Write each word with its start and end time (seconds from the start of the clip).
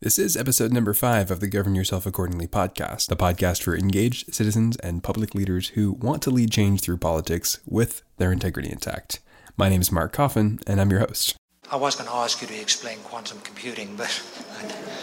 This 0.00 0.16
is 0.16 0.36
episode 0.36 0.72
number 0.72 0.94
five 0.94 1.28
of 1.28 1.40
the 1.40 1.48
Govern 1.48 1.74
Yourself 1.74 2.06
Accordingly 2.06 2.46
podcast, 2.46 3.08
the 3.08 3.16
podcast 3.16 3.64
for 3.64 3.76
engaged 3.76 4.32
citizens 4.32 4.76
and 4.76 5.02
public 5.02 5.34
leaders 5.34 5.70
who 5.70 5.90
want 5.90 6.22
to 6.22 6.30
lead 6.30 6.52
change 6.52 6.82
through 6.82 6.98
politics 6.98 7.58
with 7.66 8.04
their 8.16 8.30
integrity 8.30 8.70
intact. 8.70 9.18
My 9.56 9.68
name 9.68 9.80
is 9.80 9.90
Mark 9.90 10.12
Coffin, 10.12 10.60
and 10.68 10.80
I'm 10.80 10.92
your 10.92 11.00
host. 11.00 11.34
I 11.68 11.74
was 11.74 11.96
going 11.96 12.08
to 12.08 12.14
ask 12.14 12.40
you 12.40 12.46
to 12.46 12.60
explain 12.60 12.98
quantum 12.98 13.40
computing, 13.40 13.96
but. 13.96 14.06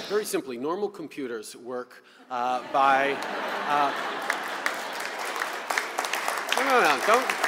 Very 0.07 0.23
simply, 0.23 0.55
normal 0.55 0.87
computers 0.87 1.57
work 1.57 2.01
uh, 2.31 2.63
by. 2.71 3.17
Uh... 3.67 3.91
No, 6.55 6.63
no, 6.63 6.79
no, 6.79 7.03
don't. 7.05 7.44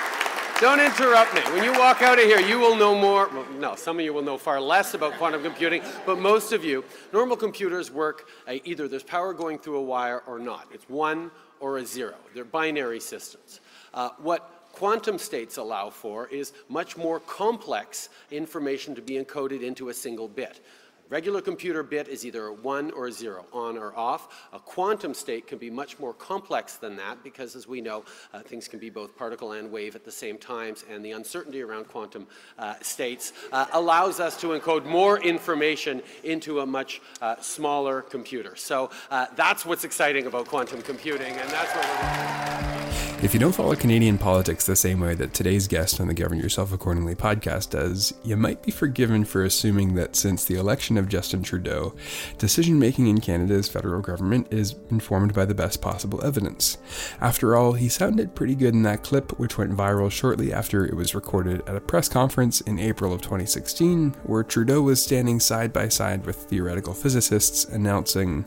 Don't 0.59 0.79
interrupt 0.79 1.35
me. 1.35 1.41
When 1.53 1.63
you 1.63 1.71
walk 1.73 2.01
out 2.01 2.17
of 2.17 2.25
here, 2.25 2.39
you 2.39 2.57
will 2.57 2.75
know 2.75 2.95
more. 2.95 3.29
Well, 3.29 3.45
no, 3.59 3.75
some 3.75 3.99
of 3.99 4.03
you 4.03 4.11
will 4.11 4.23
know 4.23 4.39
far 4.39 4.59
less 4.59 4.95
about 4.95 5.13
quantum 5.13 5.43
computing, 5.43 5.83
but 6.03 6.17
most 6.17 6.51
of 6.51 6.65
you, 6.65 6.83
normal 7.13 7.37
computers 7.37 7.91
work 7.91 8.27
uh, 8.47 8.55
either 8.63 8.87
there's 8.87 9.03
power 9.03 9.35
going 9.35 9.59
through 9.59 9.77
a 9.77 9.81
wire 9.83 10.23
or 10.25 10.39
not. 10.39 10.67
It's 10.73 10.89
one 10.89 11.29
or 11.59 11.77
a 11.77 11.85
zero. 11.85 12.15
They're 12.33 12.43
binary 12.43 12.99
systems. 12.99 13.59
Uh, 13.93 14.09
what 14.17 14.67
quantum 14.71 15.19
states 15.19 15.57
allow 15.57 15.91
for 15.91 16.27
is 16.29 16.53
much 16.69 16.97
more 16.97 17.19
complex 17.19 18.09
information 18.31 18.95
to 18.95 19.01
be 19.03 19.23
encoded 19.23 19.61
into 19.61 19.89
a 19.89 19.93
single 19.93 20.27
bit. 20.27 20.59
Regular 21.09 21.39
computer 21.39 21.83
bit 21.83 22.09
is 22.09 22.25
either 22.25 22.47
a 22.47 22.53
1 22.53 22.91
or 22.91 23.07
a 23.07 23.11
0, 23.11 23.45
on 23.53 23.77
or 23.77 23.95
off. 23.95 24.49
A 24.51 24.59
quantum 24.59 25.13
state 25.13 25.47
can 25.47 25.57
be 25.57 25.69
much 25.69 25.99
more 25.99 26.13
complex 26.13 26.75
than 26.75 26.97
that 26.97 27.23
because, 27.23 27.55
as 27.55 27.65
we 27.65 27.79
know, 27.79 28.03
uh, 28.33 28.41
things 28.41 28.67
can 28.67 28.77
be 28.77 28.89
both 28.89 29.15
particle 29.15 29.53
and 29.53 29.71
wave 29.71 29.95
at 29.95 30.03
the 30.03 30.11
same 30.11 30.37
times, 30.37 30.83
and 30.89 31.05
the 31.05 31.11
uncertainty 31.11 31.61
around 31.61 31.87
quantum 31.87 32.27
uh, 32.59 32.75
states 32.81 33.31
uh, 33.53 33.67
allows 33.71 34.19
us 34.19 34.35
to 34.41 34.47
encode 34.47 34.85
more 34.85 35.19
information 35.21 36.01
into 36.25 36.59
a 36.59 36.65
much 36.65 37.01
uh, 37.21 37.35
smaller 37.39 38.01
computer. 38.01 38.57
So 38.57 38.89
uh, 39.09 39.27
that's 39.35 39.65
what's 39.65 39.85
exciting 39.85 40.25
about 40.25 40.47
quantum 40.47 40.81
computing, 40.81 41.31
and 41.31 41.49
that's 41.49 41.73
what 41.73 41.85
we're 41.85 42.57
if 43.23 43.33
you 43.33 43.39
don't 43.39 43.55
follow 43.55 43.75
Canadian 43.75 44.19
politics 44.19 44.67
the 44.67 44.75
same 44.75 44.99
way 44.99 45.15
that 45.15 45.33
today's 45.33 45.67
guest 45.67 45.99
on 45.99 46.07
the 46.07 46.13
Govern 46.13 46.37
Yourself 46.37 46.71
Accordingly 46.71 47.15
podcast 47.15 47.71
does, 47.71 48.13
you 48.23 48.37
might 48.37 48.61
be 48.61 48.69
forgiven 48.69 49.25
for 49.25 49.43
assuming 49.43 49.95
that 49.95 50.15
since 50.15 50.45
the 50.45 50.53
election 50.53 50.96
of 50.97 51.09
Justin 51.09 51.43
Trudeau, 51.43 51.95
decision 52.37 52.79
making 52.79 53.07
in 53.07 53.21
Canada's 53.21 53.67
federal 53.67 54.01
government 54.01 54.47
is 54.51 54.75
informed 54.89 55.33
by 55.33 55.45
the 55.45 55.55
best 55.55 55.81
possible 55.81 56.23
evidence. 56.23 56.77
After 57.21 57.55
all, 57.55 57.73
he 57.73 57.89
sounded 57.89 58.35
pretty 58.35 58.55
good 58.55 58.73
in 58.73 58.83
that 58.83 59.03
clip, 59.03 59.37
which 59.39 59.57
went 59.57 59.75
viral 59.75 60.11
shortly 60.11 60.51
after 60.51 60.85
it 60.85 60.95
was 60.95 61.15
recorded 61.15 61.61
at 61.67 61.75
a 61.75 61.81
press 61.81 62.09
conference 62.09 62.61
in 62.61 62.79
April 62.79 63.13
of 63.13 63.21
2016, 63.21 64.15
where 64.23 64.43
Trudeau 64.43 64.81
was 64.81 65.01
standing 65.01 65.39
side 65.39 65.71
by 65.73 65.87
side 65.87 66.25
with 66.25 66.35
theoretical 66.35 66.93
physicists 66.93 67.65
announcing, 67.65 68.45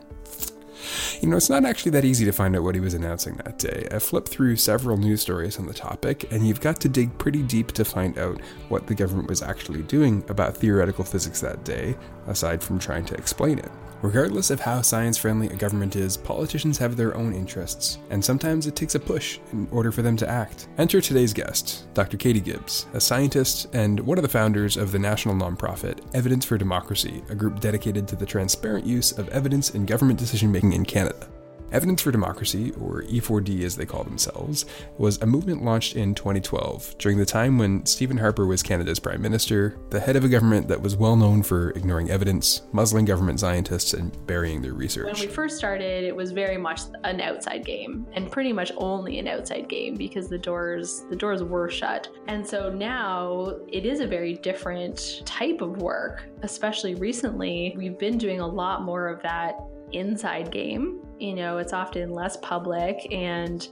you 1.21 1.29
know, 1.29 1.37
it's 1.37 1.49
not 1.49 1.65
actually 1.65 1.91
that 1.91 2.05
easy 2.05 2.25
to 2.25 2.31
find 2.31 2.55
out 2.55 2.63
what 2.63 2.75
he 2.75 2.81
was 2.81 2.93
announcing 2.93 3.35
that 3.37 3.57
day. 3.57 3.87
I 3.91 3.99
flipped 3.99 4.29
through 4.29 4.55
several 4.57 4.97
news 4.97 5.21
stories 5.21 5.57
on 5.57 5.67
the 5.67 5.73
topic, 5.73 6.31
and 6.31 6.47
you've 6.47 6.61
got 6.61 6.79
to 6.81 6.89
dig 6.89 7.17
pretty 7.17 7.43
deep 7.43 7.71
to 7.73 7.85
find 7.85 8.17
out 8.17 8.39
what 8.69 8.87
the 8.87 8.95
government 8.95 9.29
was 9.29 9.41
actually 9.41 9.83
doing 9.83 10.23
about 10.29 10.57
theoretical 10.57 11.03
physics 11.03 11.41
that 11.41 11.63
day, 11.63 11.95
aside 12.27 12.61
from 12.63 12.79
trying 12.79 13.05
to 13.05 13.15
explain 13.15 13.59
it. 13.59 13.71
Regardless 14.01 14.49
of 14.49 14.59
how 14.59 14.81
science 14.81 15.15
friendly 15.15 15.47
a 15.49 15.55
government 15.55 15.95
is, 15.95 16.17
politicians 16.17 16.79
have 16.79 16.97
their 16.97 17.15
own 17.15 17.33
interests, 17.33 17.99
and 18.09 18.23
sometimes 18.23 18.65
it 18.65 18.75
takes 18.75 18.95
a 18.95 18.99
push 18.99 19.37
in 19.53 19.67
order 19.69 19.91
for 19.91 20.01
them 20.01 20.17
to 20.17 20.27
act. 20.27 20.67
Enter 20.79 21.01
today's 21.01 21.33
guest, 21.33 21.93
Dr. 21.93 22.17
Katie 22.17 22.39
Gibbs, 22.39 22.87
a 22.93 22.99
scientist 22.99 23.67
and 23.73 23.99
one 23.99 24.17
of 24.17 24.23
the 24.23 24.27
founders 24.27 24.75
of 24.75 24.91
the 24.91 24.97
national 24.97 25.35
nonprofit 25.35 25.99
Evidence 26.15 26.45
for 26.45 26.57
Democracy, 26.57 27.21
a 27.29 27.35
group 27.35 27.59
dedicated 27.59 28.07
to 28.07 28.15
the 28.15 28.25
transparent 28.25 28.87
use 28.87 29.11
of 29.11 29.29
evidence 29.29 29.75
in 29.75 29.85
government 29.85 30.17
decision 30.17 30.51
making 30.51 30.73
in 30.73 30.83
Canada. 30.83 31.30
Evidence 31.71 32.01
for 32.01 32.11
Democracy, 32.11 32.73
or 32.81 33.03
E4D 33.03 33.63
as 33.63 33.77
they 33.77 33.85
call 33.85 34.03
themselves, 34.03 34.65
was 34.97 35.21
a 35.21 35.25
movement 35.25 35.63
launched 35.63 35.95
in 35.95 36.13
2012 36.13 36.97
during 36.97 37.17
the 37.17 37.25
time 37.25 37.57
when 37.57 37.85
Stephen 37.85 38.17
Harper 38.17 38.45
was 38.45 38.61
Canada's 38.61 38.99
Prime 38.99 39.21
Minister, 39.21 39.77
the 39.89 39.99
head 39.99 40.15
of 40.15 40.25
a 40.25 40.29
government 40.29 40.67
that 40.67 40.81
was 40.81 40.95
well 40.95 41.15
known 41.15 41.43
for 41.43 41.69
ignoring 41.71 42.09
evidence, 42.09 42.63
muzzling 42.73 43.05
government 43.05 43.39
scientists, 43.39 43.93
and 43.93 44.25
burying 44.27 44.61
their 44.61 44.73
research. 44.73 45.05
When 45.05 45.27
we 45.29 45.33
first 45.33 45.57
started, 45.57 46.03
it 46.03 46.15
was 46.15 46.31
very 46.31 46.57
much 46.57 46.81
an 47.03 47.21
outside 47.21 47.65
game, 47.65 48.05
and 48.13 48.29
pretty 48.29 48.51
much 48.51 48.71
only 48.77 49.19
an 49.19 49.27
outside 49.27 49.69
game 49.69 49.95
because 49.95 50.27
the 50.27 50.37
doors 50.37 51.05
the 51.09 51.15
doors 51.15 51.41
were 51.41 51.69
shut. 51.69 52.09
And 52.27 52.45
so 52.45 52.69
now 52.71 53.55
it 53.67 53.85
is 53.85 54.01
a 54.01 54.07
very 54.07 54.33
different 54.33 55.21
type 55.25 55.61
of 55.61 55.77
work, 55.81 56.25
especially 56.41 56.95
recently. 56.95 57.73
We've 57.77 57.97
been 57.97 58.17
doing 58.17 58.39
a 58.41 58.47
lot 58.47 58.83
more 58.83 59.07
of 59.07 59.21
that 59.21 59.55
inside 59.91 60.51
game. 60.51 61.01
You 61.21 61.35
know, 61.35 61.59
it's 61.59 61.71
often 61.71 62.09
less 62.09 62.35
public 62.37 63.07
and 63.11 63.67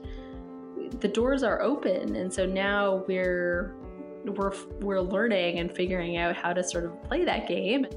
the 1.02 1.08
doors 1.08 1.42
are 1.42 1.62
open. 1.62 2.16
And 2.16 2.32
so 2.32 2.46
now 2.46 3.04
we're 3.08 3.76
we're 4.24 4.54
we're 4.82 5.02
learning 5.02 5.58
and 5.58 5.72
figuring 5.72 6.18
out 6.18 6.36
how 6.36 6.54
to 6.54 6.64
sort 6.64 6.86
of 6.86 7.04
play 7.04 7.26
that 7.26 7.48
game. 7.48 7.88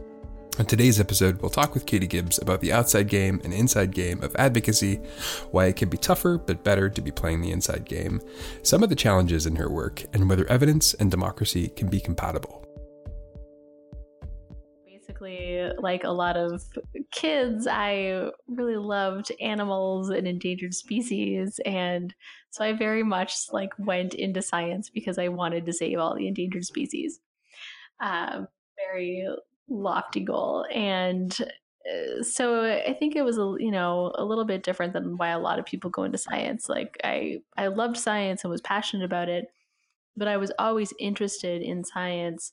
On 0.58 0.64
today's 0.64 1.00
episode, 1.00 1.40
we'll 1.40 1.50
talk 1.50 1.74
with 1.74 1.84
Katie 1.84 2.06
Gibbs 2.06 2.38
about 2.38 2.60
the 2.60 2.72
outside 2.72 3.08
game 3.08 3.40
and 3.44 3.52
inside 3.52 3.92
game 3.92 4.22
of 4.22 4.36
advocacy, 4.36 4.96
why 5.50 5.66
it 5.66 5.76
can 5.76 5.88
be 5.88 5.96
tougher 5.96 6.38
but 6.38 6.62
better 6.62 6.88
to 6.90 7.00
be 7.00 7.10
playing 7.10 7.40
the 7.40 7.52
inside 7.52 7.84
game, 7.86 8.20
some 8.62 8.82
of 8.82 8.90
the 8.90 8.94
challenges 8.94 9.46
in 9.46 9.56
her 9.56 9.70
work, 9.70 10.04
and 10.12 10.28
whether 10.28 10.46
evidence 10.48 10.92
and 10.94 11.10
democracy 11.10 11.68
can 11.68 11.88
be 11.88 12.00
compatible 12.00 12.61
like 15.82 16.04
a 16.04 16.10
lot 16.10 16.36
of 16.36 16.62
kids, 17.10 17.66
I 17.66 18.30
really 18.46 18.76
loved 18.76 19.32
animals 19.40 20.10
and 20.10 20.26
endangered 20.26 20.74
species. 20.74 21.60
And 21.66 22.14
so 22.50 22.64
I 22.64 22.72
very 22.72 23.02
much 23.02 23.34
like 23.52 23.72
went 23.78 24.14
into 24.14 24.42
science 24.42 24.88
because 24.88 25.18
I 25.18 25.28
wanted 25.28 25.66
to 25.66 25.72
save 25.72 25.98
all 25.98 26.16
the 26.16 26.28
endangered 26.28 26.64
species. 26.64 27.20
Um, 28.00 28.48
very 28.76 29.26
lofty 29.68 30.20
goal. 30.20 30.66
And 30.72 31.36
uh, 31.40 32.22
so 32.22 32.64
I 32.64 32.94
think 32.94 33.16
it 33.16 33.22
was 33.22 33.38
a 33.38 33.56
you 33.58 33.70
know 33.70 34.12
a 34.16 34.24
little 34.24 34.44
bit 34.44 34.62
different 34.62 34.92
than 34.92 35.16
why 35.16 35.28
a 35.28 35.38
lot 35.38 35.58
of 35.58 35.66
people 35.66 35.90
go 35.90 36.04
into 36.04 36.18
science. 36.18 36.68
Like 36.68 36.96
I 37.02 37.38
I 37.56 37.68
loved 37.68 37.96
science 37.96 38.44
and 38.44 38.50
was 38.50 38.60
passionate 38.60 39.04
about 39.04 39.28
it, 39.28 39.46
but 40.16 40.28
I 40.28 40.36
was 40.36 40.52
always 40.58 40.92
interested 40.98 41.62
in 41.62 41.84
science 41.84 42.52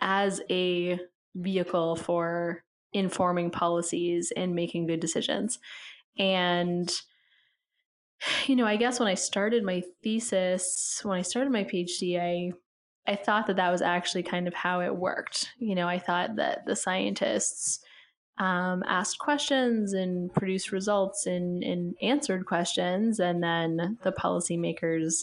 as 0.00 0.40
a 0.50 0.98
vehicle 1.34 1.96
for 1.96 2.64
informing 2.92 3.50
policies 3.50 4.32
and 4.36 4.54
making 4.54 4.86
good 4.86 5.00
decisions. 5.00 5.58
And 6.18 6.92
you 8.46 8.56
know, 8.56 8.66
I 8.66 8.76
guess 8.76 8.98
when 8.98 9.08
I 9.08 9.14
started 9.14 9.64
my 9.64 9.82
thesis, 10.02 11.00
when 11.04 11.18
I 11.18 11.22
started 11.22 11.52
my 11.52 11.64
PhD, 11.64 12.20
I 12.20 12.52
I 13.10 13.16
thought 13.16 13.48
that 13.48 13.56
that 13.56 13.70
was 13.70 13.82
actually 13.82 14.22
kind 14.22 14.46
of 14.46 14.54
how 14.54 14.80
it 14.80 14.94
worked. 14.94 15.50
You 15.58 15.74
know, 15.74 15.88
I 15.88 15.98
thought 15.98 16.36
that 16.36 16.66
the 16.66 16.76
scientists 16.76 17.80
um, 18.38 18.84
asked 18.86 19.18
questions 19.18 19.92
and 19.92 20.32
produced 20.32 20.70
results 20.70 21.26
and, 21.26 21.64
and 21.64 21.96
answered 22.00 22.46
questions, 22.46 23.18
and 23.18 23.42
then 23.42 23.98
the 24.04 24.12
policymakers, 24.12 25.22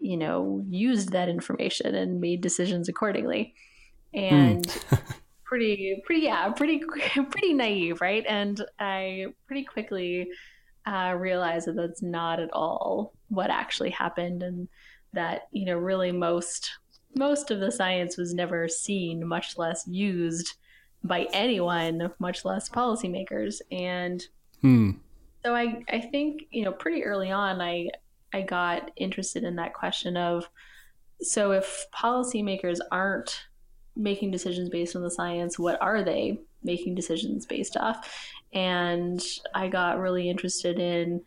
you 0.00 0.16
know, 0.16 0.64
used 0.68 1.12
that 1.12 1.28
information 1.28 1.94
and 1.94 2.20
made 2.20 2.40
decisions 2.40 2.88
accordingly. 2.88 3.54
Hmm. 4.12 4.20
And 4.20 4.66
mm. 4.66 5.12
pretty 5.46 6.02
pretty 6.04 6.22
yeah 6.22 6.50
pretty 6.50 6.82
pretty 7.30 7.54
naive 7.54 8.00
right 8.00 8.24
and 8.28 8.62
i 8.78 9.26
pretty 9.46 9.64
quickly 9.64 10.28
uh, 10.86 11.14
realized 11.18 11.66
that 11.66 11.74
that's 11.74 12.00
not 12.02 12.38
at 12.38 12.52
all 12.52 13.12
what 13.28 13.50
actually 13.50 13.90
happened 13.90 14.42
and 14.42 14.68
that 15.12 15.48
you 15.50 15.64
know 15.64 15.76
really 15.76 16.12
most 16.12 16.70
most 17.16 17.50
of 17.50 17.60
the 17.60 17.72
science 17.72 18.16
was 18.16 18.34
never 18.34 18.68
seen 18.68 19.26
much 19.26 19.56
less 19.56 19.84
used 19.88 20.54
by 21.02 21.26
anyone 21.32 22.12
much 22.18 22.44
less 22.44 22.68
policymakers 22.68 23.60
and 23.72 24.26
hmm. 24.60 24.92
so 25.44 25.54
i 25.54 25.82
i 25.88 26.00
think 26.00 26.42
you 26.50 26.64
know 26.64 26.72
pretty 26.72 27.04
early 27.04 27.30
on 27.30 27.60
i 27.60 27.88
i 28.32 28.42
got 28.42 28.90
interested 28.96 29.42
in 29.42 29.56
that 29.56 29.74
question 29.74 30.16
of 30.16 30.48
so 31.20 31.52
if 31.52 31.86
policymakers 31.94 32.78
aren't 32.92 33.46
making 33.96 34.30
decisions 34.30 34.68
based 34.68 34.94
on 34.94 35.02
the 35.02 35.10
science, 35.10 35.58
what 35.58 35.80
are 35.80 36.02
they 36.02 36.38
making 36.62 36.94
decisions 36.94 37.46
based 37.46 37.76
off? 37.76 38.28
And 38.52 39.22
I 39.54 39.68
got 39.68 39.98
really 39.98 40.28
interested 40.28 40.78
in 40.78 41.22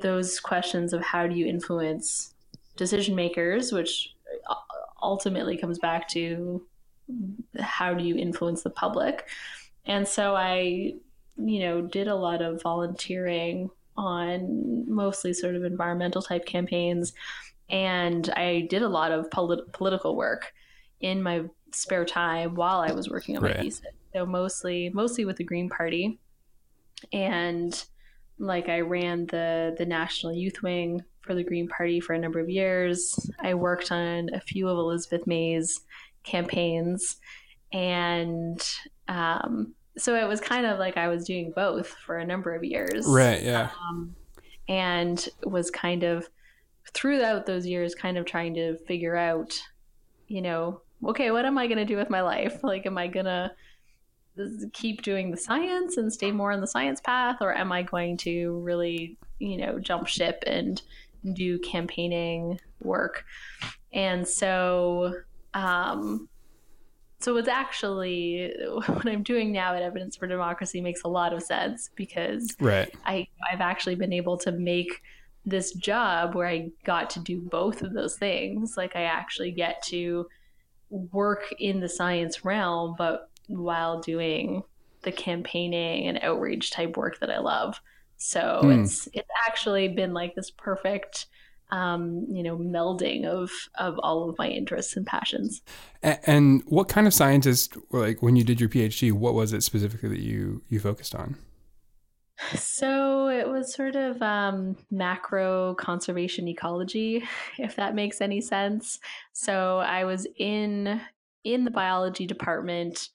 those 0.00 0.40
questions 0.40 0.92
of 0.92 1.02
how 1.02 1.26
do 1.26 1.34
you 1.34 1.46
influence 1.46 2.34
decision 2.76 3.14
makers, 3.14 3.72
which 3.72 4.14
ultimately 5.02 5.56
comes 5.56 5.78
back 5.78 6.08
to 6.08 6.62
how 7.58 7.94
do 7.94 8.04
you 8.04 8.16
influence 8.16 8.62
the 8.62 8.70
public. 8.70 9.28
And 9.86 10.06
so 10.06 10.34
I, 10.34 10.94
you 11.36 11.60
know, 11.60 11.80
did 11.80 12.08
a 12.08 12.14
lot 12.14 12.42
of 12.42 12.62
volunteering 12.62 13.70
on 13.96 14.84
mostly 14.88 15.32
sort 15.32 15.54
of 15.54 15.64
environmental 15.64 16.22
type 16.22 16.44
campaigns. 16.44 17.12
And 17.68 18.28
I 18.30 18.66
did 18.70 18.82
a 18.82 18.88
lot 18.88 19.12
of 19.12 19.30
polit- 19.30 19.72
political 19.72 20.16
work 20.16 20.52
in 21.00 21.22
my 21.22 21.44
spare 21.72 22.04
time 22.04 22.54
while 22.54 22.80
I 22.80 22.92
was 22.92 23.08
working 23.08 23.36
on 23.36 23.42
my 23.42 23.50
right. 23.50 23.60
thesis. 23.60 23.86
So 24.14 24.26
mostly 24.26 24.90
mostly 24.90 25.24
with 25.24 25.36
the 25.36 25.44
Green 25.44 25.68
Party. 25.68 26.18
And 27.12 27.84
like 28.38 28.68
I 28.68 28.80
ran 28.80 29.26
the 29.26 29.74
the 29.76 29.86
National 29.86 30.32
Youth 30.32 30.62
Wing 30.62 31.02
for 31.20 31.34
the 31.34 31.44
Green 31.44 31.68
Party 31.68 32.00
for 32.00 32.14
a 32.14 32.18
number 32.18 32.40
of 32.40 32.48
years. 32.48 33.30
I 33.40 33.54
worked 33.54 33.92
on 33.92 34.30
a 34.32 34.40
few 34.40 34.68
of 34.68 34.78
Elizabeth 34.78 35.26
May's 35.26 35.80
campaigns 36.24 37.16
and 37.72 38.62
um, 39.08 39.74
so 39.96 40.14
it 40.14 40.26
was 40.26 40.40
kind 40.40 40.64
of 40.64 40.78
like 40.78 40.96
I 40.96 41.08
was 41.08 41.24
doing 41.24 41.52
both 41.54 41.88
for 41.88 42.18
a 42.18 42.24
number 42.24 42.54
of 42.54 42.64
years. 42.64 43.06
Right, 43.06 43.42
yeah. 43.42 43.70
Um, 43.88 44.14
and 44.68 45.28
was 45.44 45.70
kind 45.70 46.04
of 46.04 46.28
throughout 46.94 47.46
those 47.46 47.66
years 47.66 47.94
kind 47.94 48.16
of 48.16 48.24
trying 48.24 48.54
to 48.54 48.76
figure 48.86 49.16
out, 49.16 49.58
you 50.28 50.40
know, 50.40 50.82
okay, 51.06 51.30
what 51.30 51.44
am 51.44 51.58
I 51.58 51.66
going 51.66 51.78
to 51.78 51.84
do 51.84 51.96
with 51.96 52.10
my 52.10 52.20
life? 52.20 52.60
Like, 52.62 52.86
am 52.86 52.98
I 52.98 53.06
going 53.06 53.26
to 53.26 53.50
keep 54.72 55.02
doing 55.02 55.30
the 55.30 55.36
science 55.36 55.96
and 55.96 56.12
stay 56.12 56.30
more 56.30 56.52
on 56.52 56.60
the 56.60 56.66
science 56.66 57.00
path, 57.00 57.38
or 57.40 57.54
am 57.54 57.72
I 57.72 57.82
going 57.82 58.16
to 58.18 58.58
really, 58.60 59.16
you 59.38 59.56
know, 59.56 59.78
jump 59.78 60.06
ship 60.06 60.44
and 60.46 60.80
do 61.32 61.58
campaigning 61.60 62.60
work? 62.80 63.24
And 63.92 64.28
so, 64.28 65.14
um, 65.54 66.28
so 67.20 67.36
it's 67.36 67.48
actually 67.48 68.52
what 68.86 69.06
I'm 69.06 69.22
doing 69.22 69.52
now 69.52 69.74
at 69.74 69.82
Evidence 69.82 70.16
for 70.16 70.26
Democracy 70.26 70.80
makes 70.80 71.02
a 71.02 71.08
lot 71.08 71.32
of 71.32 71.42
sense 71.42 71.90
because 71.94 72.54
right. 72.60 72.94
I 73.04 73.26
I've 73.50 73.60
actually 73.60 73.96
been 73.96 74.12
able 74.12 74.36
to 74.38 74.52
make 74.52 75.02
this 75.44 75.72
job 75.72 76.34
where 76.34 76.46
I 76.46 76.70
got 76.84 77.10
to 77.10 77.20
do 77.20 77.40
both 77.40 77.82
of 77.82 77.94
those 77.94 78.16
things. 78.16 78.76
Like 78.76 78.94
I 78.94 79.02
actually 79.02 79.50
get 79.50 79.82
to 79.84 80.28
work 80.90 81.52
in 81.58 81.80
the 81.80 81.88
science 81.88 82.44
realm, 82.44 82.94
but 82.96 83.30
while 83.46 84.00
doing 84.00 84.62
the 85.02 85.12
campaigning 85.12 86.06
and 86.06 86.18
outreach 86.22 86.70
type 86.70 86.96
work 86.96 87.20
that 87.20 87.30
I 87.30 87.38
love. 87.38 87.80
So 88.16 88.60
mm. 88.64 88.82
it's 88.82 89.08
it's 89.12 89.28
actually 89.46 89.88
been 89.88 90.12
like 90.12 90.34
this 90.34 90.50
perfect 90.50 91.26
um, 91.70 92.26
you 92.30 92.42
know, 92.42 92.56
melding 92.56 93.26
of 93.26 93.50
of 93.74 93.98
all 93.98 94.28
of 94.28 94.38
my 94.38 94.48
interests 94.48 94.96
and 94.96 95.06
passions. 95.06 95.60
And, 96.02 96.18
and 96.24 96.62
what 96.66 96.88
kind 96.88 97.06
of 97.06 97.14
scientist, 97.14 97.76
like 97.90 98.22
when 98.22 98.36
you 98.36 98.44
did 98.44 98.60
your 98.60 98.68
PhD, 98.68 99.12
what 99.12 99.34
was 99.34 99.52
it 99.52 99.62
specifically 99.62 100.08
that 100.08 100.20
you 100.20 100.62
you 100.68 100.80
focused 100.80 101.14
on? 101.14 101.36
So 102.54 103.28
it 103.28 103.48
was 103.48 103.74
sort 103.74 103.96
of 103.96 104.22
um, 104.22 104.76
macro 104.90 105.74
conservation 105.74 106.46
ecology, 106.48 107.24
if 107.58 107.76
that 107.76 107.94
makes 107.94 108.20
any 108.20 108.40
sense. 108.40 108.98
So 109.32 109.78
I 109.78 110.04
was 110.04 110.26
in 110.36 111.00
in 111.44 111.64
the 111.64 111.70
biology 111.70 112.26
department, 112.26 113.08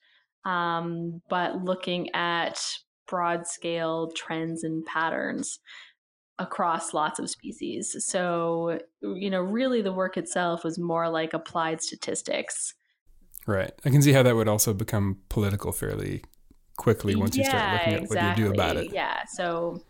um, 0.44 1.20
but 1.28 1.62
looking 1.64 2.10
at 2.14 2.60
broad 3.06 3.46
scale 3.46 4.10
trends 4.16 4.64
and 4.64 4.84
patterns 4.84 5.58
across 6.38 6.94
lots 6.94 7.18
of 7.18 7.30
species. 7.30 7.94
So, 8.00 8.78
you 9.02 9.30
know, 9.30 9.40
really 9.40 9.82
the 9.82 9.92
work 9.92 10.16
itself 10.16 10.64
was 10.64 10.78
more 10.78 11.08
like 11.08 11.32
applied 11.32 11.80
statistics. 11.80 12.74
Right. 13.46 13.72
I 13.84 13.90
can 13.90 14.02
see 14.02 14.12
how 14.12 14.22
that 14.22 14.34
would 14.34 14.48
also 14.48 14.72
become 14.72 15.18
political 15.28 15.70
fairly 15.70 16.24
quickly 16.76 17.14
once 17.14 17.36
yeah, 17.36 17.44
you 17.44 17.48
start 17.48 17.72
looking 17.72 17.94
at 17.94 18.02
exactly. 18.02 18.16
what 18.16 18.38
you 18.38 18.44
do 18.44 18.50
about 18.52 18.76
it. 18.76 18.92
Yeah. 18.92 19.24
So, 19.26 19.82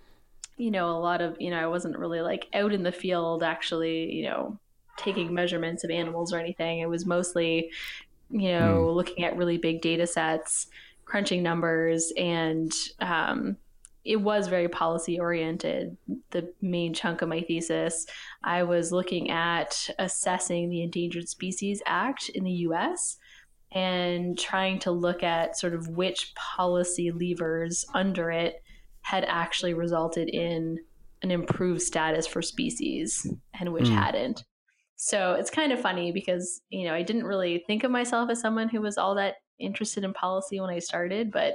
you 0.57 0.71
know, 0.71 0.91
a 0.91 0.99
lot 0.99 1.21
of, 1.21 1.37
you 1.41 1.51
know, 1.51 1.59
I 1.59 1.67
wasn't 1.67 1.99
really 1.99 2.21
like 2.21 2.49
out 2.55 2.73
in 2.73 2.83
the 2.83 2.93
field 2.93 3.43
actually, 3.43 4.13
you 4.13 4.25
know, 4.25 4.59
taking 4.97 5.33
measurements 5.35 5.85
of 5.85 5.91
animals 5.91 6.33
or 6.33 6.39
anything. 6.39 6.81
It 6.81 6.89
was 6.89 7.07
mostly, 7.07 7.71
you 8.31 8.53
know, 8.53 8.87
mm. 8.89 8.95
looking 8.95 9.25
at 9.25 9.37
really 9.37 9.59
big 9.59 9.81
data 9.81 10.07
sets, 10.07 10.69
crunching 11.05 11.43
numbers, 11.43 12.13
and 12.17 12.73
um, 13.01 13.57
it 14.05 14.17
was 14.17 14.49
very 14.49 14.69
policy 14.69 15.19
oriented. 15.19 15.97
The 16.31 16.53
main 16.61 16.95
chunk 16.95 17.23
of 17.23 17.29
my 17.29 17.41
thesis, 17.41 18.07
I 18.43 18.63
was 18.63 18.93
looking 18.93 19.31
at 19.31 19.91
assessing 19.99 20.69
the 20.69 20.83
Endangered 20.83 21.29
Species 21.29 21.83
Act 21.87 22.29
in 22.29 22.45
the 22.45 22.53
US 22.53 23.17
and 23.75 24.39
trying 24.39 24.79
to 24.79 24.93
look 24.93 25.23
at 25.23 25.59
sort 25.59 25.75
of 25.75 25.89
which 25.89 26.33
policy 26.37 27.11
levers 27.11 27.85
under 27.93 28.31
it 28.31 28.63
had 29.03 29.25
actually 29.25 29.75
resulted 29.75 30.29
in 30.29 30.79
an 31.23 31.31
improved 31.31 31.83
status 31.83 32.27
for 32.27 32.41
species 32.41 33.27
and 33.59 33.73
which 33.73 33.87
mm. 33.87 33.95
hadn't. 33.95 34.45
So 34.97 35.33
it's 35.33 35.51
kind 35.51 35.73
of 35.73 35.81
funny 35.81 36.13
because, 36.13 36.63
you 36.71 36.87
know, 36.87 36.95
I 36.95 37.03
didn't 37.03 37.25
really 37.25 37.65
think 37.67 37.83
of 37.83 37.91
myself 37.91 38.31
as 38.31 38.41
someone 38.41 38.69
who 38.69 38.81
was 38.81 38.97
all 38.97 39.17
that 39.17 39.35
interested 39.59 40.05
in 40.05 40.15
policy 40.15 40.61
when 40.61 40.71
I 40.71 40.79
started, 40.79 41.33
but 41.33 41.55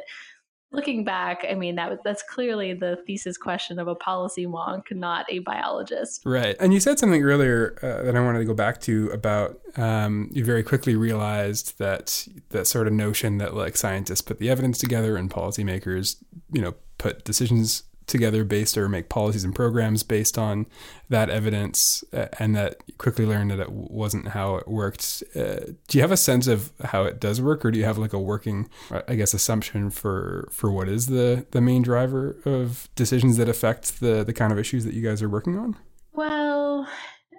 looking 0.71 1.03
back, 1.03 1.45
I 1.49 1.55
mean 1.55 1.75
that 1.75 1.99
that's 2.03 2.23
clearly 2.23 2.73
the 2.73 2.97
thesis 3.07 3.37
question 3.37 3.79
of 3.79 3.87
a 3.87 3.95
policy 3.95 4.45
wonk, 4.45 4.91
not 4.91 5.25
a 5.29 5.39
biologist. 5.39 6.21
Right. 6.25 6.55
And 6.59 6.73
you 6.73 6.79
said 6.79 6.99
something 6.99 7.23
earlier 7.23 7.77
uh, 7.81 8.03
that 8.03 8.15
I 8.15 8.19
wanted 8.19 8.39
to 8.39 8.45
go 8.45 8.53
back 8.53 8.79
to 8.81 9.09
about 9.09 9.59
um, 9.77 10.29
you 10.31 10.45
very 10.45 10.63
quickly 10.63 10.95
realized 10.95 11.77
that 11.79 12.27
that 12.49 12.67
sort 12.67 12.87
of 12.87 12.93
notion 12.93 13.37
that 13.39 13.55
like 13.55 13.77
scientists 13.77 14.21
put 14.21 14.39
the 14.39 14.49
evidence 14.49 14.77
together 14.77 15.17
and 15.17 15.29
policymakers, 15.29 16.17
you 16.51 16.61
know, 16.61 16.75
put 16.97 17.23
decisions 17.23 17.83
together 18.09 18.43
based 18.43 18.77
or 18.77 18.89
make 18.89 19.09
policies 19.09 19.43
and 19.43 19.55
programs 19.55 20.03
based 20.03 20.37
on 20.37 20.65
that 21.09 21.29
evidence 21.29 22.03
uh, 22.13 22.27
and 22.39 22.55
that 22.55 22.83
quickly 22.97 23.25
learned 23.25 23.51
that 23.51 23.59
it 23.59 23.71
wasn't 23.71 24.29
how 24.29 24.55
it 24.55 24.67
worked. 24.67 25.23
Uh, 25.35 25.59
do 25.87 25.97
you 25.97 26.01
have 26.01 26.11
a 26.11 26.17
sense 26.17 26.47
of 26.47 26.71
how 26.83 27.03
it 27.03 27.19
does 27.19 27.41
work 27.41 27.63
or 27.63 27.71
do 27.71 27.79
you 27.79 27.85
have 27.85 27.97
like 27.97 28.13
a 28.13 28.19
working 28.19 28.69
i 29.07 29.15
guess 29.15 29.33
assumption 29.33 29.89
for 29.89 30.47
for 30.51 30.71
what 30.71 30.89
is 30.89 31.07
the 31.07 31.45
the 31.51 31.61
main 31.61 31.81
driver 31.81 32.37
of 32.45 32.89
decisions 32.95 33.37
that 33.37 33.47
affect 33.47 33.99
the 33.99 34.23
the 34.23 34.33
kind 34.33 34.51
of 34.51 34.59
issues 34.59 34.83
that 34.85 34.93
you 34.93 35.01
guys 35.01 35.21
are 35.21 35.29
working 35.29 35.57
on? 35.57 35.77
Well 36.13 36.87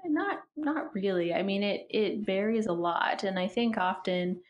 not 0.06 0.40
not 0.56 0.94
really. 0.94 1.34
I 1.34 1.42
mean 1.42 1.62
it 1.62 1.86
it 1.90 2.24
varies 2.24 2.66
a 2.66 2.72
lot 2.72 3.24
and 3.24 3.38
i 3.38 3.48
think 3.48 3.76
often 3.76 4.40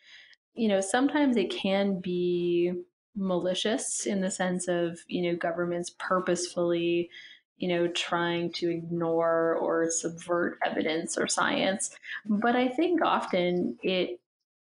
you 0.55 0.69
know 0.69 0.81
sometimes 0.81 1.37
it 1.37 1.51
can 1.51 2.01
be 2.01 2.73
malicious 3.17 4.07
in 4.07 4.21
the 4.21 4.31
sense 4.31 4.69
of 4.69 5.01
you 5.07 5.23
know 5.23 5.37
governments 5.37 5.95
purposefully 5.99 7.11
you 7.57 7.69
know 7.69 7.89
trying 7.89 8.53
to 8.53 8.71
ignore 8.71 9.57
or 9.57 9.91
subvert 9.91 10.59
evidence 10.65 11.19
or 11.19 11.27
science. 11.27 11.91
But 12.27 12.57
i 12.57 12.69
think 12.69 13.03
often 13.03 13.79
it 13.83 14.21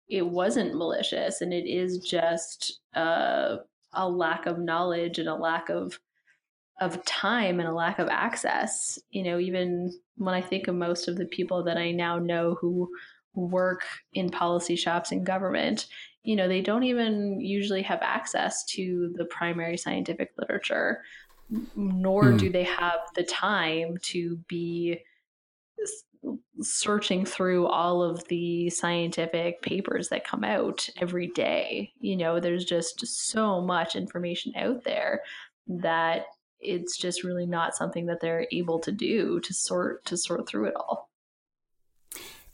it 0.09 0.27
wasn't 0.27 0.75
malicious 0.75 1.41
and 1.41 1.53
it 1.53 1.65
is 1.65 1.99
just 1.99 2.81
uh, 2.95 3.57
a 3.93 4.09
lack 4.09 4.45
of 4.45 4.59
knowledge 4.59 5.19
and 5.19 5.29
a 5.29 5.35
lack 5.35 5.69
of 5.69 5.99
of 6.81 7.03
time 7.05 7.59
and 7.59 7.69
a 7.69 7.73
lack 7.73 7.99
of 7.99 8.09
access. 8.09 8.99
You 9.11 9.23
know 9.23 9.39
even 9.39 9.93
when 10.17 10.35
i 10.35 10.41
think 10.41 10.67
of 10.67 10.75
most 10.75 11.07
of 11.07 11.17
the 11.17 11.25
people 11.25 11.63
that 11.63 11.77
i 11.77 11.91
now 11.91 12.17
know 12.17 12.57
who 12.59 12.89
work 13.33 13.85
in 14.13 14.29
policy 14.29 14.75
shops 14.75 15.11
in 15.11 15.23
government 15.23 15.87
you 16.23 16.35
know, 16.35 16.47
they 16.47 16.61
don't 16.61 16.83
even 16.83 17.39
usually 17.39 17.81
have 17.81 17.99
access 18.01 18.63
to 18.65 19.13
the 19.15 19.25
primary 19.25 19.77
scientific 19.77 20.31
literature, 20.37 21.01
nor 21.75 22.25
mm. 22.25 22.39
do 22.39 22.49
they 22.49 22.63
have 22.63 22.99
the 23.15 23.23
time 23.23 23.97
to 24.03 24.37
be 24.47 25.01
searching 26.61 27.25
through 27.25 27.65
all 27.67 28.03
of 28.03 28.27
the 28.27 28.69
scientific 28.69 29.61
papers 29.61 30.09
that 30.09 30.23
come 30.23 30.43
out 30.43 30.87
every 30.99 31.27
day. 31.27 31.91
You 31.99 32.15
know, 32.15 32.39
there's 32.39 32.65
just 32.65 33.05
so 33.05 33.61
much 33.61 33.95
information 33.95 34.53
out 34.55 34.83
there 34.83 35.21
that 35.67 36.25
it's 36.59 36.97
just 36.97 37.23
really 37.23 37.47
not 37.47 37.75
something 37.75 38.05
that 38.05 38.19
they're 38.21 38.47
able 38.51 38.79
to 38.79 38.91
do 38.91 39.39
to 39.39 39.53
sort 39.53 40.05
to 40.05 40.17
sort 40.17 40.47
through 40.47 40.65
it 40.65 40.75
all. 40.75 41.10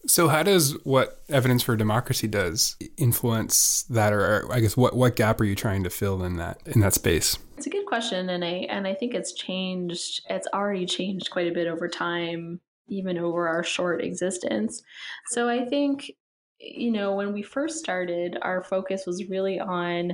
So, 0.05 0.27
how 0.27 0.43
does 0.43 0.73
what 0.83 1.23
Evidence 1.29 1.63
for 1.63 1.75
Democracy 1.75 2.27
does 2.27 2.77
influence 2.97 3.83
that, 3.89 4.13
or, 4.13 4.47
I 4.51 4.59
guess 4.59 4.77
what 4.77 4.95
what 4.95 5.15
gap 5.15 5.41
are 5.41 5.45
you 5.45 5.55
trying 5.55 5.83
to 5.83 5.89
fill 5.89 6.23
in 6.23 6.37
that 6.37 6.61
in 6.65 6.81
that 6.81 6.93
space? 6.93 7.37
It's 7.57 7.67
a 7.67 7.71
good 7.71 7.85
question, 7.85 8.29
and 8.29 8.43
I 8.43 8.67
and 8.69 8.87
I 8.87 8.93
think 8.93 9.13
it's 9.13 9.33
changed. 9.33 10.21
It's 10.29 10.47
already 10.53 10.85
changed 10.85 11.31
quite 11.31 11.47
a 11.47 11.53
bit 11.53 11.67
over 11.67 11.87
time, 11.87 12.61
even 12.87 13.17
over 13.17 13.47
our 13.47 13.63
short 13.63 14.03
existence. 14.03 14.81
So, 15.27 15.49
I 15.49 15.65
think 15.65 16.11
you 16.59 16.91
know 16.91 17.15
when 17.15 17.33
we 17.33 17.41
first 17.41 17.79
started, 17.79 18.37
our 18.41 18.63
focus 18.63 19.05
was 19.05 19.27
really 19.29 19.59
on 19.59 20.13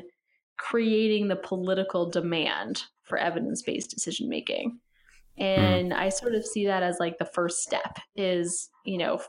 creating 0.57 1.27
the 1.27 1.35
political 1.35 2.09
demand 2.09 2.83
for 3.03 3.17
evidence 3.17 3.61
based 3.61 3.91
decision 3.91 4.29
making. 4.29 4.79
Hmm. 5.37 5.43
And 5.43 5.91
mm. 5.91 5.95
I 5.95 6.09
sort 6.09 6.35
of 6.35 6.45
see 6.45 6.65
that 6.67 6.83
as 6.83 6.97
like 6.99 7.17
the 7.17 7.25
first 7.25 7.63
step 7.63 7.97
is, 8.15 8.69
you 8.85 8.97
know, 8.97 9.19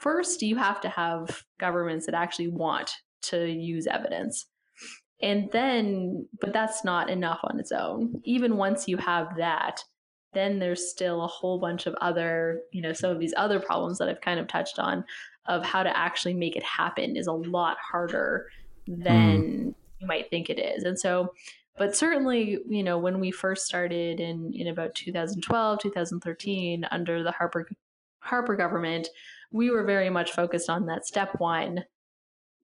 first 0.00 0.42
you 0.42 0.56
have 0.56 0.80
to 0.80 0.88
have 0.88 1.44
governments 1.58 2.06
that 2.06 2.14
actually 2.14 2.48
want 2.48 2.92
to 3.22 3.46
use 3.46 3.86
evidence 3.86 4.46
and 5.22 5.50
then 5.52 6.26
but 6.40 6.52
that's 6.52 6.84
not 6.84 7.10
enough 7.10 7.40
on 7.44 7.60
its 7.60 7.72
own 7.72 8.20
even 8.24 8.56
once 8.56 8.88
you 8.88 8.96
have 8.96 9.36
that 9.36 9.84
then 10.32 10.60
there's 10.60 10.88
still 10.88 11.22
a 11.22 11.26
whole 11.26 11.58
bunch 11.58 11.86
of 11.86 11.94
other 12.00 12.60
you 12.72 12.80
know 12.80 12.92
some 12.92 13.10
of 13.10 13.18
these 13.18 13.34
other 13.36 13.60
problems 13.60 13.98
that 13.98 14.08
i've 14.08 14.20
kind 14.20 14.40
of 14.40 14.48
touched 14.48 14.78
on 14.78 15.04
of 15.46 15.64
how 15.64 15.82
to 15.82 15.96
actually 15.96 16.34
make 16.34 16.56
it 16.56 16.62
happen 16.62 17.16
is 17.16 17.26
a 17.26 17.32
lot 17.32 17.76
harder 17.80 18.46
than 18.86 19.42
mm. 19.42 19.74
you 19.98 20.06
might 20.06 20.30
think 20.30 20.50
it 20.50 20.58
is. 20.58 20.84
And 20.84 20.98
so, 20.98 21.32
but 21.76 21.96
certainly, 21.96 22.58
you 22.68 22.82
know, 22.82 22.98
when 22.98 23.20
we 23.20 23.30
first 23.30 23.66
started 23.66 24.20
in 24.20 24.52
in 24.54 24.68
about 24.68 24.94
2012, 24.94 25.80
2013, 25.80 26.86
under 26.90 27.22
the 27.22 27.32
Harper 27.32 27.68
Harper 28.20 28.54
government, 28.54 29.08
we 29.52 29.70
were 29.70 29.84
very 29.84 30.10
much 30.10 30.32
focused 30.32 30.70
on 30.70 30.86
that 30.86 31.06
step 31.06 31.30
one 31.38 31.84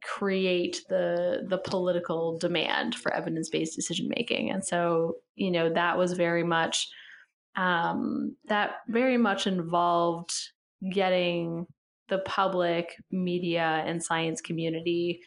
create 0.02 0.82
the 0.88 1.44
the 1.48 1.58
political 1.58 2.38
demand 2.38 2.94
for 2.94 3.12
evidence-based 3.12 3.74
decision 3.74 4.08
making 4.14 4.50
and 4.50 4.64
so 4.64 5.14
you 5.34 5.50
know 5.50 5.72
that 5.72 5.98
was 5.98 6.12
very 6.12 6.44
much 6.44 6.88
um, 7.56 8.36
that 8.48 8.76
very 8.88 9.16
much 9.16 9.46
involved 9.46 10.30
getting 10.92 11.66
the 12.08 12.18
public 12.18 12.94
media 13.10 13.82
and 13.86 14.02
science 14.02 14.40
community 14.40 15.20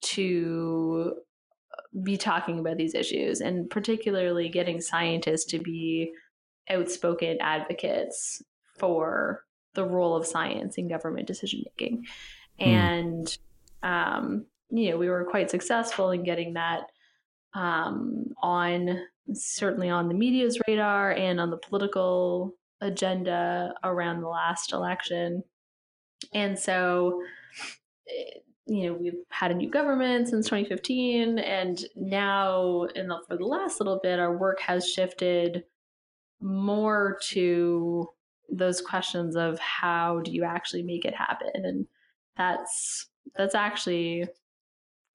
to 0.00 1.14
be 2.02 2.16
talking 2.16 2.58
about 2.58 2.76
these 2.76 2.94
issues 2.94 3.40
and 3.40 3.68
particularly 3.68 4.48
getting 4.48 4.80
scientists 4.80 5.44
to 5.44 5.58
be 5.58 6.10
outspoken 6.70 7.36
advocates 7.40 8.40
for 8.78 9.42
the 9.74 9.84
role 9.84 10.16
of 10.16 10.26
science 10.26 10.76
in 10.76 10.88
government 10.88 11.26
decision 11.26 11.62
making 11.66 12.04
mm. 12.60 12.66
and 12.66 13.38
um, 13.82 14.46
you 14.72 14.90
know, 14.90 14.96
we 14.96 15.08
were 15.08 15.24
quite 15.24 15.50
successful 15.50 16.10
in 16.10 16.24
getting 16.24 16.54
that 16.54 16.84
um, 17.54 18.26
on 18.42 19.02
certainly 19.34 19.90
on 19.90 20.08
the 20.08 20.14
media's 20.14 20.58
radar 20.66 21.12
and 21.12 21.38
on 21.38 21.50
the 21.50 21.58
political 21.58 22.54
agenda 22.80 23.74
around 23.84 24.20
the 24.20 24.28
last 24.28 24.72
election. 24.72 25.44
And 26.32 26.58
so, 26.58 27.22
eh, 28.08 28.38
you 28.66 28.86
know, 28.86 28.94
we've 28.94 29.20
had 29.30 29.50
a 29.50 29.54
new 29.54 29.70
government 29.70 30.28
since 30.28 30.46
2015, 30.46 31.38
and 31.38 31.84
now, 31.96 32.84
in 32.94 33.08
the, 33.08 33.18
for 33.28 33.36
the 33.36 33.44
last 33.44 33.80
little 33.80 34.00
bit, 34.02 34.18
our 34.18 34.36
work 34.36 34.60
has 34.60 34.88
shifted 34.88 35.64
more 36.40 37.18
to 37.22 38.08
those 38.50 38.80
questions 38.80 39.36
of 39.36 39.58
how 39.58 40.20
do 40.20 40.30
you 40.30 40.44
actually 40.44 40.82
make 40.82 41.04
it 41.04 41.14
happen, 41.14 41.50
and 41.54 41.86
that's 42.36 43.06
that's 43.36 43.54
actually 43.54 44.26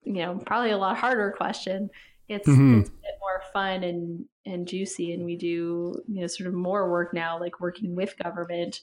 you 0.04 0.12
know 0.12 0.40
probably 0.46 0.70
a 0.70 0.78
lot 0.78 0.96
harder 0.96 1.34
question. 1.36 1.90
It's, 2.28 2.46
mm-hmm. 2.46 2.80
it's 2.80 2.90
a 2.90 2.92
bit 2.92 3.18
more 3.20 3.42
fun 3.52 3.84
and 3.84 4.24
and 4.44 4.68
juicy 4.68 5.12
and 5.12 5.24
we 5.24 5.36
do 5.36 6.02
you 6.06 6.20
know 6.20 6.26
sort 6.26 6.46
of 6.46 6.54
more 6.54 6.90
work 6.90 7.14
now 7.14 7.38
like 7.38 7.60
working 7.60 7.94
with 7.94 8.18
government 8.22 8.80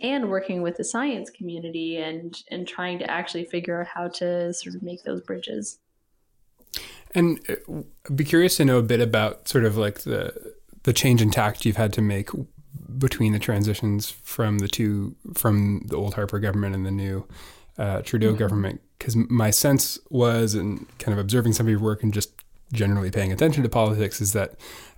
and 0.00 0.28
working 0.28 0.62
with 0.62 0.76
the 0.76 0.84
science 0.84 1.30
community 1.30 1.96
and 1.96 2.42
and 2.50 2.66
trying 2.68 2.98
to 2.98 3.10
actually 3.10 3.44
figure 3.44 3.80
out 3.80 3.86
how 3.86 4.08
to 4.08 4.52
sort 4.52 4.74
of 4.74 4.82
make 4.82 5.02
those 5.04 5.20
bridges. 5.20 5.78
And 7.14 7.40
I'd 7.48 7.56
uh, 7.68 8.14
be 8.14 8.24
curious 8.24 8.56
to 8.58 8.64
know 8.64 8.78
a 8.78 8.82
bit 8.82 9.00
about 9.00 9.48
sort 9.48 9.64
of 9.64 9.76
like 9.76 10.00
the 10.00 10.54
the 10.82 10.92
change 10.92 11.22
in 11.22 11.30
tact 11.30 11.64
you've 11.64 11.76
had 11.76 11.92
to 11.94 12.02
make 12.02 12.30
between 12.98 13.32
the 13.32 13.38
transitions 13.38 14.10
from 14.10 14.58
the 14.58 14.68
two 14.68 15.14
from 15.34 15.82
the 15.86 15.96
old 15.96 16.14
Harper 16.14 16.38
government 16.38 16.74
and 16.74 16.86
the 16.86 16.90
new 16.90 17.26
uh, 17.78 18.02
Trudeau 18.02 18.28
mm-hmm. 18.28 18.38
government 18.38 18.80
because 18.98 19.16
my 19.16 19.50
sense 19.50 19.98
was, 20.10 20.54
and 20.54 20.86
kind 20.98 21.12
of 21.12 21.18
observing 21.18 21.52
some 21.52 21.66
of 21.66 21.70
your 21.70 21.80
work 21.80 22.02
and 22.02 22.12
just 22.12 22.30
generally 22.72 23.10
paying 23.10 23.32
attention 23.32 23.62
to 23.62 23.68
politics, 23.68 24.20
is 24.20 24.32
that 24.32 24.54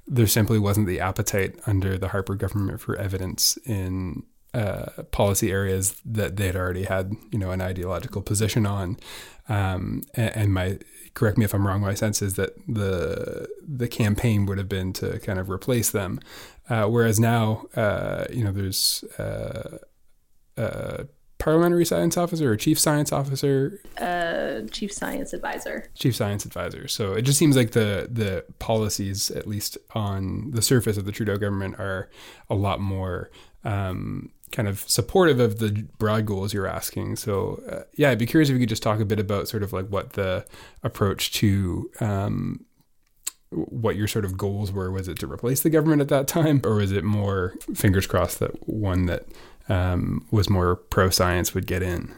there 0.07 0.27
simply 0.27 0.59
wasn't 0.59 0.87
the 0.87 1.01
appetite 1.01 1.59
under 1.67 1.99
the 1.99 2.09
Harper 2.09 2.35
government 2.35 2.81
for 2.81 2.97
evidence 2.97 3.59
in 3.65 4.23
uh, 4.55 5.03
policy 5.11 5.51
areas 5.51 6.01
that 6.05 6.37
they 6.37 6.47
had 6.47 6.57
already 6.57 6.85
had, 6.85 7.15
you 7.31 7.39
know, 7.39 7.51
an 7.51 7.61
ideological 7.61 8.23
position 8.23 8.65
on. 8.65 8.97
Um, 9.49 10.03
and, 10.15 10.37
and, 10.37 10.55
my 10.55 10.79
correct 11.19 11.37
me 11.37 11.45
if 11.45 11.53
I'm 11.53 11.67
wrong. 11.67 11.81
My 11.81 11.95
sense 11.95 12.23
is 12.23 12.35
that 12.35 12.51
the 12.69 13.49
the 13.67 13.89
campaign 13.89 14.47
would 14.47 14.57
have 14.59 14.69
been 14.69 14.93
to 14.95 15.19
kind 15.19 15.39
of 15.39 15.51
replace 15.51 15.91
them, 15.91 16.21
uh, 16.71 16.85
whereas 16.85 17.19
now, 17.19 17.67
uh, 17.75 18.27
you 18.33 18.45
know, 18.45 18.53
there's 18.53 19.03
uh, 19.19 19.79
uh, 20.57 21.05
parliamentary 21.39 21.85
science 21.85 22.17
officer 22.17 22.53
or 22.53 22.57
chief 22.57 22.79
science 22.79 23.11
officer? 23.13 23.81
Uh, 23.99 24.61
chief 24.71 24.93
science 24.93 25.33
advisor. 25.33 25.91
Chief 25.95 26.15
science 26.15 26.45
advisor. 26.45 26.87
So 26.87 27.15
it 27.15 27.23
just 27.23 27.39
seems 27.39 27.57
like 27.57 27.73
the 27.73 28.09
the 28.11 28.45
policies, 28.61 29.31
at 29.33 29.47
least 29.49 29.77
on 29.95 30.53
the 30.53 30.63
surface 30.63 30.97
of 30.97 31.05
the 31.05 31.13
Trudeau 31.13 31.37
government, 31.37 31.81
are 31.81 32.11
a 32.49 32.55
lot 32.55 32.81
more 32.81 33.31
um, 33.65 34.31
kind 34.59 34.67
of 34.67 34.81
supportive 34.91 35.39
of 35.39 35.61
the 35.61 35.87
broad 35.99 36.27
goals 36.27 36.53
you're 36.53 36.67
asking. 36.67 37.15
So 37.15 37.63
uh, 37.71 37.85
yeah, 37.95 38.11
I'd 38.11 38.19
be 38.19 38.27
curious 38.27 38.49
if 38.49 38.55
you 38.55 38.59
could 38.59 38.69
just 38.69 38.83
talk 38.83 38.99
a 38.99 39.05
bit 39.05 39.21
about 39.21 39.47
sort 39.47 39.63
of 39.63 39.73
like 39.73 39.87
what 39.87 40.15
the 40.15 40.45
approach 40.83 41.33
to 41.35 41.89
um, 42.01 42.65
what 43.51 43.95
your 43.95 44.09
sort 44.09 44.25
of 44.25 44.37
goals 44.37 44.73
were. 44.73 44.91
Was 44.91 45.07
it 45.07 45.17
to 45.21 45.31
replace 45.31 45.61
the 45.61 45.71
government 45.71 46.03
at 46.03 46.09
that 46.09 46.27
time, 46.27 46.61
or 46.65 46.75
was 46.75 46.91
it 46.91 47.05
more 47.05 47.55
fingers 47.73 48.09
crossed 48.09 48.41
that 48.41 48.69
one 48.69 49.07
that 49.07 49.27
um, 49.69 50.27
was 50.33 50.51
more 50.51 50.75
pro 50.75 51.09
science 51.09 51.55
would 51.55 51.69
get 51.69 51.85
in. 51.85 52.13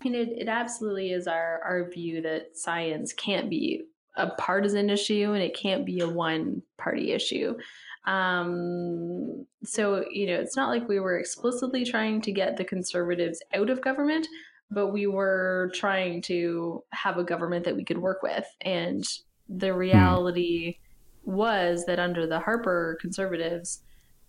I 0.00 0.04
mean, 0.08 0.14
it, 0.14 0.28
it 0.30 0.48
absolutely 0.48 1.10
is 1.10 1.26
our, 1.26 1.60
our 1.62 1.90
view 1.90 2.22
that 2.22 2.56
science 2.56 3.12
can't 3.12 3.50
be 3.50 3.82
a 4.16 4.28
partisan 4.30 4.88
issue 4.88 5.32
and 5.32 5.42
it 5.42 5.54
can't 5.54 5.84
be 5.84 6.00
a 6.00 6.08
one 6.08 6.62
party 6.78 7.12
issue. 7.12 7.56
Um, 8.04 9.46
so, 9.64 10.04
you 10.10 10.26
know, 10.26 10.34
it's 10.34 10.56
not 10.56 10.68
like 10.68 10.88
we 10.88 11.00
were 11.00 11.18
explicitly 11.18 11.84
trying 11.84 12.20
to 12.22 12.32
get 12.32 12.56
the 12.56 12.64
conservatives 12.64 13.42
out 13.54 13.70
of 13.70 13.80
government, 13.80 14.26
but 14.70 14.88
we 14.88 15.06
were 15.06 15.70
trying 15.74 16.22
to 16.22 16.82
have 16.90 17.16
a 17.16 17.24
government 17.24 17.64
that 17.64 17.76
we 17.76 17.84
could 17.84 17.98
work 17.98 18.22
with. 18.22 18.46
And 18.60 19.04
the 19.48 19.72
hmm. 19.72 19.78
reality 19.78 20.78
hmm. 21.24 21.32
was 21.32 21.84
that 21.86 22.00
under 22.00 22.26
the 22.26 22.40
Harper 22.40 22.98
conservatives, 23.00 23.82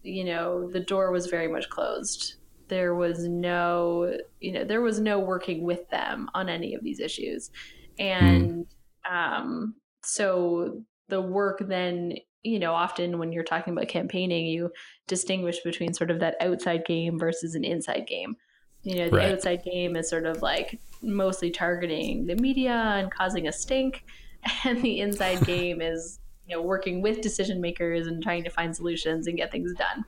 you 0.03 0.23
know, 0.23 0.69
the 0.69 0.81
door 0.81 1.11
was 1.11 1.27
very 1.27 1.47
much 1.47 1.69
closed 1.69 2.35
there 2.67 2.95
was 2.95 3.27
no 3.27 4.17
you 4.39 4.51
know 4.51 4.63
there 4.63 4.81
was 4.81 4.99
no 4.99 5.19
working 5.19 5.63
with 5.63 5.87
them 5.89 6.29
on 6.33 6.49
any 6.49 6.73
of 6.73 6.83
these 6.83 6.99
issues 6.99 7.51
and 7.99 8.65
mm. 9.05 9.13
um, 9.13 9.75
so 10.03 10.81
the 11.09 11.21
work 11.21 11.61
then 11.67 12.13
you 12.43 12.59
know 12.59 12.73
often 12.73 13.19
when 13.19 13.31
you're 13.31 13.43
talking 13.43 13.73
about 13.73 13.87
campaigning 13.87 14.45
you 14.45 14.71
distinguish 15.07 15.59
between 15.63 15.93
sort 15.93 16.11
of 16.11 16.19
that 16.19 16.35
outside 16.41 16.85
game 16.85 17.17
versus 17.17 17.55
an 17.55 17.63
inside 17.63 18.05
game 18.07 18.35
you 18.83 18.95
know 18.95 19.09
the 19.09 19.17
right. 19.17 19.31
outside 19.31 19.63
game 19.63 19.95
is 19.95 20.09
sort 20.09 20.25
of 20.25 20.41
like 20.41 20.79
mostly 21.01 21.49
targeting 21.49 22.25
the 22.25 22.35
media 22.35 22.73
and 22.73 23.11
causing 23.11 23.47
a 23.47 23.51
stink 23.51 24.03
and 24.65 24.81
the 24.81 24.99
inside 24.99 25.39
game 25.45 25.81
is 25.81 26.19
you 26.47 26.55
know 26.55 26.61
working 26.61 27.01
with 27.01 27.21
decision 27.21 27.61
makers 27.61 28.07
and 28.07 28.21
trying 28.21 28.43
to 28.43 28.49
find 28.49 28.75
solutions 28.75 29.27
and 29.27 29.37
get 29.37 29.51
things 29.51 29.73
done 29.73 30.03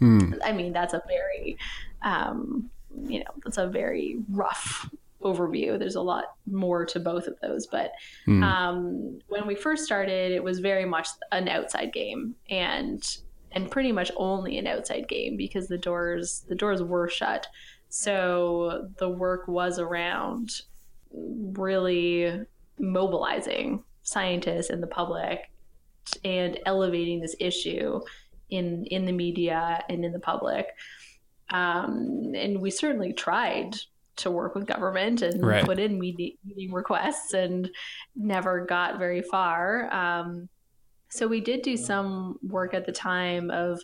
Hmm. 0.00 0.32
I 0.42 0.52
mean, 0.52 0.72
that's 0.72 0.94
a 0.94 1.02
very, 1.06 1.56
um, 2.02 2.70
you 3.06 3.20
know, 3.20 3.30
that's 3.44 3.58
a 3.58 3.66
very 3.66 4.18
rough 4.30 4.90
overview. 5.22 5.78
There's 5.78 5.96
a 5.96 6.00
lot 6.00 6.24
more 6.50 6.84
to 6.86 7.00
both 7.00 7.26
of 7.26 7.38
those. 7.40 7.66
But 7.66 7.92
hmm. 8.24 8.42
um, 8.42 9.18
when 9.28 9.46
we 9.46 9.54
first 9.54 9.84
started, 9.84 10.32
it 10.32 10.42
was 10.42 10.60
very 10.60 10.84
much 10.84 11.08
an 11.32 11.48
outside 11.48 11.92
game 11.92 12.34
and 12.48 13.02
and 13.52 13.68
pretty 13.70 13.90
much 13.90 14.12
only 14.16 14.58
an 14.58 14.66
outside 14.68 15.08
game 15.08 15.36
because 15.36 15.66
the 15.66 15.78
doors 15.78 16.44
the 16.48 16.54
doors 16.54 16.82
were 16.82 17.08
shut. 17.08 17.46
So 17.88 18.88
the 18.98 19.08
work 19.08 19.48
was 19.48 19.78
around 19.78 20.62
really 21.12 22.44
mobilizing 22.78 23.82
scientists 24.02 24.70
and 24.70 24.82
the 24.82 24.86
public 24.86 25.50
and 26.24 26.58
elevating 26.66 27.20
this 27.20 27.34
issue 27.40 28.00
in 28.50 28.84
in 28.86 29.04
the 29.04 29.12
media 29.12 29.82
and 29.88 30.04
in 30.04 30.12
the 30.12 30.20
public. 30.20 30.66
Um, 31.50 32.32
and 32.34 32.60
we 32.60 32.70
certainly 32.70 33.12
tried 33.12 33.74
to 34.20 34.30
work 34.30 34.54
with 34.54 34.66
government 34.66 35.22
and 35.22 35.44
right. 35.44 35.64
put 35.64 35.78
in 35.78 35.98
meeting, 35.98 36.36
meeting, 36.44 36.72
requests 36.72 37.34
and 37.34 37.70
never 38.14 38.64
got 38.64 38.98
very 38.98 39.22
far. 39.22 39.92
Um, 39.92 40.48
so 41.08 41.26
we 41.26 41.40
did 41.40 41.62
do 41.62 41.76
some 41.76 42.38
work 42.42 42.72
at 42.72 42.86
the 42.86 42.92
time 42.92 43.50
of, 43.50 43.80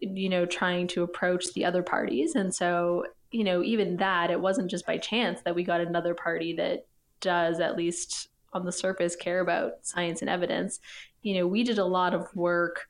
you 0.00 0.28
know, 0.28 0.46
trying 0.46 0.88
to 0.88 1.02
approach 1.02 1.52
the 1.54 1.64
other 1.64 1.82
parties. 1.82 2.34
And 2.34 2.54
so, 2.54 3.04
you 3.30 3.44
know, 3.44 3.62
even 3.62 3.96
that, 3.98 4.30
it 4.30 4.40
wasn't 4.40 4.70
just 4.70 4.86
by 4.86 4.98
chance 4.98 5.40
that 5.42 5.54
we 5.54 5.62
got 5.62 5.80
another 5.80 6.14
party 6.14 6.54
that 6.54 6.86
does 7.20 7.60
at 7.60 7.76
least 7.76 8.28
on 8.52 8.64
the 8.64 8.72
surface 8.72 9.16
care 9.16 9.40
about 9.40 9.72
science 9.82 10.20
and 10.20 10.30
evidence. 10.30 10.80
You 11.22 11.38
know, 11.38 11.46
we 11.46 11.62
did 11.62 11.78
a 11.78 11.84
lot 11.84 12.14
of 12.14 12.26
work 12.34 12.88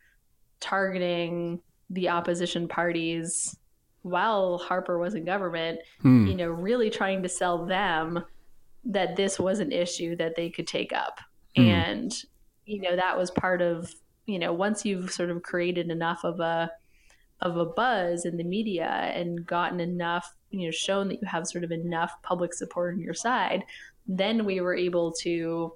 targeting 0.61 1.61
the 1.91 2.09
opposition 2.09 2.67
parties 2.69 3.57
while 4.07 4.59
Harper 4.59 4.99
was 4.99 5.15
in 5.15 5.25
government, 5.25 5.81
hmm. 6.01 6.27
you 6.27 6.35
know, 6.37 6.49
really 6.49 6.91
trying 6.91 7.25
to 7.25 7.29
sell 7.29 7.67
them 7.67 8.25
that 8.85 9.17
this 9.17 9.39
was 9.39 9.59
an 9.59 9.73
issue 9.73 10.15
that 10.15 10.37
they 10.37 10.49
could 10.49 10.69
take 10.69 10.93
up. 10.93 11.21
Hmm. 11.57 11.63
And, 11.63 12.15
you 12.67 12.81
know, 12.81 12.95
that 12.95 13.19
was 13.19 13.33
part 13.33 13.61
of, 13.61 13.93
you 14.27 14.39
know, 14.39 14.53
once 14.53 14.85
you've 14.85 15.11
sort 15.11 15.31
of 15.31 15.43
created 15.43 15.91
enough 15.91 16.23
of 16.23 16.39
a 16.41 16.71
of 17.43 17.59
a 17.59 17.67
buzz 17.67 18.25
in 18.25 18.39
the 18.39 18.45
media 18.45 18.89
and 18.89 19.45
gotten 19.45 19.79
enough, 19.79 20.33
you 20.51 20.67
know, 20.67 20.71
shown 20.71 21.09
that 21.09 21.21
you 21.21 21.27
have 21.27 21.47
sort 21.47 21.65
of 21.65 21.73
enough 21.73 22.13
public 22.23 22.55
support 22.55 22.95
on 22.95 23.01
your 23.01 23.13
side, 23.13 23.63
then 24.07 24.47
we 24.47 24.61
were 24.61 24.75
able 24.75 25.13
to 25.13 25.73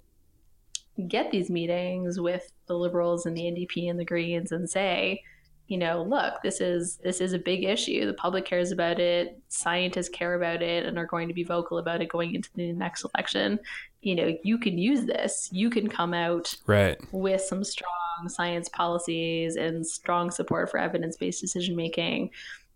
get 1.07 1.31
these 1.31 1.51
meetings 1.51 2.19
with 2.19 2.51
the 2.67 2.75
liberals 2.75 3.27
and 3.27 3.37
the 3.37 3.43
NDP 3.43 3.91
and 3.91 3.99
the 3.99 4.05
Greens 4.05 4.53
and 4.53 4.71
say, 4.71 5.23
you 5.71 5.79
know, 5.79 6.03
look, 6.03 6.43
this 6.43 6.61
is 6.61 6.97
this 6.97 7.21
is 7.21 7.33
a 7.33 7.39
big 7.39 7.63
issue. 7.63 8.05
The 8.05 8.13
public 8.13 8.45
cares 8.45 8.73
about 8.73 8.99
it, 8.99 9.41
scientists 9.47 10.09
care 10.09 10.35
about 10.35 10.63
it, 10.63 10.85
and 10.85 10.99
are 10.99 11.07
going 11.07 11.29
to 11.29 11.35
be 11.35 11.45
vocal 11.45 11.79
about 11.79 12.03
it 12.03 12.09
going 12.09 12.35
into 12.35 12.51
the 12.57 12.73
next 12.73 13.05
election. 13.05 13.61
You 14.01 14.17
know, 14.17 14.37
you 14.43 14.59
can 14.59 14.79
use 14.79 15.05
this. 15.05 15.49
You 15.53 15.71
can 15.71 15.89
come 15.89 16.13
out 16.13 16.53
right 16.67 16.99
with 17.13 17.41
some 17.43 17.63
strong 17.63 18.27
science 18.27 18.69
policies 18.69 19.55
and 19.55 19.87
strong 19.87 20.33
support 20.33 20.73
for 20.73 20.79
evidence-based 20.81 21.41
decision 21.41 21.77
making. 21.77 22.31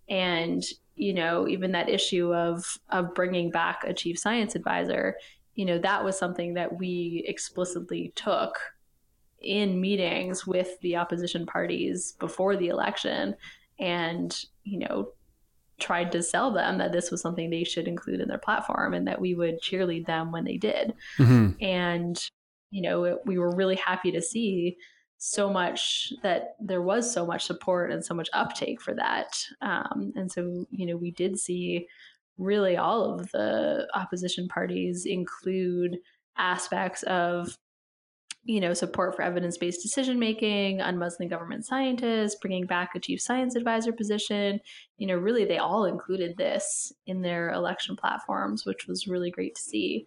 And 0.08 0.62
you 0.94 1.14
know, 1.14 1.48
even 1.48 1.72
that 1.72 1.88
issue 1.88 2.32
of 2.32 2.78
of 2.90 3.12
bringing 3.12 3.50
back 3.50 3.82
a 3.82 3.92
chief 3.92 4.20
science 4.20 4.54
advisor, 4.54 5.16
you 5.56 5.64
know, 5.64 5.78
that 5.78 6.04
was 6.04 6.16
something 6.16 6.54
that 6.54 6.78
we 6.78 7.24
explicitly 7.26 8.12
took 8.14 8.56
in 9.44 9.80
meetings 9.80 10.46
with 10.46 10.80
the 10.80 10.96
opposition 10.96 11.46
parties 11.46 12.14
before 12.18 12.56
the 12.56 12.68
election 12.68 13.34
and, 13.78 14.44
you 14.64 14.78
know, 14.78 15.08
tried 15.80 16.12
to 16.12 16.22
sell 16.22 16.52
them 16.52 16.78
that 16.78 16.92
this 16.92 17.10
was 17.10 17.20
something 17.20 17.50
they 17.50 17.64
should 17.64 17.88
include 17.88 18.20
in 18.20 18.28
their 18.28 18.38
platform 18.38 18.94
and 18.94 19.06
that 19.06 19.20
we 19.20 19.34
would 19.34 19.60
cheerlead 19.60 20.06
them 20.06 20.30
when 20.32 20.44
they 20.44 20.56
did. 20.56 20.94
Mm-hmm. 21.18 21.62
And, 21.62 22.28
you 22.70 22.82
know, 22.82 23.04
it, 23.04 23.18
we 23.24 23.38
were 23.38 23.54
really 23.54 23.76
happy 23.76 24.12
to 24.12 24.22
see 24.22 24.76
so 25.18 25.50
much 25.50 26.12
that 26.22 26.54
there 26.60 26.82
was 26.82 27.12
so 27.12 27.26
much 27.26 27.44
support 27.44 27.90
and 27.90 28.04
so 28.04 28.14
much 28.14 28.28
uptake 28.32 28.80
for 28.80 28.94
that. 28.94 29.36
Um, 29.62 30.12
and 30.16 30.30
so, 30.30 30.66
you 30.70 30.86
know, 30.86 30.96
we 30.96 31.10
did 31.10 31.38
see 31.38 31.86
really 32.36 32.76
all 32.76 33.14
of 33.14 33.30
the 33.32 33.86
opposition 33.94 34.48
parties 34.48 35.06
include 35.06 35.98
aspects 36.36 37.02
of 37.04 37.56
you 38.44 38.60
know, 38.60 38.74
support 38.74 39.16
for 39.16 39.22
evidence 39.22 39.56
based 39.56 39.82
decision 39.82 40.18
making, 40.18 40.78
unmuzzling 40.78 41.30
government 41.30 41.64
scientists, 41.64 42.36
bringing 42.40 42.66
back 42.66 42.90
a 42.94 43.00
chief 43.00 43.20
science 43.20 43.56
advisor 43.56 43.92
position. 43.92 44.60
You 44.98 45.06
know, 45.06 45.16
really, 45.16 45.44
they 45.44 45.58
all 45.58 45.86
included 45.86 46.36
this 46.36 46.92
in 47.06 47.22
their 47.22 47.50
election 47.50 47.96
platforms, 47.96 48.66
which 48.66 48.86
was 48.86 49.06
really 49.06 49.30
great 49.30 49.54
to 49.54 49.62
see. 49.62 50.06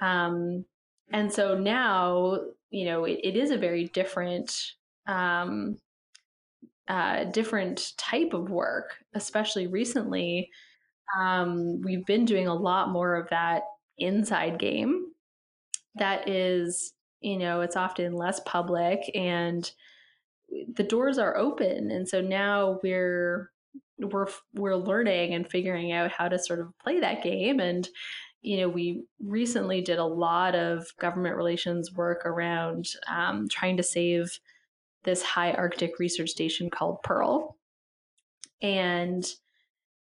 Um, 0.00 0.64
and 1.12 1.32
so 1.32 1.58
now, 1.58 2.40
you 2.70 2.84
know, 2.84 3.04
it, 3.04 3.20
it 3.24 3.36
is 3.36 3.50
a 3.50 3.58
very 3.58 3.86
different, 3.86 4.72
um, 5.06 5.78
uh, 6.86 7.24
different 7.24 7.92
type 7.96 8.34
of 8.34 8.50
work, 8.50 8.96
especially 9.14 9.66
recently. 9.66 10.50
Um, 11.18 11.80
we've 11.82 12.06
been 12.06 12.24
doing 12.24 12.46
a 12.46 12.54
lot 12.54 12.90
more 12.90 13.16
of 13.16 13.28
that 13.30 13.62
inside 13.98 14.58
game 14.58 15.06
that 15.96 16.28
is 16.28 16.93
you 17.24 17.38
know 17.38 17.62
it's 17.62 17.76
often 17.76 18.12
less 18.12 18.40
public 18.44 19.10
and 19.14 19.70
the 20.74 20.84
doors 20.84 21.18
are 21.18 21.36
open. 21.36 21.90
And 21.90 22.08
so 22.08 22.20
now 22.20 22.78
we're 22.82 23.50
we're 23.98 24.26
we're 24.54 24.76
learning 24.76 25.34
and 25.34 25.48
figuring 25.48 25.92
out 25.92 26.10
how 26.10 26.28
to 26.28 26.38
sort 26.38 26.60
of 26.60 26.76
play 26.82 27.00
that 27.00 27.22
game. 27.22 27.60
And 27.60 27.88
you 28.42 28.58
know 28.58 28.68
we 28.68 29.04
recently 29.20 29.80
did 29.80 29.98
a 29.98 30.04
lot 30.04 30.54
of 30.54 30.86
government 31.00 31.36
relations 31.36 31.92
work 31.92 32.26
around 32.26 32.86
um, 33.08 33.48
trying 33.48 33.76
to 33.78 33.82
save 33.82 34.38
this 35.04 35.22
high 35.22 35.52
arctic 35.52 35.98
research 35.98 36.30
station 36.30 36.70
called 36.70 37.02
PEARL. 37.02 37.56
And 38.62 39.24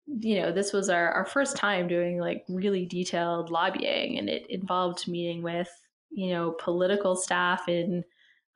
you 0.07 0.41
know 0.41 0.53
this 0.53 0.73
was 0.73 0.89
our, 0.89 1.13
our 1.13 1.25
first 1.25 1.57
time 1.57 1.87
doing 1.87 2.19
like 2.19 2.45
really 2.49 2.87
detailed 2.87 3.51
lobbying 3.51 4.19
and 4.19 4.29
it 4.29 4.47
involved 4.51 5.07
meeting 5.07 5.43
with 5.43 5.71
you 6.15 6.33
know, 6.33 6.53
political 6.59 7.17
staff 7.17 7.69
in 7.69 8.05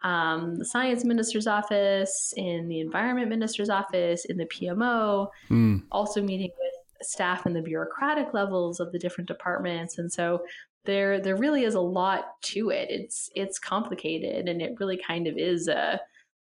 um, 0.03 0.57
the 0.57 0.65
science 0.65 1.05
minister's 1.05 1.47
office, 1.47 2.33
in 2.37 2.69
the 2.69 2.81
environment 2.81 3.29
minister's 3.29 3.71
office, 3.71 4.25
in 4.27 4.37
the 4.37 4.47
PMO, 4.47 5.29
mm. 5.51 5.83
also 5.91 6.23
meeting 6.23 6.51
with 6.59 7.07
staff 7.07 7.47
in 7.47 7.53
the 7.53 7.63
bureaucratic 7.63 8.33
levels 8.33 8.81
of 8.81 8.93
the 8.93 8.99
different 8.99 9.29
departments. 9.29 9.99
And 9.99 10.13
so 10.13 10.43
there 10.85 11.21
there 11.21 11.37
really 11.37 11.65
is 11.65 11.75
a 11.75 11.81
lot 11.81 12.41
to 12.43 12.71
it. 12.71 12.89
It's 12.91 13.31
it's 13.35 13.59
complicated 13.59 14.49
and 14.49 14.63
it 14.63 14.77
really 14.79 15.01
kind 15.05 15.27
of 15.27 15.37
is 15.37 15.69
a 15.69 16.01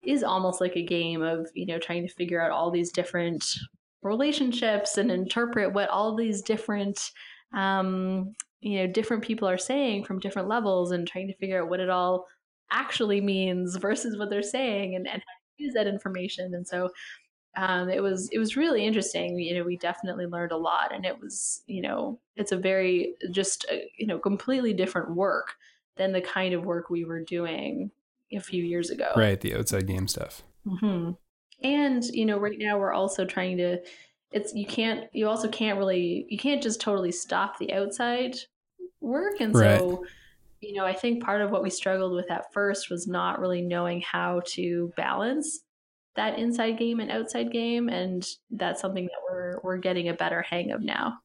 is 0.03 0.23
almost 0.23 0.61
like 0.61 0.75
a 0.75 0.85
game 0.85 1.21
of, 1.21 1.47
you 1.53 1.65
know, 1.65 1.79
trying 1.79 2.05
to 2.07 2.13
figure 2.13 2.41
out 2.41 2.51
all 2.51 2.69
these 2.69 2.91
different 2.91 3.55
relationships 4.03 4.97
and 4.97 5.09
interpret 5.09 5.73
what 5.73 5.89
all 5.89 6.15
these 6.15 6.41
different 6.41 7.11
um, 7.53 8.35
you 8.65 8.79
know 8.79 8.87
different 8.87 9.23
people 9.23 9.47
are 9.47 9.59
saying 9.59 10.03
from 10.03 10.19
different 10.19 10.47
levels 10.47 10.91
and 10.91 11.07
trying 11.07 11.27
to 11.27 11.35
figure 11.35 11.61
out 11.61 11.69
what 11.69 11.79
it 11.79 11.89
all 11.89 12.25
actually 12.71 13.21
means 13.21 13.75
versus 13.81 14.17
what 14.17 14.31
they're 14.31 14.41
saying 14.41 14.95
and, 14.95 15.07
and 15.07 15.21
how 15.21 15.33
to 15.57 15.63
use 15.63 15.73
that 15.75 15.87
information. 15.87 16.53
And 16.55 16.67
so 16.67 16.89
um, 17.55 17.89
it 17.89 18.01
was 18.01 18.27
it 18.31 18.39
was 18.39 18.57
really 18.57 18.83
interesting. 18.83 19.37
You 19.37 19.55
know 19.55 19.63
we 19.63 19.77
definitely 19.77 20.25
learned 20.25 20.51
a 20.51 20.57
lot 20.57 20.93
and 20.93 21.05
it 21.05 21.21
was 21.21 21.61
you 21.67 21.81
know 21.81 22.19
it's 22.35 22.51
a 22.51 22.57
very 22.57 23.13
just 23.31 23.65
a, 23.71 23.87
you 23.99 24.07
know 24.07 24.17
completely 24.17 24.73
different 24.73 25.15
work 25.15 25.53
than 25.95 26.11
the 26.11 26.21
kind 26.21 26.55
of 26.55 26.65
work 26.65 26.89
we 26.89 27.05
were 27.05 27.23
doing 27.23 27.91
a 28.33 28.39
few 28.39 28.63
years 28.63 28.89
ago. 28.89 29.11
Right 29.15 29.39
the 29.39 29.55
outside 29.55 29.85
game 29.85 30.07
stuff. 30.07 30.41
Mm-hmm. 30.67 31.11
and 31.61 32.03
you 32.05 32.25
know 32.25 32.39
right 32.39 32.57
now 32.57 32.79
we're 32.79 32.91
also 32.91 33.23
trying 33.23 33.57
to 33.57 33.77
it's 34.31 34.55
you 34.55 34.65
can't 34.65 35.05
you 35.13 35.27
also 35.27 35.47
can't 35.47 35.77
really 35.77 36.25
you 36.27 36.39
can't 36.39 36.63
just 36.63 36.81
totally 36.81 37.11
stop 37.11 37.59
the 37.59 37.71
outside 37.71 38.35
work. 39.05 39.39
And 39.39 39.55
right. 39.55 39.79
so 39.79 40.05
you 40.61 40.73
know 40.73 40.85
i 40.85 40.93
think 40.93 41.21
part 41.21 41.41
of 41.41 41.51
what 41.51 41.61
we 41.61 41.69
struggled 41.69 42.13
with 42.13 42.31
at 42.31 42.51
first 42.51 42.89
was 42.89 43.07
not 43.07 43.39
really 43.39 43.61
knowing 43.61 44.01
how 44.01 44.41
to 44.45 44.91
balance 44.95 45.59
that 46.15 46.39
inside 46.39 46.77
game 46.77 46.99
and 46.99 47.11
outside 47.11 47.51
game. 47.51 47.89
And 47.89 48.27
that's 48.51 48.81
something 48.81 49.05
that 49.05 49.21
we're 49.29 49.59
we're 49.63 49.77
getting 49.77 50.09
a 50.09 50.13
better 50.13 50.41
hang 50.41 50.71
of 50.71 50.81
now. 50.81 51.19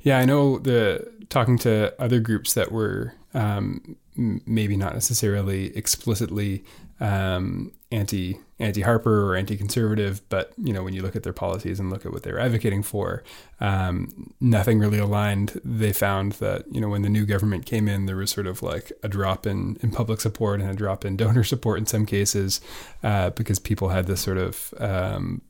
Yeah 0.00 0.18
i 0.18 0.24
know 0.24 0.58
the 0.58 1.10
talking 1.30 1.56
to 1.58 1.94
other 1.98 2.20
groups 2.20 2.54
that 2.54 2.70
were 2.70 3.14
um, 3.32 3.96
maybe 4.16 4.76
not 4.76 4.92
necessarily 4.92 5.76
explicitly 5.76 6.64
um, 7.00 7.72
anti 7.90 8.38
anti 8.58 8.82
Harper 8.82 9.30
or 9.30 9.36
anti 9.36 9.56
conservative, 9.56 10.26
but 10.28 10.52
you 10.56 10.72
know 10.72 10.82
when 10.82 10.94
you 10.94 11.02
look 11.02 11.16
at 11.16 11.22
their 11.22 11.32
policies 11.32 11.80
and 11.80 11.90
look 11.90 12.06
at 12.06 12.12
what 12.12 12.22
they're 12.22 12.38
advocating 12.38 12.82
for, 12.82 13.22
um, 13.60 14.32
nothing 14.40 14.78
really 14.78 14.98
aligned. 14.98 15.60
They 15.64 15.92
found 15.92 16.32
that 16.32 16.64
you 16.70 16.80
know 16.80 16.88
when 16.88 17.02
the 17.02 17.08
new 17.08 17.26
government 17.26 17.66
came 17.66 17.88
in, 17.88 18.06
there 18.06 18.16
was 18.16 18.30
sort 18.30 18.46
of 18.46 18.62
like 18.62 18.92
a 19.02 19.08
drop 19.08 19.46
in 19.46 19.76
in 19.82 19.90
public 19.90 20.20
support 20.20 20.60
and 20.60 20.70
a 20.70 20.74
drop 20.74 21.04
in 21.04 21.16
donor 21.16 21.44
support 21.54 21.78
in 21.78 21.86
some 21.86 22.06
cases 22.06 22.60
uh, 23.02 23.30
because 23.30 23.58
people 23.58 23.88
had 23.88 24.06
this 24.06 24.20
sort 24.20 24.38
of 24.38 24.72
um, 24.78 25.42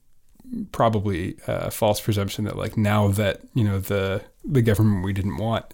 probably 0.72 1.36
a 1.46 1.70
false 1.70 2.00
presumption 2.00 2.44
that 2.44 2.56
like 2.56 2.76
now 2.76 3.08
that 3.08 3.40
you 3.54 3.64
know 3.64 3.78
the 3.78 4.22
the 4.44 4.62
government 4.62 5.04
we 5.04 5.12
didn't 5.12 5.36
want 5.36 5.64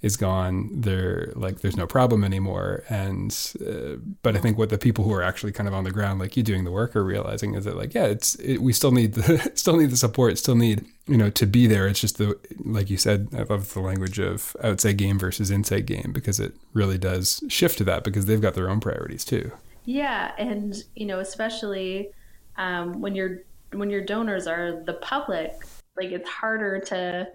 is 0.00 0.16
gone 0.16 0.68
there 0.72 1.32
like 1.34 1.60
there's 1.60 1.76
no 1.76 1.86
problem 1.86 2.22
anymore. 2.22 2.84
And 2.88 3.36
uh, 3.66 3.96
but 4.22 4.36
i 4.36 4.38
think 4.38 4.56
what 4.56 4.70
the 4.70 4.78
people 4.78 5.04
who 5.04 5.12
are 5.12 5.22
actually 5.22 5.52
kind 5.52 5.66
of 5.66 5.74
on 5.74 5.84
the 5.84 5.90
ground 5.90 6.20
like 6.20 6.36
you 6.36 6.42
doing 6.42 6.64
the 6.64 6.70
work 6.70 6.94
are 6.94 7.04
realizing 7.04 7.54
is 7.54 7.64
that 7.64 7.76
like 7.76 7.94
yeah 7.94 8.04
it's 8.04 8.36
it, 8.36 8.58
we 8.58 8.72
still 8.72 8.92
need 8.92 9.14
the 9.14 9.50
still 9.54 9.76
need 9.76 9.90
the 9.90 9.96
support 9.96 10.38
still 10.38 10.54
need 10.54 10.84
you 11.06 11.16
know 11.16 11.30
to 11.30 11.46
be 11.46 11.66
there. 11.66 11.88
It's 11.88 12.00
just 12.00 12.18
the 12.18 12.38
like 12.64 12.90
you 12.90 12.96
said 12.96 13.28
i 13.34 13.42
love 13.42 13.72
the 13.74 13.80
language 13.80 14.18
of 14.18 14.56
outside 14.62 14.96
game 14.96 15.18
versus 15.18 15.50
inside 15.50 15.86
game 15.86 16.12
because 16.12 16.38
it 16.38 16.54
really 16.72 16.98
does 16.98 17.42
shift 17.48 17.78
to 17.78 17.84
that 17.84 18.04
because 18.04 18.26
they've 18.26 18.40
got 18.40 18.54
their 18.54 18.70
own 18.70 18.80
priorities 18.80 19.24
too. 19.24 19.50
Yeah 19.84 20.32
and 20.38 20.84
you 20.94 21.06
know 21.06 21.18
especially 21.18 22.10
um, 22.56 23.00
when 23.00 23.14
your 23.14 23.38
when 23.72 23.90
your 23.90 24.04
donors 24.04 24.46
are 24.46 24.82
the 24.86 24.94
public 24.94 25.52
like 25.96 26.10
it's 26.10 26.28
harder 26.28 26.78
to 26.80 27.26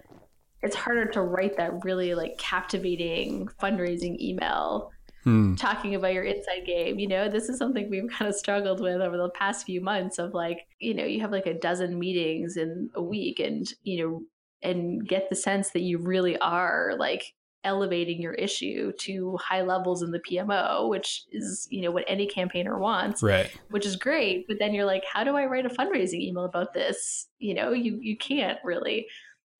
it's 0.62 0.74
harder 0.74 1.04
to 1.04 1.20
write 1.20 1.56
that 1.56 1.84
really 1.84 2.14
like 2.14 2.36
captivating 2.38 3.46
fundraising 3.60 4.18
email 4.18 4.90
hmm. 5.24 5.54
talking 5.56 5.94
about 5.94 6.14
your 6.14 6.24
inside 6.24 6.64
game. 6.66 6.98
You 6.98 7.08
know, 7.08 7.28
this 7.28 7.48
is 7.48 7.58
something 7.58 7.90
we've 7.90 8.08
kind 8.10 8.28
of 8.28 8.34
struggled 8.34 8.80
with 8.80 9.00
over 9.00 9.16
the 9.16 9.30
past 9.30 9.66
few 9.66 9.80
months 9.80 10.18
of 10.18 10.32
like, 10.32 10.66
you 10.78 10.94
know, 10.94 11.04
you 11.04 11.20
have 11.20 11.32
like 11.32 11.46
a 11.46 11.58
dozen 11.58 11.98
meetings 11.98 12.56
in 12.56 12.90
a 12.94 13.02
week 13.02 13.40
and, 13.40 13.66
you 13.82 14.04
know, 14.04 14.22
and 14.62 15.06
get 15.06 15.28
the 15.28 15.36
sense 15.36 15.70
that 15.70 15.82
you 15.82 15.98
really 15.98 16.38
are 16.38 16.94
like 16.98 17.34
elevating 17.64 18.20
your 18.20 18.34
issue 18.34 18.92
to 19.00 19.36
high 19.38 19.62
levels 19.62 20.02
in 20.02 20.10
the 20.10 20.20
PMO, 20.20 20.88
which 20.88 21.24
is, 21.32 21.66
you 21.70 21.82
know, 21.82 21.90
what 21.90 22.04
any 22.06 22.26
campaigner 22.26 22.78
wants. 22.78 23.22
Right. 23.22 23.50
Which 23.70 23.86
is 23.86 23.96
great. 23.96 24.46
But 24.46 24.58
then 24.58 24.74
you're 24.74 24.84
like, 24.84 25.04
how 25.10 25.24
do 25.24 25.36
I 25.36 25.46
write 25.46 25.66
a 25.66 25.70
fundraising 25.70 26.20
email 26.20 26.44
about 26.44 26.74
this? 26.74 27.28
You 27.38 27.54
know, 27.54 27.72
you 27.72 27.98
you 28.00 28.16
can't 28.16 28.58
really. 28.64 29.06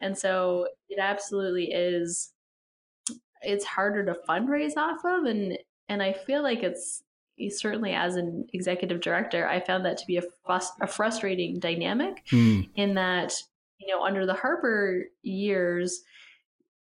And 0.01 0.17
so 0.17 0.69
it 0.89 0.99
absolutely 1.01 1.73
is 1.73 2.33
it's 3.43 3.65
harder 3.65 4.05
to 4.07 4.17
fundraise 4.29 4.77
off 4.77 5.05
of 5.05 5.25
and 5.25 5.59
and 5.89 6.03
I 6.03 6.13
feel 6.13 6.43
like 6.43 6.63
it's 6.63 7.03
certainly 7.51 7.93
as 7.93 8.17
an 8.17 8.47
executive 8.53 9.01
director, 9.01 9.47
I 9.47 9.61
found 9.61 9.85
that 9.85 9.99
to 9.99 10.07
be 10.07 10.17
a, 10.17 10.23
frust- 10.49 10.81
a 10.81 10.87
frustrating 10.87 11.59
dynamic 11.59 12.25
mm. 12.31 12.69
in 12.77 12.95
that, 12.95 13.35
you 13.79 13.89
know, 13.89 14.05
under 14.05 14.25
the 14.25 14.35
Harper 14.35 15.05
years, 15.23 16.03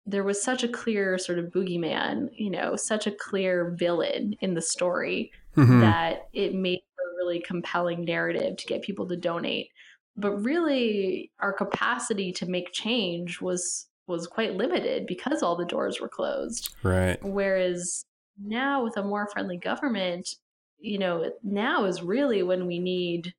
there 0.06 0.24
was 0.24 0.42
such 0.42 0.62
a 0.62 0.68
clear 0.68 1.18
sort 1.18 1.38
of 1.38 1.46
boogeyman, 1.46 2.28
you 2.32 2.50
know, 2.50 2.76
such 2.76 3.06
a 3.06 3.12
clear 3.12 3.74
villain 3.78 4.34
in 4.40 4.54
the 4.54 4.62
story 4.62 5.30
mm-hmm. 5.56 5.80
that 5.80 6.28
it 6.32 6.54
made 6.54 6.78
a 6.78 7.16
really 7.18 7.40
compelling 7.40 8.04
narrative 8.04 8.56
to 8.56 8.66
get 8.66 8.82
people 8.82 9.06
to 9.08 9.16
donate. 9.16 9.68
But 10.16 10.36
really, 10.36 11.30
our 11.38 11.52
capacity 11.52 12.32
to 12.32 12.46
make 12.46 12.72
change 12.72 13.40
was 13.40 13.86
was 14.06 14.26
quite 14.26 14.56
limited 14.56 15.06
because 15.06 15.42
all 15.42 15.54
the 15.54 15.64
doors 15.64 16.00
were 16.00 16.08
closed. 16.08 16.74
Right. 16.82 17.22
Whereas 17.22 18.04
now, 18.42 18.82
with 18.82 18.96
a 18.96 19.04
more 19.04 19.28
friendly 19.32 19.56
government, 19.56 20.28
you 20.80 20.98
know, 20.98 21.30
now 21.44 21.84
is 21.84 22.02
really 22.02 22.42
when 22.42 22.66
we 22.66 22.78
need 22.78 23.34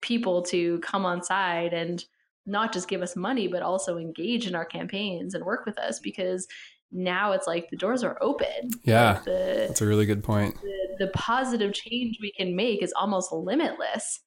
people 0.00 0.42
to 0.42 0.78
come 0.80 1.04
on 1.04 1.22
side 1.22 1.72
and 1.72 2.04
not 2.48 2.72
just 2.72 2.88
give 2.88 3.02
us 3.02 3.14
money, 3.14 3.46
but 3.48 3.62
also 3.62 3.98
engage 3.98 4.46
in 4.46 4.54
our 4.54 4.64
campaigns 4.64 5.34
and 5.34 5.44
work 5.44 5.66
with 5.66 5.78
us 5.78 6.00
because 6.00 6.46
now 6.90 7.32
it's 7.32 7.46
like 7.46 7.68
the 7.70 7.76
doors 7.76 8.02
are 8.02 8.16
open. 8.20 8.70
Yeah. 8.82 9.20
the, 9.24 9.66
that's 9.68 9.82
a 9.82 9.86
really 9.86 10.06
good 10.06 10.24
point. 10.24 10.56
The, 10.60 11.06
the, 11.06 11.08
positive 11.08 11.74
change 11.74 12.18
we 12.20 12.32
can 12.32 12.56
make 12.56 12.82
is 12.82 12.92
almost 12.96 13.30
limitless. 13.30 14.20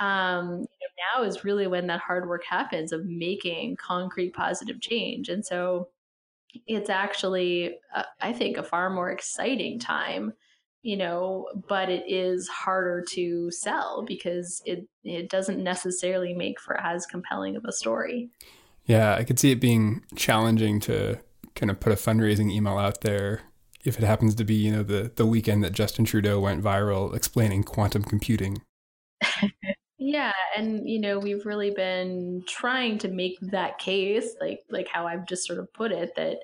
Um, 0.00 0.64
now 1.16 1.22
is 1.22 1.44
really 1.44 1.66
when 1.66 1.86
that 1.88 2.00
hard 2.00 2.28
work 2.28 2.44
happens 2.44 2.92
of 2.92 3.04
making 3.04 3.76
concrete 3.76 4.34
positive 4.34 4.80
change. 4.80 5.28
And 5.28 5.44
so 5.44 5.88
it's 6.66 6.90
actually, 6.90 7.78
uh, 7.94 8.04
I 8.20 8.32
think, 8.32 8.56
a 8.56 8.62
far 8.62 8.90
more 8.90 9.10
exciting 9.10 9.78
time 9.78 10.32
you 10.82 10.96
know 10.96 11.46
but 11.68 11.88
it 11.88 12.04
is 12.06 12.48
harder 12.48 13.04
to 13.10 13.50
sell 13.50 14.04
because 14.06 14.62
it 14.64 14.86
it 15.04 15.28
doesn't 15.28 15.62
necessarily 15.62 16.34
make 16.34 16.60
for 16.60 16.78
as 16.80 17.06
compelling 17.06 17.56
of 17.56 17.64
a 17.64 17.72
story. 17.72 18.30
Yeah 18.84 19.14
i 19.14 19.24
could 19.24 19.38
see 19.38 19.50
it 19.50 19.60
being 19.60 20.02
challenging 20.16 20.80
to 20.80 21.18
kind 21.54 21.70
of 21.70 21.80
put 21.80 21.92
a 21.92 21.96
fundraising 21.96 22.50
email 22.50 22.78
out 22.78 23.00
there 23.02 23.42
if 23.84 23.98
it 23.98 24.04
happens 24.04 24.34
to 24.36 24.44
be 24.44 24.54
you 24.54 24.72
know 24.72 24.82
the 24.82 25.12
the 25.16 25.26
weekend 25.26 25.62
that 25.64 25.72
justin 25.72 26.04
trudeau 26.04 26.40
went 26.40 26.62
viral 26.62 27.14
explaining 27.14 27.62
quantum 27.64 28.02
computing. 28.02 28.62
Yeah 30.00 30.32
and 30.56 30.88
you 30.88 31.00
know 31.00 31.18
we've 31.18 31.44
really 31.44 31.70
been 31.70 32.42
trying 32.46 32.98
to 32.98 33.08
make 33.08 33.36
that 33.42 33.78
case 33.78 34.36
like 34.40 34.60
like 34.70 34.88
how 34.88 35.06
i've 35.06 35.26
just 35.26 35.44
sort 35.44 35.58
of 35.58 35.70
put 35.74 35.90
it 35.92 36.14
that 36.16 36.38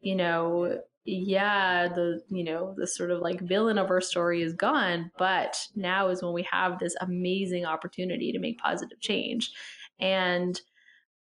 you 0.00 0.14
know 0.14 0.80
yeah, 1.10 1.88
the 1.88 2.22
you 2.28 2.44
know 2.44 2.74
the 2.76 2.86
sort 2.86 3.10
of 3.10 3.20
like 3.20 3.40
villain 3.40 3.78
of 3.78 3.90
our 3.90 4.00
story 4.00 4.42
is 4.42 4.52
gone, 4.54 5.10
but 5.18 5.56
now 5.74 6.08
is 6.08 6.22
when 6.22 6.32
we 6.32 6.46
have 6.50 6.78
this 6.78 6.94
amazing 7.00 7.64
opportunity 7.64 8.32
to 8.32 8.38
make 8.38 8.58
positive 8.58 9.00
change, 9.00 9.50
and 9.98 10.60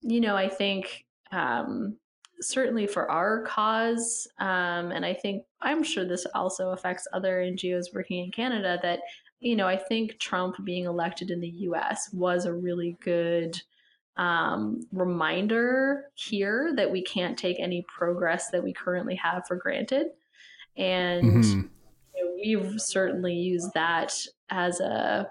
you 0.01 0.19
know 0.19 0.35
I 0.35 0.49
think 0.49 1.05
um, 1.31 1.97
certainly 2.41 2.87
for 2.87 3.09
our 3.09 3.43
cause, 3.43 4.27
um, 4.39 4.91
and 4.91 5.05
I 5.05 5.13
think 5.13 5.43
I'm 5.61 5.83
sure 5.83 6.05
this 6.05 6.25
also 6.35 6.71
affects 6.71 7.07
other 7.13 7.41
NGOs 7.41 7.93
working 7.93 8.23
in 8.25 8.31
Canada 8.31 8.79
that 8.83 8.99
you 9.39 9.55
know 9.55 9.67
I 9.67 9.77
think 9.77 10.19
Trump 10.19 10.55
being 10.65 10.85
elected 10.85 11.31
in 11.31 11.39
the 11.39 11.47
U.S. 11.47 12.09
was 12.13 12.45
a 12.45 12.53
really 12.53 12.97
good 13.01 13.61
um, 14.17 14.85
reminder 14.91 16.05
here 16.15 16.73
that 16.75 16.91
we 16.91 17.03
can't 17.03 17.37
take 17.37 17.59
any 17.59 17.85
progress 17.87 18.49
that 18.49 18.63
we 18.63 18.73
currently 18.73 19.15
have 19.15 19.45
for 19.47 19.55
granted. 19.55 20.07
And 20.75 21.23
mm-hmm. 21.23 21.61
you 22.15 22.25
know, 22.25 22.61
we've 22.61 22.81
certainly 22.81 23.33
used 23.33 23.73
that 23.73 24.13
as 24.49 24.79
a, 24.79 25.29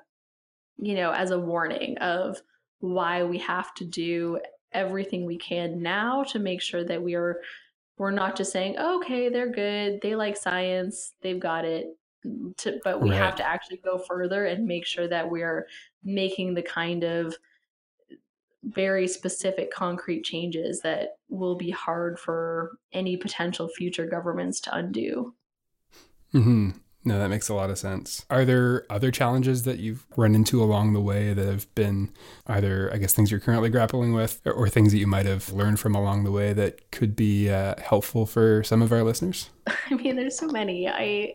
you 0.78 0.94
know, 0.94 1.12
as 1.12 1.30
a 1.30 1.38
warning 1.38 1.98
of 1.98 2.40
why 2.80 3.24
we 3.24 3.38
have 3.38 3.74
to 3.74 3.84
do 3.84 4.40
everything 4.72 5.24
we 5.24 5.38
can 5.38 5.82
now 5.82 6.22
to 6.24 6.38
make 6.38 6.60
sure 6.60 6.84
that 6.84 7.02
we 7.02 7.14
are 7.14 7.40
we're 7.98 8.10
not 8.10 8.36
just 8.36 8.52
saying 8.52 8.74
oh, 8.78 8.98
okay 9.00 9.30
they're 9.30 9.50
good 9.50 9.98
they 10.02 10.14
like 10.14 10.36
science 10.36 11.14
they've 11.22 11.40
got 11.40 11.64
it 11.64 11.96
to, 12.58 12.78
but 12.84 13.00
we 13.00 13.10
right. 13.10 13.18
have 13.18 13.36
to 13.36 13.46
actually 13.46 13.78
go 13.78 13.98
further 13.98 14.46
and 14.46 14.66
make 14.66 14.86
sure 14.86 15.08
that 15.08 15.30
we're 15.30 15.66
making 16.04 16.54
the 16.54 16.62
kind 16.62 17.04
of 17.04 17.36
very 18.66 19.06
specific 19.06 19.70
concrete 19.70 20.24
changes 20.24 20.80
that 20.80 21.18
will 21.28 21.56
be 21.56 21.70
hard 21.70 22.18
for 22.18 22.78
any 22.92 23.16
potential 23.16 23.68
future 23.68 24.06
governments 24.06 24.60
to 24.60 24.74
undo. 24.74 25.34
hmm 26.32 26.70
No, 27.04 27.18
that 27.18 27.28
makes 27.28 27.48
a 27.48 27.54
lot 27.54 27.70
of 27.70 27.78
sense. 27.78 28.26
Are 28.28 28.44
there 28.44 28.84
other 28.90 29.12
challenges 29.12 29.62
that 29.62 29.78
you've 29.78 30.04
run 30.16 30.34
into 30.34 30.62
along 30.62 30.92
the 30.92 31.00
way 31.00 31.32
that 31.32 31.46
have 31.46 31.72
been 31.76 32.10
either, 32.48 32.90
I 32.92 32.98
guess, 32.98 33.12
things 33.12 33.30
you're 33.30 33.40
currently 33.40 33.70
grappling 33.70 34.12
with 34.12 34.40
or, 34.44 34.52
or 34.52 34.68
things 34.68 34.92
that 34.92 34.98
you 34.98 35.06
might 35.06 35.26
have 35.26 35.52
learned 35.52 35.78
from 35.78 35.94
along 35.94 36.24
the 36.24 36.32
way 36.32 36.52
that 36.52 36.90
could 36.90 37.14
be 37.14 37.48
uh, 37.48 37.76
helpful 37.80 38.26
for 38.26 38.64
some 38.64 38.82
of 38.82 38.92
our 38.92 39.04
listeners? 39.04 39.50
I 39.90 39.94
mean, 39.94 40.16
there's 40.16 40.36
so 40.36 40.48
many. 40.48 40.88
I, 40.88 41.34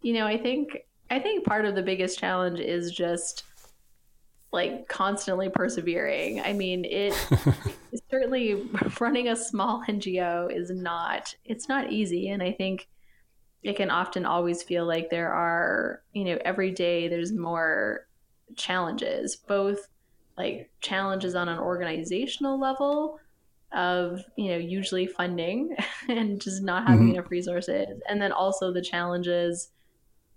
you 0.00 0.14
know, 0.14 0.26
I 0.26 0.36
think, 0.36 0.78
I 1.10 1.20
think 1.20 1.44
part 1.44 1.64
of 1.64 1.76
the 1.76 1.82
biggest 1.82 2.18
challenge 2.18 2.58
is 2.58 2.90
just 2.90 3.44
like 4.52 4.86
constantly 4.88 5.48
persevering. 5.48 6.40
I 6.40 6.52
mean, 6.52 6.84
it 6.84 7.14
certainly 8.10 8.68
running 9.00 9.28
a 9.28 9.36
small 9.36 9.82
NGO 9.88 10.54
is 10.54 10.70
not 10.70 11.34
it's 11.44 11.68
not 11.68 11.90
easy 11.90 12.28
and 12.28 12.42
I 12.42 12.52
think 12.52 12.88
it 13.62 13.76
can 13.76 13.90
often 13.90 14.26
always 14.26 14.62
feel 14.62 14.84
like 14.84 15.08
there 15.08 15.32
are, 15.32 16.02
you 16.12 16.24
know, 16.24 16.38
every 16.44 16.72
day 16.72 17.08
there's 17.08 17.32
more 17.32 18.08
challenges, 18.56 19.36
both 19.36 19.88
like 20.36 20.70
challenges 20.80 21.34
on 21.34 21.48
an 21.48 21.58
organizational 21.58 22.58
level 22.58 23.20
of, 23.72 24.20
you 24.36 24.48
know, 24.48 24.56
usually 24.56 25.06
funding 25.06 25.76
and 26.08 26.40
just 26.40 26.62
not 26.62 26.86
having 26.86 27.06
mm-hmm. 27.06 27.14
enough 27.14 27.30
resources 27.30 28.00
and 28.08 28.20
then 28.20 28.32
also 28.32 28.72
the 28.72 28.82
challenges 28.82 29.70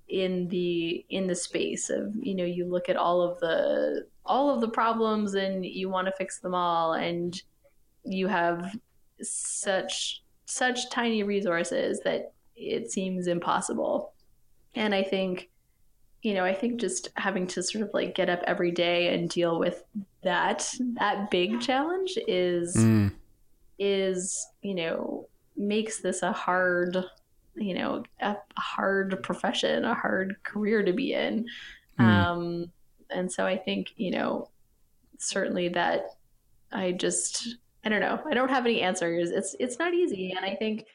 in 0.07 0.47
the 0.49 1.05
in 1.09 1.27
the 1.27 1.35
space 1.35 1.89
of 1.89 2.13
you 2.15 2.35
know 2.35 2.43
you 2.43 2.65
look 2.65 2.89
at 2.89 2.97
all 2.97 3.21
of 3.21 3.39
the 3.39 4.05
all 4.25 4.53
of 4.53 4.61
the 4.61 4.67
problems 4.67 5.33
and 5.33 5.65
you 5.65 5.89
want 5.89 6.05
to 6.07 6.13
fix 6.17 6.39
them 6.39 6.53
all 6.53 6.93
and 6.93 7.41
you 8.03 8.27
have 8.27 8.75
such 9.21 10.21
such 10.45 10.89
tiny 10.91 11.23
resources 11.23 11.99
that 12.03 12.33
it 12.55 12.91
seems 12.91 13.25
impossible 13.25 14.13
and 14.75 14.93
i 14.93 15.01
think 15.01 15.49
you 16.21 16.35
know 16.35 16.45
i 16.45 16.53
think 16.53 16.79
just 16.79 17.09
having 17.15 17.47
to 17.47 17.63
sort 17.63 17.83
of 17.83 17.89
like 17.93 18.13
get 18.13 18.29
up 18.29 18.41
every 18.45 18.71
day 18.71 19.13
and 19.13 19.29
deal 19.29 19.57
with 19.57 19.83
that 20.23 20.71
that 20.93 21.31
big 21.31 21.59
challenge 21.61 22.17
is 22.27 22.75
mm. 22.75 23.11
is 23.79 24.47
you 24.61 24.75
know 24.75 25.27
makes 25.57 26.01
this 26.01 26.21
a 26.21 26.31
hard 26.31 27.03
you 27.55 27.73
know 27.73 28.03
a, 28.21 28.35
hard 28.57 29.21
profession 29.23 29.85
a 29.85 29.93
hard 29.93 30.35
career 30.43 30.83
to 30.83 30.93
be 30.93 31.13
in. 31.13 31.47
Mm. 31.99 32.03
um 32.03 32.71
and 33.09 33.31
so 33.31 33.45
i 33.45 33.57
think 33.57 33.93
you 33.95 34.11
know 34.11 34.49
certainly 35.17 35.69
that 35.69 36.07
i 36.71 36.91
just 36.91 37.57
i 37.85 37.89
don't 37.89 38.01
know 38.01 38.19
i 38.29 38.33
don't 38.33 38.49
have 38.49 38.65
any 38.65 38.81
answers. 38.81 39.31
It's 39.31 39.55
it's 39.59 39.79
not 39.79 39.93
easy. 39.93 40.33
And 40.35 40.45
i 40.45 40.55
think 40.55 40.85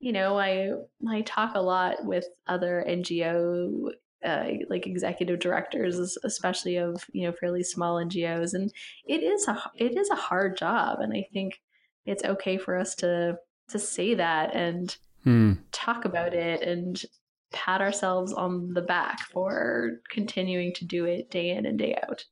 you 0.00 0.12
know 0.12 0.38
i 0.38 0.72
i 1.08 1.20
talk 1.22 1.54
a 1.54 1.60
lot 1.60 2.04
with 2.04 2.26
other 2.46 2.84
ngo 2.88 3.90
uh, 4.24 4.46
like 4.68 4.84
executive 4.84 5.38
directors 5.38 6.18
especially 6.24 6.76
of 6.76 7.04
you 7.12 7.24
know 7.24 7.32
fairly 7.32 7.62
small 7.62 8.02
ngos 8.04 8.52
and 8.52 8.72
it 9.06 9.22
is 9.22 9.46
a 9.46 9.62
it 9.76 9.96
is 9.96 10.10
a 10.10 10.16
hard 10.16 10.56
job. 10.56 10.98
And 11.00 11.12
i 11.12 11.26
think 11.32 11.60
it's 12.04 12.24
okay 12.24 12.56
for 12.56 12.76
us 12.76 12.94
to 12.96 13.38
to 13.68 13.78
say 13.78 14.14
that. 14.14 14.54
And 14.54 14.96
hmm. 15.24 15.54
talk 15.72 16.04
about 16.04 16.34
it 16.34 16.62
and 16.62 17.02
pat 17.52 17.80
ourselves 17.80 18.32
on 18.32 18.74
the 18.74 18.82
back 18.82 19.20
for 19.20 20.00
continuing 20.10 20.74
to 20.74 20.84
do 20.84 21.04
it 21.04 21.30
day 21.30 21.50
in 21.50 21.66
and 21.66 21.78
day 21.78 21.98
out. 22.02 22.24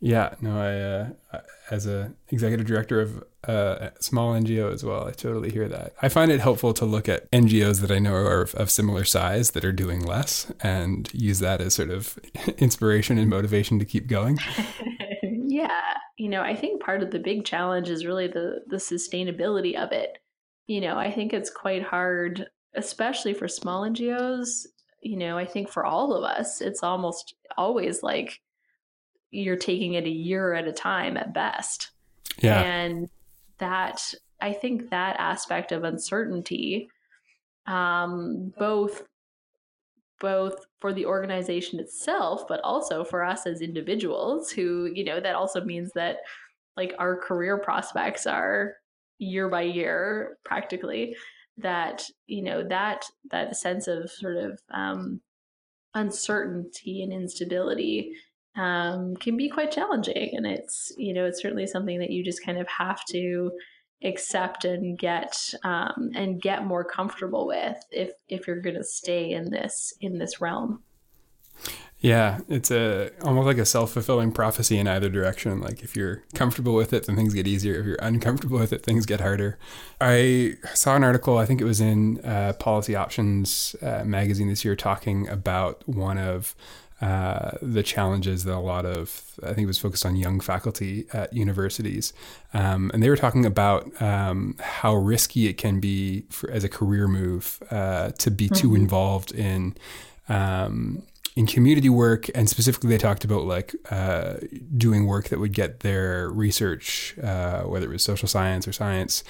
Yeah, 0.00 0.34
no, 0.42 0.60
I, 0.60 1.36
uh, 1.36 1.40
as 1.70 1.86
a 1.86 2.12
executive 2.28 2.66
director 2.66 3.00
of 3.00 3.24
a 3.44 3.92
small 3.98 4.34
NGO 4.34 4.72
as 4.72 4.84
well, 4.84 5.06
I 5.08 5.12
totally 5.12 5.50
hear 5.50 5.68
that. 5.68 5.94
I 6.02 6.08
find 6.10 6.30
it 6.30 6.40
helpful 6.40 6.74
to 6.74 6.84
look 6.84 7.08
at 7.08 7.30
NGOs 7.30 7.80
that 7.80 7.90
I 7.90 7.98
know 7.98 8.12
are 8.12 8.42
of, 8.42 8.54
of 8.56 8.70
similar 8.70 9.04
size 9.04 9.52
that 9.52 9.64
are 9.64 9.72
doing 9.72 10.04
less 10.04 10.52
and 10.60 11.08
use 11.14 11.38
that 11.38 11.62
as 11.62 11.74
sort 11.74 11.90
of 11.90 12.18
inspiration 12.58 13.16
and 13.16 13.30
motivation 13.30 13.78
to 13.78 13.86
keep 13.86 14.06
going. 14.06 14.38
yeah, 15.22 15.80
you 16.18 16.28
know, 16.28 16.42
I 16.42 16.54
think 16.54 16.82
part 16.82 17.02
of 17.02 17.10
the 17.10 17.18
big 17.18 17.46
challenge 17.46 17.88
is 17.88 18.04
really 18.04 18.28
the 18.28 18.60
the 18.66 18.76
sustainability 18.76 19.76
of 19.76 19.92
it 19.92 20.18
you 20.66 20.80
know, 20.80 20.96
I 20.96 21.10
think 21.10 21.32
it's 21.32 21.50
quite 21.50 21.82
hard, 21.82 22.46
especially 22.74 23.34
for 23.34 23.48
small 23.48 23.82
NGOs. 23.82 24.66
You 25.00 25.16
know, 25.16 25.38
I 25.38 25.46
think 25.46 25.68
for 25.68 25.84
all 25.84 26.12
of 26.12 26.24
us, 26.24 26.60
it's 26.60 26.82
almost 26.82 27.34
always 27.56 28.02
like 28.02 28.40
you're 29.30 29.56
taking 29.56 29.94
it 29.94 30.04
a 30.04 30.10
year 30.10 30.54
at 30.54 30.66
a 30.66 30.72
time 30.72 31.16
at 31.16 31.32
best. 31.32 31.90
Yeah. 32.38 32.60
And 32.60 33.08
that, 33.58 34.14
I 34.40 34.52
think 34.52 34.90
that 34.90 35.16
aspect 35.18 35.72
of 35.72 35.84
uncertainty, 35.84 36.88
um, 37.66 38.52
both 38.58 39.02
both 40.18 40.64
for 40.78 40.94
the 40.94 41.04
organization 41.04 41.78
itself, 41.78 42.48
but 42.48 42.60
also 42.62 43.04
for 43.04 43.22
us 43.22 43.46
as 43.46 43.60
individuals 43.60 44.50
who, 44.50 44.90
you 44.94 45.04
know, 45.04 45.20
that 45.20 45.34
also 45.34 45.62
means 45.62 45.90
that 45.94 46.20
like 46.74 46.94
our 46.98 47.16
career 47.16 47.58
prospects 47.58 48.26
are 48.26 48.76
year 49.18 49.48
by 49.48 49.62
year 49.62 50.38
practically 50.44 51.16
that 51.58 52.04
you 52.26 52.42
know 52.42 52.62
that 52.68 53.04
that 53.30 53.56
sense 53.56 53.88
of 53.88 54.10
sort 54.10 54.36
of 54.36 54.60
um, 54.70 55.20
uncertainty 55.94 57.02
and 57.02 57.12
instability 57.12 58.12
um, 58.56 59.16
can 59.16 59.36
be 59.36 59.48
quite 59.48 59.70
challenging 59.70 60.30
and 60.34 60.46
it's 60.46 60.92
you 60.96 61.14
know 61.14 61.24
it's 61.24 61.40
certainly 61.40 61.66
something 61.66 61.98
that 61.98 62.10
you 62.10 62.24
just 62.24 62.44
kind 62.44 62.58
of 62.58 62.68
have 62.68 63.04
to 63.06 63.50
accept 64.04 64.64
and 64.64 64.98
get 64.98 65.36
um, 65.64 66.10
and 66.14 66.42
get 66.42 66.66
more 66.66 66.84
comfortable 66.84 67.46
with 67.46 67.78
if 67.90 68.10
if 68.28 68.46
you're 68.46 68.60
going 68.60 68.76
to 68.76 68.84
stay 68.84 69.30
in 69.30 69.50
this 69.50 69.94
in 70.00 70.18
this 70.18 70.40
realm 70.40 70.82
yeah, 72.00 72.40
it's 72.48 72.70
a 72.70 73.10
almost 73.22 73.46
like 73.46 73.58
a 73.58 73.64
self 73.64 73.92
fulfilling 73.92 74.30
prophecy 74.30 74.78
in 74.78 74.86
either 74.86 75.08
direction. 75.08 75.60
Like 75.60 75.82
if 75.82 75.96
you're 75.96 76.22
comfortable 76.34 76.74
with 76.74 76.92
it, 76.92 77.06
then 77.06 77.16
things 77.16 77.32
get 77.32 77.46
easier. 77.46 77.74
If 77.80 77.86
you're 77.86 77.98
uncomfortable 78.00 78.58
with 78.58 78.72
it, 78.72 78.82
things 78.82 79.06
get 79.06 79.20
harder. 79.20 79.58
I 80.00 80.56
saw 80.74 80.94
an 80.94 81.04
article. 81.04 81.38
I 81.38 81.46
think 81.46 81.60
it 81.60 81.64
was 81.64 81.80
in 81.80 82.20
uh, 82.24 82.52
Policy 82.58 82.94
Options 82.94 83.74
uh, 83.82 84.04
magazine 84.04 84.48
this 84.48 84.64
year, 84.64 84.76
talking 84.76 85.26
about 85.28 85.88
one 85.88 86.18
of 86.18 86.54
uh, 87.00 87.52
the 87.60 87.82
challenges 87.82 88.44
that 88.44 88.54
a 88.54 88.58
lot 88.58 88.84
of 88.84 89.22
I 89.42 89.48
think 89.48 89.60
it 89.60 89.66
was 89.66 89.78
focused 89.78 90.04
on 90.04 90.16
young 90.16 90.38
faculty 90.40 91.06
at 91.14 91.32
universities, 91.32 92.12
um, 92.52 92.90
and 92.92 93.02
they 93.02 93.08
were 93.08 93.16
talking 93.16 93.46
about 93.46 93.90
um, 94.02 94.54
how 94.60 94.94
risky 94.94 95.48
it 95.48 95.54
can 95.54 95.80
be 95.80 96.26
for, 96.30 96.50
as 96.50 96.62
a 96.62 96.68
career 96.68 97.08
move 97.08 97.62
uh, 97.70 98.10
to 98.18 98.30
be 98.30 98.46
mm-hmm. 98.46 98.54
too 98.54 98.74
involved 98.74 99.32
in. 99.32 99.76
Um, 100.28 101.02
in 101.36 101.46
community 101.46 101.90
work, 101.90 102.30
and 102.34 102.48
specifically, 102.48 102.88
they 102.88 102.96
talked 102.96 103.22
about 103.22 103.44
like 103.44 103.76
uh, 103.90 104.36
doing 104.74 105.06
work 105.06 105.28
that 105.28 105.38
would 105.38 105.52
get 105.52 105.80
their 105.80 106.30
research, 106.30 107.14
uh, 107.22 107.60
whether 107.64 107.86
it 107.86 107.92
was 107.92 108.02
social 108.02 108.26
science 108.26 108.66
or 108.66 108.72
science, 108.72 109.22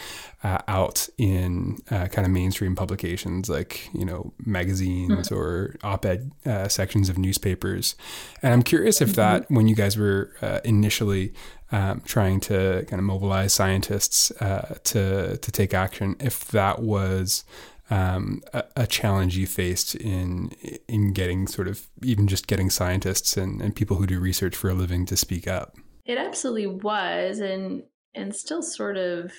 uh, 0.44 0.58
out 0.68 1.08
in 1.18 1.78
uh, 1.90 2.06
kind 2.06 2.24
of 2.24 2.30
mainstream 2.30 2.76
publications 2.76 3.48
like 3.48 3.90
you 3.92 4.04
know 4.04 4.32
magazines 4.44 5.30
mm-hmm. 5.30 5.34
or 5.34 5.76
op-ed 5.82 6.30
uh, 6.46 6.68
sections 6.68 7.08
of 7.08 7.18
newspapers. 7.18 7.96
And 8.40 8.52
I'm 8.52 8.62
curious 8.62 9.00
if 9.00 9.16
that, 9.16 9.42
mm-hmm. 9.42 9.56
when 9.56 9.66
you 9.66 9.74
guys 9.74 9.96
were 9.96 10.32
uh, 10.40 10.60
initially 10.64 11.34
um, 11.72 12.02
trying 12.02 12.38
to 12.38 12.86
kind 12.88 13.00
of 13.00 13.04
mobilize 13.04 13.52
scientists 13.52 14.28
to 14.28 15.36
to 15.38 15.50
take 15.50 15.74
action, 15.74 16.14
if 16.20 16.44
that 16.46 16.82
was 16.82 17.42
um, 17.90 18.42
a, 18.52 18.64
a, 18.76 18.86
challenge 18.86 19.36
you 19.36 19.46
faced 19.46 19.94
in 19.94 20.50
in 20.88 21.12
getting 21.12 21.46
sort 21.46 21.68
of 21.68 21.88
even 22.02 22.26
just 22.26 22.48
getting 22.48 22.68
scientists 22.68 23.36
and, 23.36 23.62
and 23.62 23.76
people 23.76 23.96
who 23.96 24.06
do 24.06 24.18
research 24.18 24.56
for 24.56 24.68
a 24.68 24.74
living 24.74 25.06
to 25.06 25.16
speak 25.16 25.46
up? 25.46 25.76
It 26.04 26.18
absolutely 26.18 26.66
was, 26.66 27.38
and 27.38 27.84
and 28.14 28.34
still 28.34 28.62
sort 28.62 28.96
of 28.96 29.32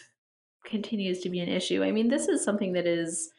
continues 0.66 1.20
to 1.22 1.30
be 1.30 1.40
an 1.40 1.50
issue. 1.50 1.84
I 1.84 1.92
mean, 1.92 2.08
this 2.08 2.28
is 2.28 2.44
something 2.44 2.74
that 2.74 2.86
is 2.86 3.30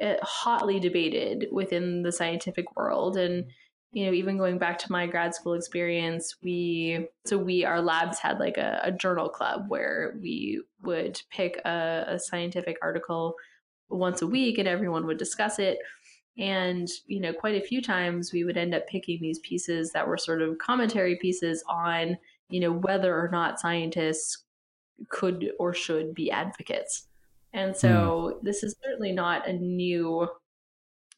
uh, 0.00 0.14
hotly 0.22 0.80
debated 0.80 1.48
within 1.52 2.02
the 2.02 2.12
scientific 2.12 2.74
world, 2.74 3.18
and 3.18 3.44
you 3.92 4.06
know, 4.06 4.12
even 4.12 4.38
going 4.38 4.58
back 4.58 4.78
to 4.78 4.90
my 4.90 5.06
grad 5.06 5.34
school 5.34 5.54
experience, 5.54 6.36
we 6.42 7.06
so 7.26 7.36
we 7.36 7.66
our 7.66 7.82
labs 7.82 8.18
had 8.18 8.40
like 8.40 8.56
a, 8.56 8.80
a 8.82 8.92
journal 8.92 9.28
club 9.28 9.66
where 9.68 10.16
we 10.22 10.62
would 10.82 11.20
pick 11.30 11.60
a, 11.66 12.04
a 12.08 12.18
scientific 12.18 12.78
article 12.80 13.34
once 13.94 14.22
a 14.22 14.26
week 14.26 14.58
and 14.58 14.68
everyone 14.68 15.06
would 15.06 15.18
discuss 15.18 15.58
it. 15.58 15.78
And, 16.36 16.88
you 17.06 17.20
know, 17.20 17.32
quite 17.32 17.54
a 17.54 17.66
few 17.66 17.80
times 17.80 18.32
we 18.32 18.44
would 18.44 18.56
end 18.56 18.74
up 18.74 18.88
picking 18.88 19.20
these 19.20 19.38
pieces 19.40 19.92
that 19.92 20.06
were 20.06 20.16
sort 20.16 20.42
of 20.42 20.58
commentary 20.58 21.16
pieces 21.16 21.62
on, 21.68 22.18
you 22.50 22.60
know, 22.60 22.72
whether 22.72 23.16
or 23.16 23.28
not 23.28 23.60
scientists 23.60 24.44
could 25.08 25.50
or 25.58 25.72
should 25.72 26.14
be 26.14 26.30
advocates. 26.30 27.06
And 27.52 27.76
so 27.76 28.34
mm. 28.34 28.42
this 28.42 28.62
is 28.64 28.74
certainly 28.82 29.12
not 29.12 29.48
a 29.48 29.52
new 29.52 30.28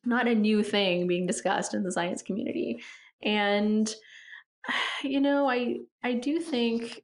not 0.05 0.29
a 0.29 0.35
new 0.35 0.63
thing 0.63 1.09
being 1.09 1.27
discussed 1.27 1.75
in 1.75 1.83
the 1.83 1.91
science 1.91 2.23
community. 2.23 2.83
And 3.23 3.93
you 5.03 5.21
know, 5.21 5.49
I 5.49 5.79
I 6.03 6.15
do 6.15 6.39
think 6.39 7.03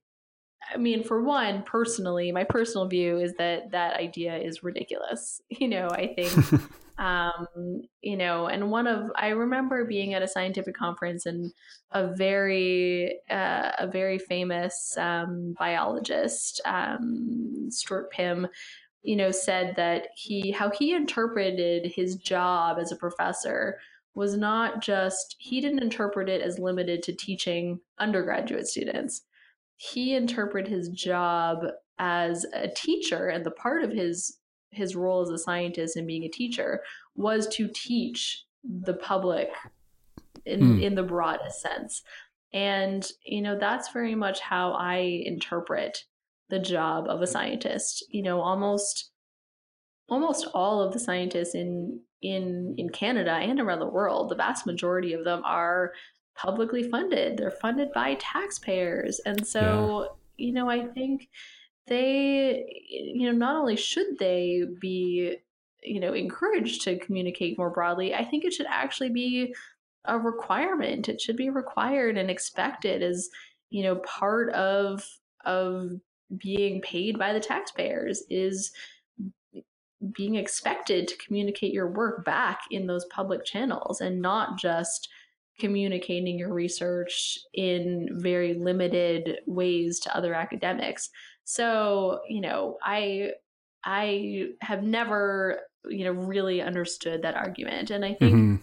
I 0.72 0.78
mean, 0.78 1.02
for 1.04 1.22
one, 1.22 1.62
personally, 1.64 2.32
my 2.32 2.44
personal 2.44 2.88
view 2.88 3.18
is 3.18 3.35
that 3.35 3.70
that 3.72 3.94
idea 3.94 4.37
is 4.37 4.62
ridiculous. 4.62 5.40
You 5.62 5.68
know, 5.68 5.88
I 5.90 6.12
think, 6.16 6.62
um, 6.98 7.82
you 8.00 8.16
know, 8.16 8.46
and 8.46 8.70
one 8.70 8.88
of 8.88 9.12
I 9.14 9.28
remember 9.28 9.85
being 9.85 10.12
at 10.14 10.22
a 10.22 10.28
scientific 10.28 10.74
conference 10.74 11.24
and 11.24 11.52
a 11.92 12.12
very 12.14 13.20
uh, 13.30 13.70
a 13.78 13.87
very 13.87 14.18
famous 14.18 14.96
um, 14.98 15.54
biologist, 15.56 16.61
um, 16.64 17.68
Stuart 17.70 18.11
Pimm, 18.11 18.48
you 19.02 19.14
know, 19.14 19.30
said 19.30 19.76
that 19.76 20.08
he 20.16 20.50
how 20.50 20.70
he 20.70 20.94
interpreted 20.94 21.92
his 21.94 22.16
job 22.16 22.78
as 22.80 22.90
a 22.90 22.96
professor 22.96 23.78
was 24.14 24.37
not 24.37 24.82
just 24.82 25.37
he 25.38 25.61
didn't 25.61 25.82
interpret 25.82 26.28
it 26.28 26.42
as 26.42 26.58
limited 26.58 27.02
to 27.04 27.12
teaching 27.12 27.80
undergraduate 27.98 28.66
students 28.66 29.22
he 29.90 30.14
interpreted 30.14 30.70
his 30.70 30.88
job 30.90 31.64
as 31.98 32.46
a 32.54 32.68
teacher 32.68 33.28
and 33.28 33.44
the 33.44 33.50
part 33.50 33.82
of 33.82 33.90
his 33.90 34.38
his 34.70 34.94
role 34.94 35.20
as 35.20 35.28
a 35.28 35.38
scientist 35.38 35.96
and 35.96 36.06
being 36.06 36.22
a 36.24 36.28
teacher 36.28 36.80
was 37.16 37.46
to 37.48 37.68
teach 37.74 38.44
the 38.64 38.94
public 38.94 39.50
in 40.46 40.60
mm. 40.60 40.82
in 40.82 40.94
the 40.94 41.02
broadest 41.02 41.60
sense 41.60 42.02
and 42.52 43.10
you 43.24 43.42
know 43.42 43.58
that's 43.58 43.92
very 43.92 44.14
much 44.14 44.40
how 44.40 44.72
i 44.72 45.22
interpret 45.24 46.04
the 46.48 46.60
job 46.60 47.06
of 47.08 47.20
a 47.20 47.26
scientist 47.26 48.04
you 48.08 48.22
know 48.22 48.40
almost 48.40 49.10
almost 50.08 50.46
all 50.54 50.80
of 50.80 50.92
the 50.92 51.00
scientists 51.00 51.54
in 51.54 52.00
in 52.20 52.74
in 52.78 52.88
Canada 52.88 53.32
and 53.32 53.58
around 53.58 53.80
the 53.80 53.86
world 53.86 54.30
the 54.30 54.36
vast 54.36 54.64
majority 54.64 55.12
of 55.12 55.24
them 55.24 55.42
are 55.44 55.92
publicly 56.34 56.82
funded. 56.82 57.36
They're 57.36 57.50
funded 57.50 57.92
by 57.92 58.14
taxpayers. 58.14 59.20
And 59.24 59.46
so, 59.46 60.08
yeah. 60.38 60.46
you 60.46 60.52
know, 60.52 60.68
I 60.68 60.86
think 60.86 61.28
they, 61.86 62.64
you 62.88 63.26
know, 63.26 63.36
not 63.36 63.56
only 63.56 63.76
should 63.76 64.18
they 64.18 64.62
be, 64.80 65.36
you 65.82 66.00
know, 66.00 66.12
encouraged 66.12 66.82
to 66.82 66.98
communicate 66.98 67.58
more 67.58 67.70
broadly, 67.70 68.14
I 68.14 68.24
think 68.24 68.44
it 68.44 68.52
should 68.52 68.66
actually 68.68 69.10
be 69.10 69.54
a 70.04 70.18
requirement. 70.18 71.08
It 71.08 71.20
should 71.20 71.36
be 71.36 71.50
required 71.50 72.16
and 72.16 72.30
expected 72.30 73.02
as, 73.02 73.28
you 73.70 73.82
know, 73.82 73.96
part 73.96 74.50
of 74.50 75.06
of 75.44 75.90
being 76.38 76.80
paid 76.80 77.18
by 77.18 77.32
the 77.32 77.40
taxpayers 77.40 78.22
is 78.30 78.72
being 80.14 80.34
expected 80.34 81.06
to 81.06 81.16
communicate 81.18 81.72
your 81.72 81.90
work 81.90 82.24
back 82.24 82.60
in 82.70 82.86
those 82.86 83.04
public 83.06 83.44
channels 83.44 84.00
and 84.00 84.20
not 84.20 84.58
just 84.58 85.08
communicating 85.58 86.38
your 86.38 86.52
research 86.52 87.38
in 87.54 88.08
very 88.12 88.54
limited 88.54 89.38
ways 89.46 90.00
to 90.00 90.16
other 90.16 90.34
academics. 90.34 91.10
So, 91.44 92.20
you 92.28 92.40
know, 92.40 92.78
I 92.84 93.32
I 93.84 94.48
have 94.60 94.82
never, 94.82 95.60
you 95.88 96.04
know, 96.04 96.12
really 96.12 96.60
understood 96.62 97.22
that 97.22 97.34
argument. 97.34 97.90
And 97.90 98.04
I 98.04 98.14
think 98.14 98.34
mm-hmm. 98.34 98.56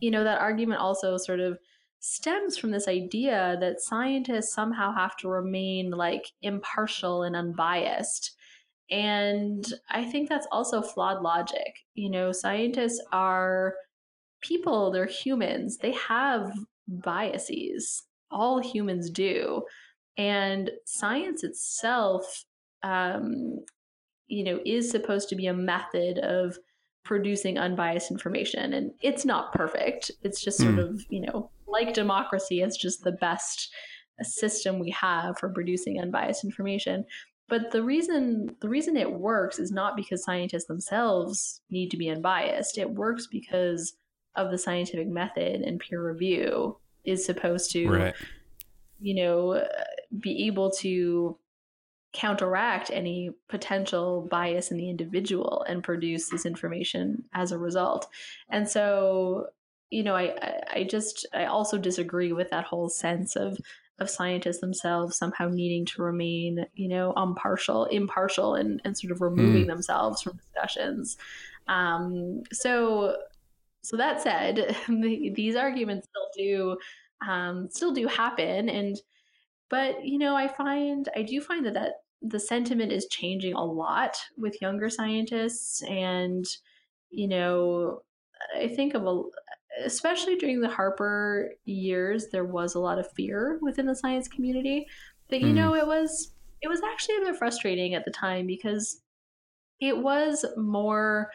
you 0.00 0.10
know, 0.10 0.24
that 0.24 0.40
argument 0.40 0.80
also 0.80 1.16
sort 1.16 1.40
of 1.40 1.58
stems 2.00 2.56
from 2.56 2.70
this 2.70 2.88
idea 2.88 3.58
that 3.60 3.80
scientists 3.80 4.54
somehow 4.54 4.92
have 4.94 5.16
to 5.18 5.28
remain 5.28 5.90
like 5.90 6.24
impartial 6.42 7.22
and 7.22 7.36
unbiased. 7.36 8.36
And 8.90 9.64
I 9.90 10.04
think 10.04 10.28
that's 10.28 10.48
also 10.50 10.82
flawed 10.82 11.22
logic. 11.22 11.74
You 11.94 12.10
know, 12.10 12.32
scientists 12.32 13.00
are 13.12 13.74
people, 14.40 14.90
they're 14.90 15.06
humans, 15.06 15.78
they 15.78 15.92
have 15.92 16.52
biases. 16.88 18.04
All 18.30 18.60
humans 18.60 19.10
do. 19.10 19.62
And 20.16 20.70
science 20.84 21.44
itself, 21.44 22.44
um, 22.82 23.58
you 24.26 24.44
know, 24.44 24.60
is 24.64 24.90
supposed 24.90 25.28
to 25.30 25.36
be 25.36 25.46
a 25.46 25.54
method 25.54 26.18
of 26.18 26.58
producing 27.04 27.58
unbiased 27.58 28.10
information. 28.10 28.72
And 28.74 28.92
it's 29.02 29.24
not 29.24 29.52
perfect. 29.52 30.10
It's 30.22 30.40
just 30.40 30.58
sort 30.58 30.76
mm. 30.76 30.88
of, 30.88 31.02
you 31.08 31.20
know, 31.20 31.50
like 31.66 31.94
democracy, 31.94 32.60
it's 32.60 32.76
just 32.76 33.02
the 33.02 33.12
best 33.12 33.72
system 34.22 34.78
we 34.78 34.90
have 34.90 35.38
for 35.38 35.48
producing 35.48 36.00
unbiased 36.00 36.44
information. 36.44 37.04
But 37.48 37.72
the 37.72 37.82
reason 37.82 38.54
the 38.60 38.68
reason 38.68 38.96
it 38.96 39.12
works 39.12 39.58
is 39.58 39.72
not 39.72 39.96
because 39.96 40.22
scientists 40.22 40.66
themselves 40.66 41.60
need 41.70 41.90
to 41.90 41.96
be 41.96 42.08
unbiased. 42.08 42.78
It 42.78 42.90
works 42.90 43.26
because 43.26 43.94
of 44.36 44.50
the 44.50 44.58
scientific 44.58 45.08
method 45.08 45.62
and 45.62 45.80
peer 45.80 46.02
review 46.02 46.76
is 47.04 47.24
supposed 47.24 47.70
to 47.72 47.88
right. 47.88 48.14
you 49.00 49.14
know 49.14 49.66
be 50.18 50.46
able 50.46 50.70
to 50.70 51.36
counteract 52.12 52.90
any 52.92 53.30
potential 53.48 54.26
bias 54.30 54.70
in 54.70 54.76
the 54.76 54.90
individual 54.90 55.64
and 55.68 55.84
produce 55.84 56.28
this 56.28 56.44
information 56.44 57.24
as 57.32 57.52
a 57.52 57.58
result 57.58 58.08
and 58.48 58.68
so 58.68 59.46
you 59.90 60.02
know 60.02 60.14
i 60.14 60.60
i 60.72 60.84
just 60.84 61.26
i 61.32 61.44
also 61.44 61.78
disagree 61.78 62.32
with 62.32 62.50
that 62.50 62.64
whole 62.64 62.88
sense 62.88 63.36
of 63.36 63.56
of 64.00 64.10
scientists 64.10 64.60
themselves 64.60 65.16
somehow 65.16 65.48
needing 65.48 65.84
to 65.84 66.02
remain, 66.02 66.64
you 66.74 66.88
know, 66.88 67.12
impartial, 67.16 67.84
impartial, 67.84 68.54
and, 68.54 68.80
and 68.84 68.96
sort 68.96 69.12
of 69.12 69.20
removing 69.20 69.64
mm. 69.64 69.68
themselves 69.68 70.22
from 70.22 70.38
discussions. 70.38 71.18
Um, 71.68 72.42
so, 72.50 73.16
so 73.82 73.96
that 73.96 74.22
said, 74.22 74.76
these 74.88 75.56
arguments 75.56 76.08
still 76.08 76.28
do 76.36 76.78
um, 77.28 77.68
still 77.70 77.92
do 77.92 78.06
happen, 78.06 78.68
and 78.68 78.96
but 79.68 80.04
you 80.04 80.18
know, 80.18 80.34
I 80.34 80.48
find 80.48 81.08
I 81.16 81.22
do 81.22 81.40
find 81.40 81.66
that 81.66 81.74
that 81.74 81.92
the 82.22 82.40
sentiment 82.40 82.92
is 82.92 83.06
changing 83.10 83.54
a 83.54 83.64
lot 83.64 84.16
with 84.36 84.60
younger 84.60 84.88
scientists, 84.88 85.82
and 85.82 86.44
you 87.10 87.28
know, 87.28 88.00
I 88.56 88.68
think 88.68 88.94
of 88.94 89.06
a 89.06 89.22
especially 89.84 90.36
during 90.36 90.60
the 90.60 90.68
Harper 90.68 91.50
years, 91.64 92.26
there 92.32 92.44
was 92.44 92.74
a 92.74 92.80
lot 92.80 92.98
of 92.98 93.10
fear 93.12 93.58
within 93.62 93.86
the 93.86 93.94
science 93.94 94.28
community. 94.28 94.86
That 95.30 95.40
you 95.40 95.48
mm. 95.48 95.54
know, 95.54 95.74
it 95.74 95.86
was 95.86 96.34
it 96.62 96.68
was 96.68 96.80
actually 96.82 97.16
a 97.16 97.20
bit 97.20 97.36
frustrating 97.36 97.94
at 97.94 98.04
the 98.04 98.10
time 98.10 98.46
because 98.46 99.00
it 99.80 99.96
was 99.96 100.44
more 100.56 101.30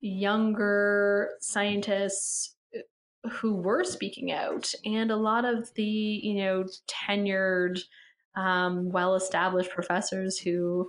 younger 0.00 1.30
scientists 1.40 2.54
who 3.30 3.54
were 3.54 3.84
speaking 3.84 4.30
out, 4.30 4.72
and 4.84 5.10
a 5.10 5.16
lot 5.16 5.44
of 5.44 5.72
the 5.74 5.82
you 5.82 6.34
know 6.34 6.64
tenured, 6.88 7.78
um, 8.36 8.90
well-established 8.90 9.70
professors 9.70 10.38
who, 10.38 10.88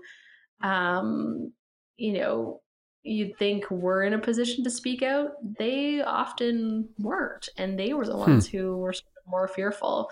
um, 0.61 1.51
you 1.97 2.13
know, 2.13 2.61
you'd 3.07 3.37
think 3.37 3.69
were 3.71 4.03
in 4.03 4.13
a 4.13 4.19
position 4.19 4.63
to 4.63 4.69
speak 4.69 5.01
out, 5.01 5.31
they 5.57 6.01
often 6.01 6.89
weren't. 6.99 7.49
And 7.57 7.79
they 7.79 7.93
were 7.93 8.05
the 8.05 8.13
hmm. 8.13 8.19
ones 8.19 8.49
hmm. 8.49 8.57
who 8.57 8.77
were 8.77 8.93
sort 8.93 9.13
of 9.25 9.31
more 9.31 9.47
fearful. 9.47 10.09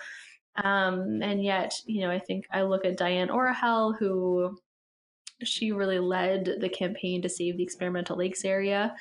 Um, 0.64 1.22
and 1.22 1.44
yet, 1.44 1.74
you 1.86 2.02
know, 2.02 2.10
I 2.10 2.20
think 2.20 2.46
I 2.52 2.62
look 2.62 2.86
at 2.86 2.98
Diane 2.98 3.28
Orihel, 3.28 3.98
who 3.98 4.58
she 5.44 5.72
really 5.72 6.00
led 6.00 6.58
the 6.60 6.70
campaign 6.70 7.22
to 7.22 7.30
save 7.30 7.58
the 7.58 7.64
experimental 7.64 8.18
lakes 8.18 8.46
area. 8.46 8.96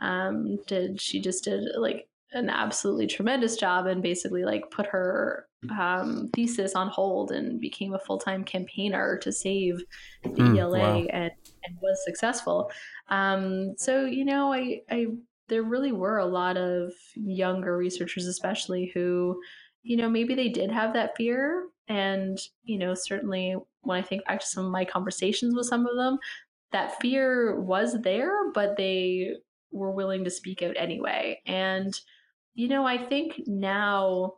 Um, 0.00 0.58
did 0.66 1.00
she 1.00 1.20
just 1.20 1.44
did 1.44 1.64
like 1.76 2.08
an 2.32 2.50
absolutely 2.50 3.06
tremendous 3.06 3.56
job 3.56 3.86
and 3.86 4.02
basically 4.02 4.44
like 4.44 4.70
put 4.70 4.86
her 4.86 5.46
um, 5.70 6.28
thesis 6.34 6.74
on 6.74 6.88
hold 6.88 7.32
and 7.32 7.60
became 7.60 7.94
a 7.94 7.98
full-time 7.98 8.44
campaigner 8.44 9.16
to 9.18 9.32
save 9.32 9.82
the 10.22 10.28
mm, 10.28 10.58
ELA 10.58 10.78
wow. 10.78 10.96
and, 11.10 11.30
and 11.64 11.76
was 11.80 12.02
successful. 12.04 12.70
Um, 13.08 13.74
so 13.76 14.04
you 14.04 14.24
know, 14.24 14.52
I, 14.52 14.82
I 14.90 15.06
there 15.48 15.62
really 15.62 15.92
were 15.92 16.18
a 16.18 16.26
lot 16.26 16.56
of 16.56 16.92
younger 17.14 17.76
researchers, 17.76 18.26
especially 18.26 18.90
who, 18.94 19.40
you 19.86 19.96
know, 19.96 20.08
maybe 20.08 20.34
they 20.34 20.48
did 20.48 20.70
have 20.72 20.94
that 20.94 21.16
fear, 21.16 21.68
and 21.88 22.38
you 22.64 22.76
know, 22.78 22.94
certainly 22.94 23.54
when 23.82 23.98
I 23.98 24.02
think 24.02 24.24
back 24.24 24.40
to 24.40 24.46
some 24.46 24.66
of 24.66 24.72
my 24.72 24.84
conversations 24.84 25.54
with 25.54 25.66
some 25.66 25.86
of 25.86 25.96
them, 25.96 26.18
that 26.72 27.00
fear 27.00 27.60
was 27.60 27.96
there, 28.02 28.50
but 28.52 28.76
they 28.76 29.34
were 29.70 29.92
willing 29.92 30.24
to 30.24 30.30
speak 30.30 30.60
out 30.62 30.74
anyway. 30.76 31.40
And 31.46 31.94
you 32.54 32.66
know, 32.68 32.84
I 32.84 32.98
think 32.98 33.42
now 33.46 34.34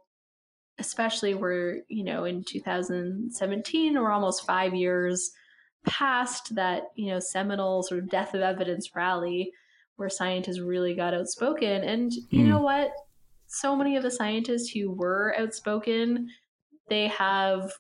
especially 0.79 1.35
we're 1.35 1.81
you 1.89 2.05
know 2.05 2.25
in 2.25 2.45
2017 2.45 3.95
we're 3.95 4.13
almost 4.13 4.47
five 4.47 4.75
years 4.75 5.33
past 5.87 6.55
that 6.55 6.85
you 6.95 7.11
know 7.11 7.19
seminal 7.19 7.83
sort 7.83 8.01
of 8.01 8.09
death 8.09 8.35
of 8.35 8.43
evidence 8.43 8.95
rally 8.95 9.51
where 9.97 10.09
scientists 10.09 10.61
really 10.61 10.95
got 10.95 11.15
outspoken 11.15 11.83
and 11.83 12.13
you 12.31 12.45
mm. 12.45 12.49
know 12.49 12.61
what 12.61 12.93
so 13.49 13.75
many 13.75 13.97
of 13.97 14.03
the 14.03 14.11
scientists 14.11 14.71
who 14.71 14.91
were 14.91 15.35
outspoken 15.39 16.29
they 16.89 17.09
have 17.09 17.71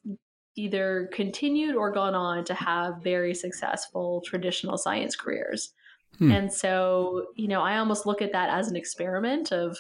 either 0.57 1.09
continued 1.13 1.77
or 1.77 1.93
gone 1.93 2.15
on 2.15 2.45
to 2.45 2.55
have 2.55 3.03
very 3.03 3.35
successful 3.35 4.23
traditional 4.27 4.77
science 4.77 5.15
careers 5.15 5.73
hmm. 6.19 6.31
and 6.31 6.53
so 6.53 7.27
you 7.37 7.49
know 7.49 7.63
i 7.63 7.79
almost 7.79 8.07
look 8.07 8.21
at 8.21 8.33
that 8.33 8.51
as 8.51 8.69
an 8.69 8.77
experiment 8.77 9.53
of 9.53 9.79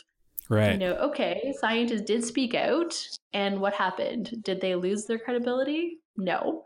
Right. 0.48 0.72
You 0.72 0.78
know, 0.78 0.94
okay, 0.94 1.52
scientists 1.58 2.02
did 2.02 2.24
speak 2.24 2.54
out, 2.54 2.98
and 3.32 3.60
what 3.60 3.74
happened? 3.74 4.42
Did 4.42 4.60
they 4.60 4.74
lose 4.74 5.04
their 5.04 5.18
credibility? 5.18 5.98
No. 6.16 6.64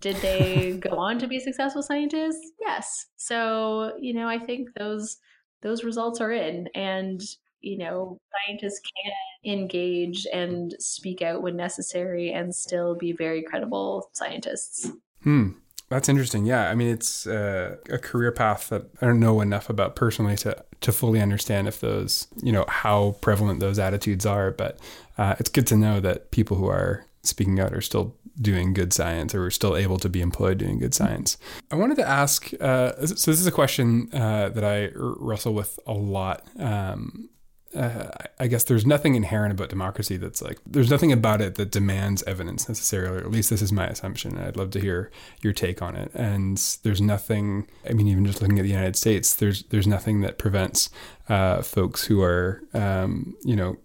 Did 0.00 0.16
they 0.16 0.72
go 0.80 0.96
on 0.96 1.18
to 1.18 1.26
be 1.26 1.40
successful 1.40 1.82
scientists? 1.82 2.52
Yes. 2.60 3.06
So, 3.16 3.94
you 3.98 4.12
know, 4.12 4.28
I 4.28 4.38
think 4.38 4.68
those 4.76 5.16
those 5.62 5.84
results 5.84 6.20
are 6.20 6.32
in 6.32 6.68
and 6.74 7.22
you 7.62 7.78
know, 7.78 8.18
scientists 8.46 8.80
can 8.80 9.52
engage 9.52 10.26
and 10.32 10.74
speak 10.78 11.22
out 11.22 11.42
when 11.42 11.56
necessary 11.56 12.32
and 12.32 12.54
still 12.54 12.94
be 12.94 13.12
very 13.12 13.42
credible 13.42 14.10
scientists. 14.12 14.90
Hmm. 15.22 15.50
That's 15.92 16.08
interesting. 16.08 16.46
Yeah, 16.46 16.70
I 16.70 16.74
mean, 16.74 16.88
it's 16.88 17.26
uh, 17.26 17.76
a 17.90 17.98
career 17.98 18.32
path 18.32 18.70
that 18.70 18.86
I 19.02 19.06
don't 19.06 19.20
know 19.20 19.42
enough 19.42 19.68
about 19.68 19.94
personally 19.94 20.36
to 20.36 20.64
to 20.80 20.90
fully 20.90 21.20
understand 21.20 21.68
if 21.68 21.80
those, 21.80 22.28
you 22.42 22.50
know, 22.50 22.64
how 22.66 23.16
prevalent 23.20 23.60
those 23.60 23.78
attitudes 23.78 24.24
are. 24.24 24.50
But 24.50 24.78
uh, 25.18 25.36
it's 25.38 25.50
good 25.50 25.66
to 25.66 25.76
know 25.76 26.00
that 26.00 26.30
people 26.30 26.56
who 26.56 26.66
are 26.66 27.04
speaking 27.22 27.60
out 27.60 27.74
are 27.74 27.82
still 27.82 28.16
doing 28.40 28.72
good 28.72 28.94
science 28.94 29.34
or 29.34 29.44
are 29.44 29.50
still 29.50 29.76
able 29.76 29.98
to 29.98 30.08
be 30.08 30.22
employed 30.22 30.58
doing 30.58 30.78
good 30.78 30.94
science. 30.94 31.36
I 31.70 31.76
wanted 31.76 31.96
to 31.98 32.08
ask. 32.08 32.50
Uh, 32.58 33.06
so 33.06 33.30
this 33.30 33.40
is 33.40 33.46
a 33.46 33.52
question 33.52 34.08
uh, 34.14 34.48
that 34.48 34.64
I 34.64 34.90
wrestle 34.94 35.52
with 35.52 35.78
a 35.86 35.92
lot. 35.92 36.46
Um, 36.58 37.28
uh, 37.74 38.08
I 38.38 38.46
guess 38.48 38.64
there's 38.64 38.84
nothing 38.84 39.14
inherent 39.14 39.52
about 39.52 39.68
democracy 39.68 40.16
that's 40.16 40.42
like 40.42 40.58
there's 40.66 40.90
nothing 40.90 41.12
about 41.12 41.40
it 41.40 41.54
that 41.54 41.70
demands 41.70 42.22
evidence 42.24 42.68
necessarily. 42.68 43.18
Or 43.18 43.24
at 43.24 43.30
least 43.30 43.50
this 43.50 43.62
is 43.62 43.72
my 43.72 43.86
assumption. 43.86 44.38
I'd 44.38 44.56
love 44.56 44.70
to 44.72 44.80
hear 44.80 45.10
your 45.42 45.52
take 45.52 45.80
on 45.80 45.96
it. 45.96 46.10
And 46.14 46.58
there's 46.82 47.00
nothing. 47.00 47.66
I 47.88 47.92
mean, 47.92 48.08
even 48.08 48.26
just 48.26 48.42
looking 48.42 48.58
at 48.58 48.62
the 48.62 48.68
United 48.68 48.96
States, 48.96 49.34
there's 49.34 49.62
there's 49.64 49.86
nothing 49.86 50.20
that 50.20 50.38
prevents 50.38 50.90
uh, 51.28 51.62
folks 51.62 52.04
who 52.04 52.22
are 52.22 52.62
um, 52.74 53.34
you 53.44 53.56
know 53.56 53.78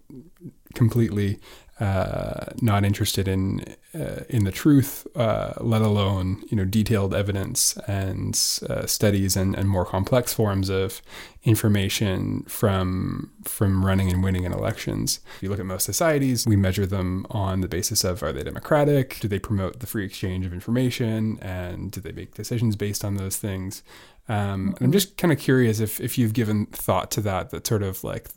completely 0.78 1.38
uh, 1.80 2.46
not 2.60 2.84
interested 2.84 3.28
in 3.28 3.64
uh, 3.94 4.24
in 4.28 4.42
the 4.42 4.50
truth, 4.50 5.06
uh, 5.14 5.52
let 5.60 5.80
alone 5.80 6.42
you 6.48 6.56
know 6.56 6.64
detailed 6.64 7.14
evidence 7.14 7.76
and 7.86 8.34
uh, 8.68 8.84
studies 8.84 9.36
and, 9.36 9.54
and 9.54 9.68
more 9.68 9.84
complex 9.84 10.34
forms 10.34 10.68
of 10.68 11.00
information 11.44 12.42
from 12.48 13.30
from 13.44 13.86
running 13.86 14.10
and 14.10 14.24
winning 14.24 14.42
in 14.42 14.52
elections. 14.52 15.20
If 15.36 15.44
you 15.44 15.50
look 15.50 15.60
at 15.60 15.66
most 15.66 15.84
societies, 15.84 16.46
we 16.48 16.56
measure 16.56 16.86
them 16.86 17.24
on 17.30 17.60
the 17.60 17.68
basis 17.68 18.02
of 18.02 18.24
are 18.24 18.32
they 18.32 18.42
democratic? 18.42 19.20
Do 19.20 19.28
they 19.28 19.38
promote 19.38 19.78
the 19.78 19.86
free 19.86 20.04
exchange 20.04 20.44
of 20.46 20.52
information? 20.52 21.38
And 21.40 21.92
do 21.92 22.00
they 22.00 22.12
make 22.12 22.34
decisions 22.34 22.74
based 22.74 23.04
on 23.04 23.14
those 23.14 23.36
things? 23.36 23.84
Um, 24.28 24.74
and 24.76 24.86
I'm 24.86 24.92
just 24.92 25.16
kind 25.16 25.32
of 25.32 25.38
curious 25.38 25.80
if, 25.80 26.00
if 26.00 26.18
you've 26.18 26.34
given 26.34 26.66
thought 26.66 27.10
to 27.12 27.20
that, 27.22 27.50
that 27.50 27.66
sort 27.66 27.82
of 27.82 28.04
like, 28.04 28.28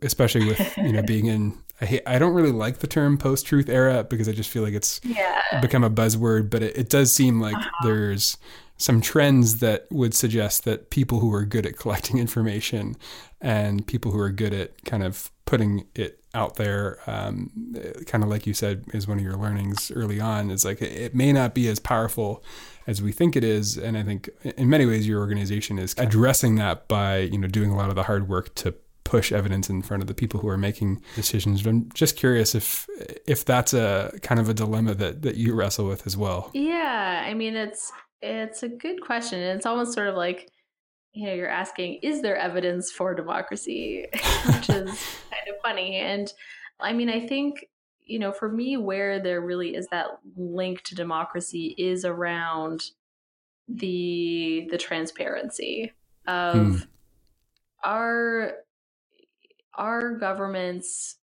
especially 0.00 0.46
with, 0.46 0.76
you 0.78 0.92
know, 0.92 1.02
being 1.02 1.26
in, 1.26 1.58
I 1.80 1.84
hate, 1.84 2.02
I 2.06 2.18
don't 2.18 2.32
really 2.32 2.52
like 2.52 2.78
the 2.78 2.86
term 2.86 3.18
post 3.18 3.46
truth 3.46 3.68
era 3.68 4.04
because 4.04 4.28
I 4.28 4.32
just 4.32 4.48
feel 4.48 4.62
like 4.62 4.72
it's 4.72 5.00
yeah. 5.04 5.60
become 5.60 5.84
a 5.84 5.90
buzzword, 5.90 6.48
but 6.48 6.62
it, 6.62 6.78
it 6.78 6.88
does 6.88 7.12
seem 7.12 7.40
like 7.40 7.56
uh-huh. 7.56 7.70
there's 7.82 8.38
some 8.78 9.00
trends 9.00 9.58
that 9.58 9.86
would 9.90 10.14
suggest 10.14 10.64
that 10.64 10.90
people 10.90 11.20
who 11.20 11.32
are 11.34 11.44
good 11.44 11.66
at 11.66 11.76
collecting 11.76 12.18
information 12.26 12.96
and 13.40 13.86
people 13.86 14.12
who 14.12 14.20
are 14.20 14.30
good 14.30 14.54
at 14.54 14.84
kind 14.84 15.02
of 15.02 15.30
putting 15.44 15.86
it 15.94 16.22
out 16.34 16.56
there, 16.56 16.98
um, 17.06 17.50
kind 18.06 18.22
of 18.22 18.30
like 18.30 18.46
you 18.46 18.54
said, 18.54 18.84
is 18.92 19.08
one 19.08 19.18
of 19.18 19.24
your 19.24 19.36
learnings 19.36 19.90
early 19.90 20.20
on, 20.20 20.50
is 20.50 20.64
like 20.64 20.80
it 20.82 21.14
may 21.14 21.32
not 21.32 21.54
be 21.54 21.68
as 21.68 21.78
powerful 21.78 22.44
as 22.86 23.02
we 23.02 23.12
think 23.12 23.34
it 23.34 23.44
is. 23.44 23.76
And 23.76 23.96
I 23.96 24.02
think 24.02 24.28
in 24.42 24.68
many 24.68 24.86
ways 24.86 25.08
your 25.08 25.20
organization 25.20 25.78
is 25.78 25.94
addressing 25.98 26.56
that 26.56 26.86
by, 26.86 27.18
you 27.18 27.38
know, 27.38 27.48
doing 27.48 27.70
a 27.70 27.76
lot 27.76 27.88
of 27.88 27.96
the 27.96 28.04
hard 28.04 28.28
work 28.28 28.54
to 28.56 28.74
push 29.04 29.32
evidence 29.32 29.70
in 29.70 29.80
front 29.80 30.02
of 30.02 30.06
the 30.06 30.12
people 30.12 30.40
who 30.40 30.48
are 30.48 30.58
making 30.58 31.00
decisions. 31.16 31.62
But 31.62 31.70
I'm 31.70 31.90
just 31.94 32.16
curious 32.16 32.54
if 32.54 32.86
if 33.26 33.44
that's 33.44 33.72
a 33.72 34.12
kind 34.22 34.38
of 34.38 34.50
a 34.50 34.54
dilemma 34.54 34.94
that 34.94 35.22
that 35.22 35.36
you 35.36 35.54
wrestle 35.54 35.88
with 35.88 36.06
as 36.06 36.16
well. 36.16 36.50
Yeah, 36.52 37.24
I 37.26 37.32
mean 37.32 37.56
it's 37.56 37.90
it's 38.22 38.62
a 38.62 38.68
good 38.68 39.00
question. 39.00 39.40
It's 39.40 39.66
almost 39.66 39.92
sort 39.92 40.08
of 40.08 40.16
like 40.16 40.50
you 41.12 41.26
know 41.26 41.34
you're 41.34 41.48
asking 41.48 42.00
is 42.02 42.22
there 42.22 42.36
evidence 42.36 42.90
for 42.90 43.14
democracy, 43.14 44.06
which 44.46 44.68
is 44.68 44.86
kind 45.30 45.48
of 45.48 45.60
funny. 45.62 45.96
And 45.96 46.32
I 46.80 46.92
mean 46.92 47.08
I 47.08 47.26
think 47.26 47.66
you 48.08 48.18
know, 48.18 48.32
for 48.32 48.50
me, 48.50 48.76
where 48.76 49.20
there 49.20 49.40
really 49.40 49.76
is 49.76 49.86
that 49.88 50.06
link 50.34 50.82
to 50.84 50.94
democracy 50.94 51.74
is 51.78 52.04
around 52.04 52.90
the 53.68 54.66
the 54.70 54.78
transparency 54.78 55.92
of 56.26 56.56
mm. 56.56 56.86
our 57.84 58.52
our 59.74 60.16
governments 60.16 61.16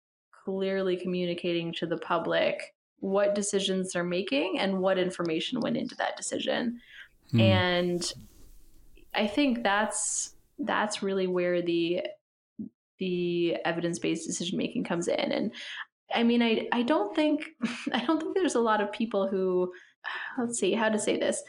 clearly 0.43 0.97
communicating 0.97 1.73
to 1.73 1.85
the 1.85 1.97
public 1.97 2.75
what 3.03 3.35
decisions 3.35 3.91
they're 3.91 4.03
making 4.05 4.57
and 4.59 4.79
what 4.79 4.97
information 4.97 5.59
went 5.59 5.75
into 5.75 5.93
that 5.95 6.15
decision. 6.15 6.79
Mm. 7.33 7.41
And 7.41 8.13
I 9.13 9.27
think 9.27 9.61
that's 9.61 10.35
that's 10.57 11.03
really 11.03 11.27
where 11.27 11.61
the 11.61 12.01
the 12.99 13.57
evidence-based 13.65 14.25
decision 14.25 14.57
making 14.57 14.85
comes 14.85 15.09
in 15.09 15.31
and 15.33 15.51
I 16.15 16.23
mean, 16.23 16.41
I 16.41 16.67
I 16.71 16.83
don't 16.83 17.13
think 17.13 17.43
I 17.91 18.05
don't 18.05 18.21
think 18.21 18.35
there's 18.35 18.55
a 18.55 18.61
lot 18.61 18.79
of 18.79 18.93
people 18.93 19.27
who 19.27 19.73
let's 20.39 20.57
see 20.57 20.71
how 20.71 20.87
to 20.87 20.97
say 20.97 21.19
this. 21.19 21.43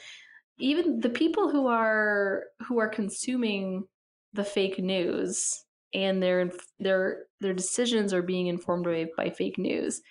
Even 0.58 0.98
the 0.98 1.08
people 1.08 1.50
who 1.50 1.68
are 1.68 2.44
who 2.66 2.80
are 2.80 2.88
consuming 2.88 3.84
the 4.32 4.44
fake 4.44 4.80
news 4.80 5.64
and 5.92 6.20
their 6.20 6.50
their 6.80 7.26
their 7.40 7.54
decisions 7.54 8.12
are 8.12 8.22
being 8.22 8.48
informed 8.48 8.86
by, 8.86 9.06
by 9.16 9.30
fake 9.30 9.58
news. 9.58 10.02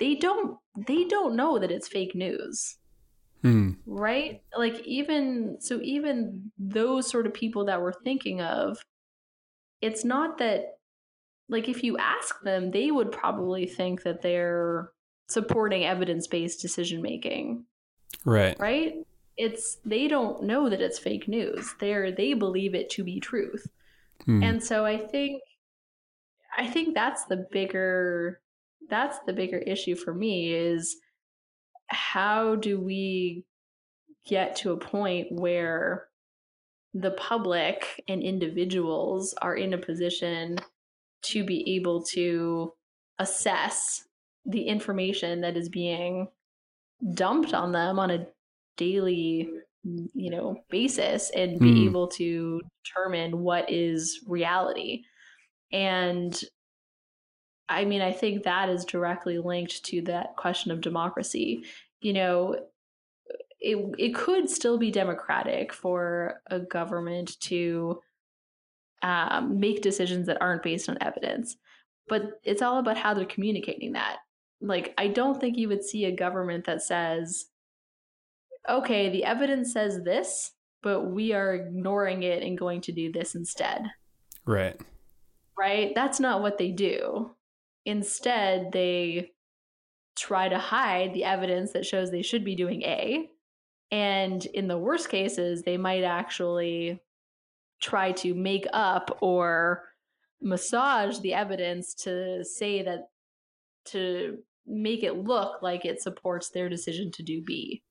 They 0.00 0.16
don't 0.16 0.58
they 0.86 1.04
don't 1.04 1.36
know 1.36 1.58
that 1.58 1.70
it's 1.70 1.86
fake 1.86 2.14
news. 2.14 2.76
Hmm. 3.42 3.72
Right? 3.86 4.42
Like 4.56 4.80
even 4.86 5.58
so 5.60 5.80
even 5.82 6.50
those 6.58 7.08
sort 7.08 7.26
of 7.26 7.34
people 7.34 7.66
that 7.66 7.80
we're 7.80 7.92
thinking 7.92 8.40
of 8.40 8.78
it's 9.80 10.04
not 10.04 10.38
that 10.38 10.78
like 11.48 11.68
if 11.68 11.82
you 11.82 11.98
ask 11.98 12.40
them, 12.42 12.70
they 12.70 12.90
would 12.90 13.12
probably 13.12 13.66
think 13.66 14.02
that 14.04 14.22
they're 14.22 14.90
supporting 15.28 15.84
evidence-based 15.84 16.60
decision 16.60 17.02
making. 17.02 17.64
Right. 18.24 18.58
Right? 18.58 18.94
It's 19.36 19.78
they 19.84 20.06
don't 20.06 20.44
know 20.44 20.68
that 20.68 20.80
it's 20.80 20.98
fake 20.98 21.28
news. 21.28 21.74
They're 21.80 22.12
they 22.12 22.34
believe 22.34 22.74
it 22.74 22.90
to 22.90 23.04
be 23.04 23.20
truth. 23.20 23.66
Hmm. 24.24 24.42
And 24.42 24.62
so 24.62 24.84
I 24.84 24.98
think 24.98 25.42
I 26.56 26.66
think 26.66 26.94
that's 26.94 27.24
the 27.24 27.46
bigger 27.50 28.40
that's 28.88 29.18
the 29.26 29.32
bigger 29.32 29.58
issue 29.58 29.94
for 29.96 30.14
me 30.14 30.52
is 30.52 30.96
how 31.88 32.56
do 32.56 32.80
we 32.80 33.44
get 34.26 34.56
to 34.56 34.72
a 34.72 34.76
point 34.76 35.26
where 35.30 36.06
the 36.94 37.12
public 37.12 38.02
and 38.08 38.22
individuals 38.22 39.34
are 39.40 39.54
in 39.54 39.74
a 39.74 39.78
position 39.78 40.58
to 41.22 41.44
be 41.44 41.76
able 41.76 42.02
to 42.02 42.72
assess 43.18 44.04
the 44.46 44.62
information 44.62 45.40
that 45.42 45.56
is 45.56 45.68
being 45.68 46.26
dumped 47.14 47.54
on 47.54 47.72
them 47.72 47.98
on 47.98 48.10
a 48.10 48.26
daily 48.76 49.50
you 49.84 50.30
know 50.30 50.56
basis 50.70 51.30
and 51.34 51.58
be 51.58 51.72
Mm. 51.72 51.86
able 51.86 52.08
to 52.08 52.60
determine 52.84 53.42
what 53.42 53.70
is 53.70 54.22
reality 54.26 55.02
and 55.72 56.42
i 57.70 57.84
mean 57.84 58.02
i 58.02 58.12
think 58.12 58.42
that 58.42 58.68
is 58.68 58.84
directly 58.84 59.38
linked 59.38 59.84
to 59.84 60.02
that 60.02 60.36
question 60.36 60.70
of 60.70 60.80
democracy. 60.80 61.64
You 62.00 62.12
know 62.12 62.56
it 63.60 63.94
it 63.98 64.14
could 64.14 64.50
still 64.50 64.78
be 64.78 64.90
democratic 64.90 65.72
for 65.72 66.40
a 66.50 66.58
government 66.58 67.38
to 67.40 68.00
um, 69.02 69.58
make 69.58 69.80
decisions 69.80 70.26
that 70.26 70.40
aren't 70.42 70.62
based 70.62 70.88
on 70.88 70.98
evidence 71.00 71.56
but 72.08 72.40
it's 72.42 72.60
all 72.60 72.78
about 72.78 72.98
how 72.98 73.14
they're 73.14 73.24
communicating 73.24 73.92
that. 73.92 74.18
Like 74.60 74.92
i 74.98 75.06
don't 75.08 75.40
think 75.40 75.56
you 75.56 75.68
would 75.68 75.84
see 75.84 76.04
a 76.04 76.16
government 76.16 76.66
that 76.66 76.82
says 76.82 77.46
okay 78.68 79.08
the 79.08 79.24
evidence 79.24 79.72
says 79.72 80.02
this 80.04 80.52
but 80.82 81.10
we 81.10 81.32
are 81.32 81.54
ignoring 81.54 82.22
it 82.22 82.42
and 82.42 82.58
going 82.58 82.80
to 82.82 82.92
do 82.92 83.12
this 83.12 83.34
instead. 83.34 83.82
Right. 84.46 84.80
right? 85.58 85.92
That's 85.94 86.20
not 86.20 86.40
what 86.40 86.56
they 86.56 86.70
do 86.70 87.30
instead 87.90 88.72
they 88.72 89.30
try 90.16 90.48
to 90.48 90.58
hide 90.58 91.12
the 91.12 91.24
evidence 91.24 91.72
that 91.72 91.86
shows 91.86 92.10
they 92.10 92.22
should 92.22 92.44
be 92.44 92.54
doing 92.54 92.82
a 92.82 93.28
and 93.90 94.46
in 94.46 94.68
the 94.68 94.78
worst 94.78 95.08
cases 95.08 95.62
they 95.62 95.76
might 95.76 96.04
actually 96.04 97.00
try 97.80 98.12
to 98.12 98.34
make 98.34 98.66
up 98.72 99.18
or 99.20 99.84
massage 100.40 101.18
the 101.20 101.34
evidence 101.34 101.94
to 101.94 102.44
say 102.44 102.82
that 102.82 103.08
to 103.84 104.38
make 104.66 105.02
it 105.02 105.16
look 105.24 105.62
like 105.62 105.84
it 105.84 106.00
supports 106.00 106.50
their 106.50 106.68
decision 106.68 107.10
to 107.10 107.22
do 107.22 107.42
B, 107.42 107.82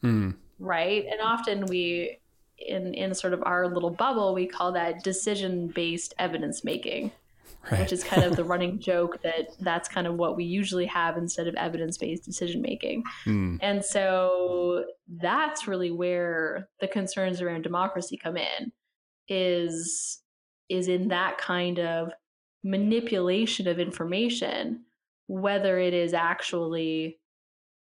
Hmm. 0.00 0.32
right? 0.58 1.04
And 1.10 1.20
often 1.20 1.66
we 1.66 2.18
in 2.58 2.94
in 2.94 3.14
sort 3.14 3.32
of 3.32 3.42
our 3.44 3.66
little 3.66 3.90
bubble 3.90 4.34
we 4.34 4.46
call 4.46 4.72
that 4.72 5.02
decision 5.02 5.68
based 5.68 6.14
evidence 6.18 6.62
making 6.62 7.10
Right. 7.70 7.80
which 7.80 7.92
is 7.92 8.02
kind 8.02 8.24
of 8.24 8.34
the 8.34 8.44
running 8.52 8.80
joke 8.80 9.22
that 9.22 9.50
that's 9.60 9.88
kind 9.88 10.06
of 10.06 10.14
what 10.14 10.36
we 10.36 10.44
usually 10.44 10.86
have 10.86 11.16
instead 11.16 11.46
of 11.46 11.54
evidence 11.54 11.96
based 11.96 12.24
decision 12.24 12.60
making. 12.60 13.04
Hmm. 13.24 13.56
And 13.60 13.84
so 13.84 14.84
that's 15.20 15.68
really 15.68 15.90
where 15.90 16.68
the 16.80 16.88
concerns 16.88 17.40
around 17.40 17.62
democracy 17.62 18.16
come 18.16 18.36
in 18.36 18.72
is 19.28 20.20
is 20.68 20.88
in 20.88 21.08
that 21.08 21.38
kind 21.38 21.78
of 21.78 22.10
manipulation 22.64 23.68
of 23.68 23.78
information 23.78 24.84
whether 25.28 25.78
it 25.78 25.94
is 25.94 26.12
actually 26.14 27.18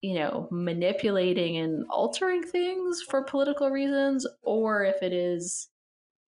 you 0.02 0.14
know 0.14 0.48
manipulating 0.50 1.56
and 1.56 1.84
altering 1.90 2.42
things 2.42 3.02
for 3.02 3.22
political 3.22 3.70
reasons 3.70 4.26
or 4.42 4.84
if 4.84 5.02
it 5.02 5.12
is 5.12 5.68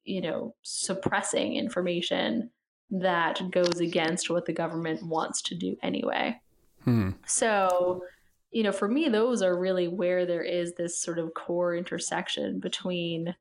you 0.04 0.20
know 0.20 0.54
suppressing 0.62 1.56
information 1.56 2.50
that 2.90 3.40
goes 3.50 3.80
against 3.80 4.30
what 4.30 4.46
the 4.46 4.52
government 4.52 5.02
wants 5.02 5.42
to 5.42 5.54
do 5.54 5.76
anyway 5.82 6.40
Hmm. 6.84 7.10
so, 7.26 8.04
you 8.50 8.62
know, 8.62 8.72
for 8.72 8.88
me, 8.88 9.08
those 9.08 9.42
are 9.42 9.58
really 9.58 9.88
where 9.88 10.24
there 10.26 10.42
is 10.42 10.74
this 10.74 11.00
sort 11.00 11.18
of 11.18 11.34
core 11.34 11.76
intersection 11.76 12.58
between 12.58 13.34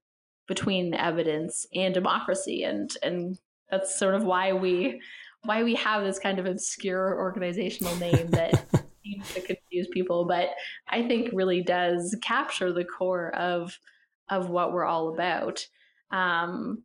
between 0.47 0.93
evidence 0.93 1.68
and 1.74 1.93
democracy, 1.93 2.64
and 2.64 2.95
and 3.02 3.38
that's 3.72 3.97
sort 3.97 4.16
of 4.16 4.24
why 4.24 4.54
we 4.54 5.02
why 5.43 5.64
we 5.64 5.76
have 5.76 6.04
this 6.04 6.20
kind 6.20 6.38
of 6.38 6.45
obscure 6.45 7.18
organizational 7.18 7.95
name 7.95 8.28
that 8.32 8.66
seems 9.04 9.34
to 9.34 9.41
confuse 9.41 9.88
people, 9.93 10.26
but 10.26 10.50
I 10.88 11.08
think 11.08 11.30
really 11.32 11.64
does 11.64 12.16
capture 12.22 12.74
the 12.74 12.84
core 12.84 13.34
of 13.36 13.78
of 14.30 14.50
what 14.50 14.74
we're 14.74 14.86
all 14.86 15.14
about. 15.14 15.66
Um, 16.12 16.84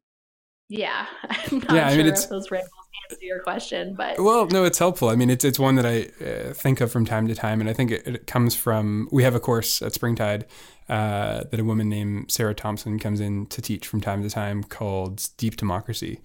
yeah, 0.79 1.07
I'm 1.29 1.59
not 1.59 1.73
Yeah, 1.73 1.87
I 1.87 1.91
sure 1.91 1.99
mean, 1.99 2.07
if 2.07 2.13
it's- 2.13 2.27
those 2.27 2.51
rambles 2.51 2.71
answer 3.11 3.25
your 3.25 3.41
question, 3.41 3.95
but 3.95 4.19
Well, 4.19 4.47
no, 4.47 4.65
it's 4.65 4.79
helpful. 4.79 5.09
I 5.11 5.17
mean, 5.17 5.29
it's 5.31 5.45
it's 5.45 5.59
one 5.59 5.75
that 5.75 5.85
I 5.85 6.09
uh, 6.25 6.55
think 6.55 6.81
of 6.81 6.91
from 6.91 7.05
time 7.05 7.29
to 7.29 7.35
time, 7.35 7.61
and 7.61 7.69
I 7.69 7.73
think 7.75 7.91
it, 7.91 8.07
it 8.07 8.27
comes 8.27 8.55
from. 8.55 9.09
We 9.13 9.23
have 9.25 9.35
a 9.35 9.41
course 9.41 9.83
at 9.83 9.93
Springtide 9.93 10.47
uh, 10.89 11.45
that 11.51 11.61
a 11.61 11.65
woman 11.65 11.89
named 11.91 12.31
Sarah 12.31 12.55
Thompson 12.55 12.99
comes 12.99 13.21
in 13.21 13.47
to 13.47 13.61
teach 13.61 13.87
from 13.87 14.01
time 14.01 14.23
to 14.23 14.31
time 14.31 14.65
called 14.65 15.29
Deep 15.37 15.57
Democracy, 15.57 16.21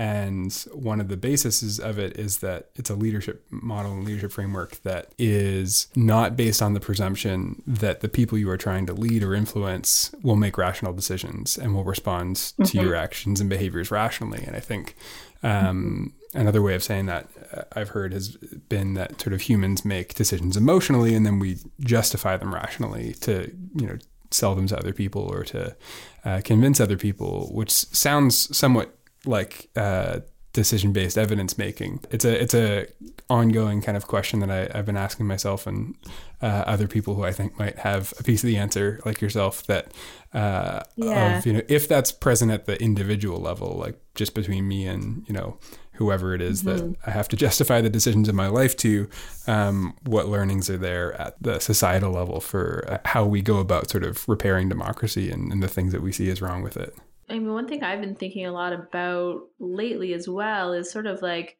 and 0.00 0.50
one 0.72 0.98
of 0.98 1.08
the 1.08 1.16
bases 1.18 1.78
of 1.78 1.98
it 1.98 2.18
is 2.18 2.38
that 2.38 2.70
it's 2.74 2.88
a 2.88 2.94
leadership 2.94 3.44
model 3.50 3.92
and 3.92 4.02
leadership 4.02 4.32
framework 4.32 4.76
that 4.76 5.12
is 5.18 5.88
not 5.94 6.38
based 6.38 6.62
on 6.62 6.72
the 6.72 6.80
presumption 6.80 7.62
that 7.66 8.00
the 8.00 8.08
people 8.08 8.38
you 8.38 8.48
are 8.48 8.56
trying 8.56 8.86
to 8.86 8.94
lead 8.94 9.22
or 9.22 9.34
influence 9.34 10.10
will 10.22 10.36
make 10.36 10.56
rational 10.56 10.94
decisions 10.94 11.58
and 11.58 11.74
will 11.74 11.84
respond 11.84 12.54
to 12.64 12.80
your 12.80 12.94
actions 12.94 13.42
and 13.42 13.50
behaviors 13.50 13.90
rationally. 13.90 14.42
And 14.46 14.56
I 14.56 14.60
think 14.60 14.96
um, 15.42 16.14
another 16.32 16.62
way 16.62 16.74
of 16.74 16.82
saying 16.82 17.04
that 17.04 17.28
uh, 17.52 17.64
I've 17.72 17.90
heard 17.90 18.14
has 18.14 18.38
been 18.70 18.94
that 18.94 19.20
sort 19.20 19.34
of 19.34 19.42
humans 19.42 19.84
make 19.84 20.14
decisions 20.14 20.56
emotionally 20.56 21.14
and 21.14 21.26
then 21.26 21.38
we 21.38 21.58
justify 21.80 22.38
them 22.38 22.54
rationally 22.54 23.12
to, 23.20 23.54
you 23.74 23.86
know, 23.86 23.98
sell 24.30 24.54
them 24.54 24.66
to 24.68 24.78
other 24.78 24.94
people 24.94 25.22
or 25.22 25.44
to 25.44 25.76
uh, 26.24 26.40
convince 26.42 26.80
other 26.80 26.96
people, 26.96 27.50
which 27.52 27.70
sounds 27.70 28.56
somewhat 28.56 28.96
like 29.26 29.68
uh, 29.76 30.20
decision-based 30.52 31.16
evidence 31.16 31.56
making. 31.58 32.00
It's 32.10 32.24
a 32.24 32.42
it's 32.42 32.54
a 32.54 32.86
ongoing 33.28 33.80
kind 33.82 33.96
of 33.96 34.06
question 34.08 34.40
that 34.40 34.50
I, 34.50 34.68
I've 34.76 34.86
been 34.86 34.96
asking 34.96 35.26
myself 35.26 35.66
and 35.66 35.94
uh, 36.42 36.64
other 36.66 36.88
people 36.88 37.14
who 37.14 37.24
I 37.24 37.32
think 37.32 37.56
might 37.58 37.78
have 37.78 38.12
a 38.18 38.22
piece 38.24 38.42
of 38.42 38.48
the 38.48 38.56
answer, 38.56 39.00
like 39.04 39.20
yourself, 39.20 39.64
that 39.66 39.92
uh, 40.32 40.80
Yeah. 40.96 41.36
of 41.38 41.46
you 41.46 41.52
know 41.52 41.62
if 41.68 41.86
that's 41.88 42.10
present 42.12 42.50
at 42.50 42.66
the 42.66 42.80
individual 42.82 43.38
level, 43.40 43.76
like 43.78 44.00
just 44.14 44.34
between 44.34 44.66
me 44.66 44.86
and 44.86 45.24
you 45.28 45.34
know 45.34 45.58
whoever 45.94 46.34
it 46.34 46.40
is 46.40 46.62
that 46.62 46.96
I 47.06 47.10
have 47.10 47.28
to 47.28 47.36
justify 47.46 47.82
the 47.82 47.90
decisions 47.90 48.26
in 48.26 48.34
my 48.34 48.46
life 48.48 48.74
to, 48.78 49.06
um, 49.46 49.94
what 50.04 50.28
learnings 50.28 50.70
are 50.70 50.78
there 50.78 51.12
at 51.20 51.40
the 51.42 51.60
societal 51.60 52.10
level 52.12 52.40
for 52.40 52.84
uh, 52.88 52.98
how 53.04 53.26
we 53.26 53.42
go 53.42 53.58
about 53.58 53.90
sort 53.90 54.04
of 54.04 54.26
repairing 54.26 54.70
democracy 54.70 55.30
and, 55.30 55.52
and 55.52 55.62
the 55.62 55.68
things 55.68 55.92
that 55.92 56.00
we 56.00 56.10
see 56.10 56.28
is 56.30 56.40
wrong 56.40 56.62
with 56.62 56.78
it. 56.78 56.96
I 57.30 57.34
mean, 57.34 57.52
one 57.52 57.68
thing 57.68 57.82
I've 57.82 58.00
been 58.00 58.16
thinking 58.16 58.46
a 58.46 58.52
lot 58.52 58.72
about 58.72 59.42
lately 59.58 60.12
as 60.14 60.28
well 60.28 60.72
is 60.72 60.90
sort 60.90 61.06
of 61.06 61.22
like 61.22 61.56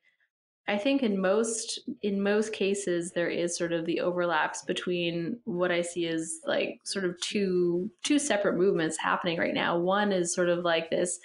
I 0.69 0.79
think 0.79 1.03
in 1.03 1.21
most 1.21 1.81
in 2.03 2.23
most 2.23 2.53
cases 2.53 3.13
there 3.13 3.29
is 3.29 3.57
sort 3.57 3.73
of 3.73 3.87
the 3.87 4.01
overlaps 4.01 4.63
between 4.63 5.41
what 5.45 5.73
I 5.73 5.83
see 5.83 6.07
as 6.07 6.39
like 6.47 6.79
sort 6.85 7.05
of 7.05 7.21
two 7.21 7.91
two 8.05 8.19
separate 8.19 8.57
movements 8.57 8.97
happening 8.97 9.39
right 9.39 9.55
now. 9.55 9.79
One 9.79 10.13
is 10.13 10.35
sort 10.35 10.49
of 10.49 10.65
like 10.65 10.91
this, 10.91 11.19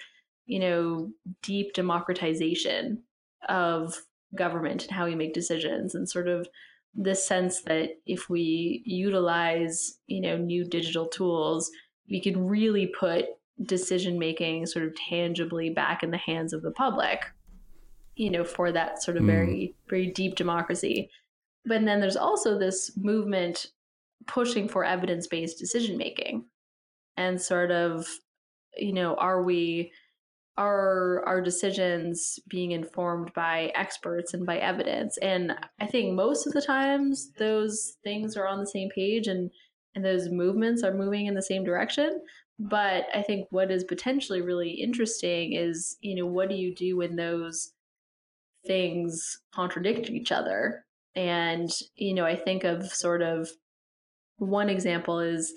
you 0.46 0.58
know, 0.58 1.12
deep 1.42 1.74
democratization 1.74 3.02
of 3.48 3.94
government 4.34 4.82
and 4.84 4.90
how 4.90 5.04
we 5.06 5.14
make 5.14 5.32
decisions 5.32 5.94
and 5.94 6.08
sort 6.08 6.28
of 6.28 6.48
this 6.94 7.26
sense 7.26 7.62
that 7.62 7.90
if 8.06 8.28
we 8.28 8.82
utilize, 8.84 9.98
you 10.06 10.20
know, 10.20 10.36
new 10.36 10.64
digital 10.64 11.06
tools, 11.06 11.70
we 12.08 12.20
can 12.20 12.46
really 12.46 12.86
put 12.86 13.26
decision 13.64 14.18
making 14.18 14.66
sort 14.66 14.84
of 14.84 14.94
tangibly 15.08 15.70
back 15.70 16.02
in 16.02 16.10
the 16.10 16.18
hands 16.18 16.52
of 16.52 16.62
the 16.62 16.70
public 16.70 17.24
you 18.14 18.30
know 18.30 18.44
for 18.44 18.70
that 18.72 19.02
sort 19.02 19.16
of 19.16 19.22
Mm. 19.22 19.26
very 19.26 19.74
very 19.88 20.06
deep 20.10 20.34
democracy 20.34 21.08
but 21.64 21.84
then 21.84 22.00
there's 22.00 22.16
also 22.16 22.58
this 22.58 22.92
movement 22.96 23.66
pushing 24.26 24.68
for 24.68 24.84
evidence 24.84 25.26
based 25.26 25.58
decision 25.58 25.96
making 25.96 26.44
and 27.16 27.40
sort 27.40 27.70
of, 27.70 28.06
you 28.76 28.92
know, 28.92 29.14
are 29.14 29.42
we 29.42 29.92
are 30.58 31.22
our 31.26 31.40
decisions 31.42 32.38
being 32.48 32.70
informed 32.70 33.30
by 33.34 33.70
experts 33.74 34.32
and 34.32 34.46
by 34.46 34.56
evidence 34.56 35.18
and 35.18 35.52
i 35.80 35.86
think 35.86 36.14
most 36.14 36.46
of 36.46 36.54
the 36.54 36.62
times 36.62 37.30
those 37.36 37.98
things 38.02 38.38
are 38.38 38.46
on 38.46 38.58
the 38.58 38.66
same 38.66 38.88
page 38.94 39.26
and 39.26 39.50
and 39.94 40.02
those 40.02 40.30
movements 40.30 40.82
are 40.82 40.94
moving 40.94 41.26
in 41.26 41.34
the 41.34 41.42
same 41.42 41.62
direction 41.62 42.22
but 42.58 43.04
i 43.14 43.22
think 43.22 43.46
what 43.50 43.70
is 43.70 43.84
potentially 43.84 44.40
really 44.40 44.70
interesting 44.70 45.52
is 45.52 45.96
you 46.00 46.14
know 46.14 46.26
what 46.26 46.48
do 46.48 46.54
you 46.54 46.74
do 46.74 46.96
when 46.96 47.16
those 47.16 47.72
things 48.66 49.38
contradict 49.54 50.10
each 50.10 50.32
other 50.32 50.84
and 51.14 51.70
you 51.96 52.14
know 52.14 52.24
i 52.24 52.34
think 52.34 52.64
of 52.64 52.86
sort 52.86 53.22
of 53.22 53.48
one 54.38 54.68
example 54.68 55.20
is 55.20 55.52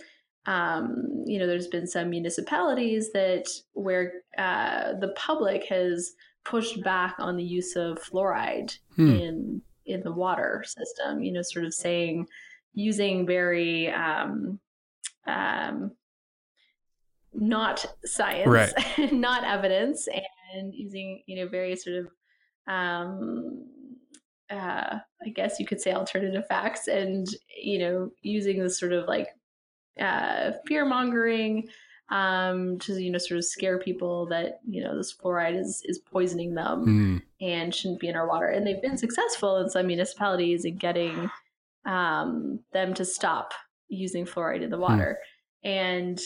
um, 0.46 1.24
you 1.26 1.38
know, 1.38 1.46
there's 1.46 1.68
been 1.68 1.88
some 1.88 2.10
municipalities 2.10 3.12
that 3.14 3.46
where 3.74 4.14
uh, 4.38 4.94
the 5.00 5.14
public 5.16 5.66
has 5.70 6.12
pushed 6.44 6.84
back 6.84 7.16
on 7.20 7.38
the 7.38 7.44
use 7.44 7.76
of 7.76 8.00
fluoride 8.02 8.78
hmm. 8.96 9.16
in 9.16 9.62
in 9.86 10.02
the 10.02 10.12
water 10.12 10.64
system. 10.66 11.22
You 11.22 11.34
know, 11.34 11.42
sort 11.44 11.66
of 11.66 11.74
saying 11.74 12.26
using 12.74 13.28
very 13.28 13.92
um, 13.92 14.60
um, 15.28 15.92
not 17.34 17.86
science, 18.06 18.48
right. 18.48 19.12
not 19.12 19.44
evidence, 19.44 20.08
and 20.56 20.74
using 20.74 21.22
you 21.26 21.38
know 21.38 21.50
various 21.50 21.84
sort 21.84 21.98
of 21.98 22.08
um, 22.68 23.66
uh, 24.50 25.00
I 25.26 25.30
guess 25.34 25.60
you 25.60 25.66
could 25.66 25.82
say 25.82 25.94
alternative 25.94 26.46
facts, 26.48 26.88
and 26.88 27.28
you 27.62 27.80
know 27.80 28.10
using 28.22 28.60
this 28.60 28.80
sort 28.80 28.94
of 28.94 29.08
like 29.08 29.28
uh, 30.00 30.52
fear 30.68 30.86
mongering 30.86 31.68
um, 32.10 32.80
to 32.80 33.02
you 33.02 33.12
know 33.12 33.18
sort 33.18 33.38
of 33.38 33.46
scare 33.46 33.78
people 33.78 34.26
that 34.28 34.60
you 34.68 34.84
know 34.84 34.96
this 34.98 35.16
fluoride 35.16 35.60
is 35.60 35.82
is 35.86 36.00
poisoning 36.00 36.56
them 36.56 36.86
mm. 36.86 37.22
and 37.46 37.74
shouldn't 37.74 38.00
be 38.00 38.08
in 38.08 38.16
our 38.16 38.28
water. 38.28 38.48
And 38.48 38.66
they've 38.66 38.82
been 38.82 38.98
successful 38.98 39.58
in 39.58 39.70
some 39.70 39.88
municipalities 39.88 40.66
in 40.66 40.78
getting 40.78 41.30
um, 41.86 42.60
them 42.74 42.94
to 42.96 43.06
stop 43.06 43.54
using 43.88 44.26
fluoride 44.26 44.62
in 44.62 44.70
the 44.70 44.76
hmm. 44.76 44.84
water. 44.84 45.20
Mm. 45.66 45.70
And 45.70 46.20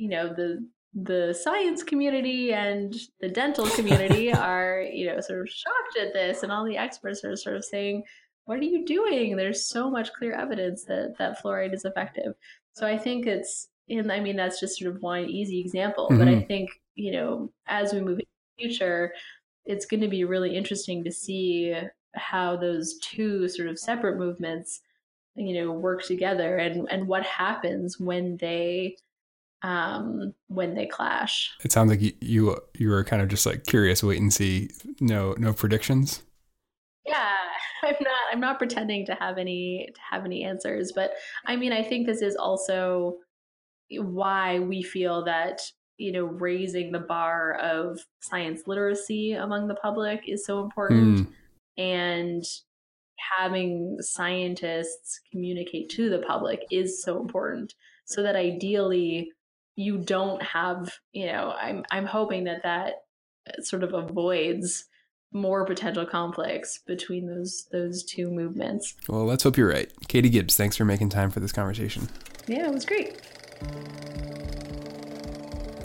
you 0.00 0.08
know 0.08 0.28
the 0.28 0.66
the 0.92 1.32
science 1.32 1.82
community 1.84 2.52
and 2.52 2.94
the 3.20 3.28
dental 3.28 3.66
community 3.70 4.32
are 4.50 4.82
you 4.82 5.06
know 5.06 5.20
sort 5.20 5.40
of 5.40 5.48
shocked 5.48 5.98
at 6.00 6.12
this, 6.12 6.42
and 6.42 6.50
all 6.50 6.64
the 6.64 6.76
experts 6.76 7.24
are 7.24 7.36
sort 7.36 7.56
of 7.56 7.64
saying. 7.64 8.02
What 8.46 8.58
are 8.58 8.64
you 8.64 8.84
doing? 8.84 9.36
There's 9.36 9.68
so 9.68 9.88
much 9.88 10.12
clear 10.12 10.32
evidence 10.32 10.82
that 10.84 11.14
that 11.18 11.40
fluoride 11.40 11.72
is 11.72 11.84
effective. 11.84 12.34
So 12.72 12.86
I 12.86 12.98
think 12.98 13.26
it's, 13.26 13.68
and 13.88 14.10
I 14.10 14.18
mean, 14.18 14.36
that's 14.36 14.58
just 14.58 14.78
sort 14.78 14.94
of 14.94 15.02
one 15.02 15.26
easy 15.26 15.60
example, 15.60 16.06
mm-hmm. 16.06 16.18
but 16.18 16.26
I 16.26 16.32
mm-hmm. 16.32 16.46
think, 16.46 16.70
you 16.94 17.12
know, 17.12 17.52
as 17.68 17.92
we 17.92 18.00
move 18.00 18.18
into 18.18 18.26
the 18.56 18.64
future, 18.64 19.12
it's 19.66 19.86
going 19.86 20.00
to 20.00 20.08
be 20.08 20.24
really 20.24 20.56
interesting 20.56 21.04
to 21.04 21.12
see 21.12 21.76
how 22.14 22.56
those 22.56 22.98
two 22.98 23.48
sort 23.48 23.68
of 23.68 23.78
separate 23.78 24.18
movements, 24.18 24.80
you 25.36 25.62
know, 25.62 25.70
work 25.72 26.02
together 26.02 26.56
and, 26.56 26.88
and 26.90 27.06
what 27.06 27.22
happens 27.22 28.00
when 28.00 28.36
they, 28.38 28.96
um, 29.62 30.34
when 30.48 30.74
they 30.74 30.86
clash. 30.86 31.50
It 31.64 31.72
sounds 31.72 31.90
like 31.90 32.00
you, 32.00 32.12
you, 32.20 32.56
you 32.78 32.88
were 32.88 33.04
kind 33.04 33.22
of 33.22 33.28
just 33.28 33.46
like 33.46 33.64
curious, 33.64 34.02
wait 34.02 34.20
and 34.20 34.32
see. 34.32 34.70
No, 35.00 35.34
no 35.38 35.52
predictions. 35.52 36.22
Yeah, 37.06 37.34
I'm 37.82 37.96
not 38.00 38.20
I'm 38.32 38.40
not 38.40 38.58
pretending 38.58 39.06
to 39.06 39.14
have 39.14 39.38
any 39.38 39.88
to 39.94 40.00
have 40.10 40.24
any 40.24 40.44
answers, 40.44 40.92
but 40.94 41.12
I 41.46 41.56
mean 41.56 41.72
I 41.72 41.82
think 41.82 42.06
this 42.06 42.22
is 42.22 42.36
also 42.36 43.16
why 43.90 44.60
we 44.60 44.82
feel 44.82 45.24
that 45.24 45.60
you 45.98 46.12
know 46.12 46.24
raising 46.24 46.92
the 46.92 47.00
bar 47.00 47.54
of 47.54 47.98
science 48.20 48.62
literacy 48.66 49.32
among 49.32 49.68
the 49.68 49.74
public 49.74 50.22
is 50.26 50.46
so 50.46 50.62
important 50.62 51.28
mm. 51.28 51.32
and 51.76 52.44
having 53.38 53.98
scientists 54.00 55.20
communicate 55.30 55.90
to 55.90 56.08
the 56.08 56.20
public 56.20 56.64
is 56.70 57.02
so 57.02 57.20
important 57.20 57.74
so 58.06 58.22
that 58.22 58.34
ideally 58.34 59.30
you 59.76 59.98
don't 59.98 60.42
have 60.42 60.92
you 61.12 61.26
know 61.26 61.54
i'm 61.58 61.84
i'm 61.90 62.06
hoping 62.06 62.44
that 62.44 62.62
that 62.62 62.94
uh, 63.48 63.62
sort 63.62 63.82
of 63.82 63.94
avoids 63.94 64.84
more 65.32 65.64
potential 65.64 66.04
conflicts 66.04 66.80
between 66.86 67.26
those 67.26 67.66
those 67.70 68.02
two 68.02 68.30
movements. 68.30 68.94
Well, 69.08 69.24
let's 69.24 69.42
hope 69.42 69.56
you're 69.56 69.68
right. 69.68 69.90
Katie 70.08 70.30
Gibbs, 70.30 70.56
thanks 70.56 70.76
for 70.76 70.84
making 70.84 71.10
time 71.10 71.30
for 71.30 71.40
this 71.40 71.52
conversation. 71.52 72.08
Yeah, 72.46 72.66
it 72.66 72.72
was 72.72 72.84
great. 72.84 73.20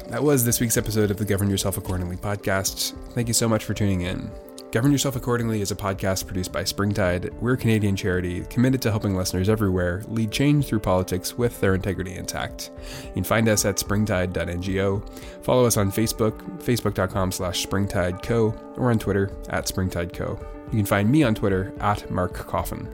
That 0.10 0.24
was 0.24 0.46
this 0.46 0.60
week's 0.60 0.78
episode 0.78 1.12
of 1.12 1.18
the 1.18 1.26
Govern 1.26 1.50
Yourself 1.50 1.78
Accordingly 1.78 2.16
podcast. 2.16 2.94
Thank 3.14 3.28
you 3.28 3.34
so 3.34 3.50
much 3.50 3.66
for 3.66 3.74
tuning 3.74 4.02
in. 4.02 4.32
Govern 4.76 4.92
Yourself 4.92 5.16
Accordingly 5.16 5.62
is 5.62 5.72
a 5.72 5.76
podcast 5.76 6.26
produced 6.26 6.52
by 6.52 6.66
Springtide. 6.66 7.34
We're 7.40 7.54
a 7.54 7.58
Canadian 7.58 7.96
charity 7.96 8.42
committed 8.50 8.82
to 8.82 8.92
helping 8.92 9.16
listeners 9.16 9.48
everywhere 9.48 10.04
lead 10.10 10.32
change 10.32 10.66
through 10.66 10.82
politics 10.82 11.38
with 11.38 11.58
their 11.62 11.76
integrity 11.76 12.16
intact. 12.16 12.72
You 13.06 13.14
can 13.14 13.24
find 13.24 13.48
us 13.48 13.64
at 13.64 13.78
springtide.ngo, 13.78 15.46
follow 15.46 15.66
us 15.66 15.78
on 15.78 15.94
Facebook, 15.94 16.42
facebook.com 16.60 17.32
slash 17.32 17.66
springtideco, 17.66 18.78
or 18.78 18.92
on 18.92 19.00
Twitter 19.00 19.32
at 19.48 19.64
springtideco. 19.64 20.38
You 20.74 20.78
can 20.78 20.86
find 20.86 21.10
me 21.10 21.24
on 21.24 21.36
Twitter 21.36 21.74
at 21.80 22.12
Mark 22.12 22.34
Coffin. 22.34 22.94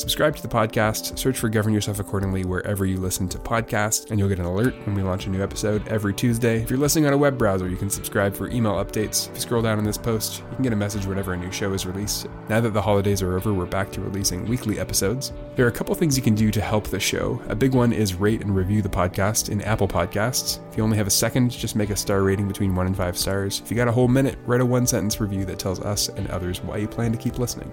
Subscribe 0.00 0.34
to 0.34 0.40
the 0.40 0.48
podcast, 0.48 1.18
search 1.18 1.38
for 1.38 1.50
Govern 1.50 1.74
Yourself 1.74 1.98
Accordingly 1.98 2.46
wherever 2.46 2.86
you 2.86 2.96
listen 2.96 3.28
to 3.28 3.38
podcasts, 3.38 4.10
and 4.10 4.18
you'll 4.18 4.30
get 4.30 4.38
an 4.38 4.46
alert 4.46 4.74
when 4.86 4.94
we 4.94 5.02
launch 5.02 5.26
a 5.26 5.30
new 5.30 5.42
episode 5.42 5.86
every 5.88 6.14
Tuesday. 6.14 6.62
If 6.62 6.70
you're 6.70 6.78
listening 6.78 7.04
on 7.04 7.12
a 7.12 7.18
web 7.18 7.36
browser, 7.36 7.68
you 7.68 7.76
can 7.76 7.90
subscribe 7.90 8.34
for 8.34 8.48
email 8.48 8.82
updates. 8.82 9.28
If 9.28 9.34
you 9.34 9.40
scroll 9.42 9.60
down 9.60 9.76
on 9.76 9.84
this 9.84 9.98
post, 9.98 10.38
you 10.38 10.54
can 10.54 10.62
get 10.62 10.72
a 10.72 10.76
message 10.76 11.04
whenever 11.04 11.34
a 11.34 11.36
new 11.36 11.52
show 11.52 11.74
is 11.74 11.84
released. 11.84 12.28
Now 12.48 12.62
that 12.62 12.70
the 12.70 12.80
holidays 12.80 13.20
are 13.20 13.36
over, 13.36 13.52
we're 13.52 13.66
back 13.66 13.92
to 13.92 14.00
releasing 14.00 14.46
weekly 14.46 14.80
episodes. 14.80 15.34
There 15.54 15.66
are 15.66 15.68
a 15.68 15.72
couple 15.72 15.94
things 15.94 16.16
you 16.16 16.22
can 16.22 16.34
do 16.34 16.50
to 16.50 16.62
help 16.62 16.86
the 16.86 16.98
show. 16.98 17.38
A 17.50 17.54
big 17.54 17.74
one 17.74 17.92
is 17.92 18.14
rate 18.14 18.40
and 18.40 18.56
review 18.56 18.80
the 18.80 18.88
podcast 18.88 19.50
in 19.50 19.60
Apple 19.60 19.86
Podcasts. 19.86 20.66
If 20.70 20.78
you 20.78 20.82
only 20.82 20.96
have 20.96 21.08
a 21.08 21.10
second, 21.10 21.50
just 21.50 21.76
make 21.76 21.90
a 21.90 21.96
star 21.96 22.22
rating 22.22 22.48
between 22.48 22.74
one 22.74 22.86
and 22.86 22.96
five 22.96 23.18
stars. 23.18 23.60
If 23.62 23.70
you 23.70 23.76
got 23.76 23.86
a 23.86 23.92
whole 23.92 24.08
minute, 24.08 24.38
write 24.46 24.62
a 24.62 24.66
one 24.66 24.86
sentence 24.86 25.20
review 25.20 25.44
that 25.44 25.58
tells 25.58 25.80
us 25.80 26.08
and 26.08 26.26
others 26.30 26.62
why 26.62 26.78
you 26.78 26.88
plan 26.88 27.12
to 27.12 27.18
keep 27.18 27.38
listening. 27.38 27.70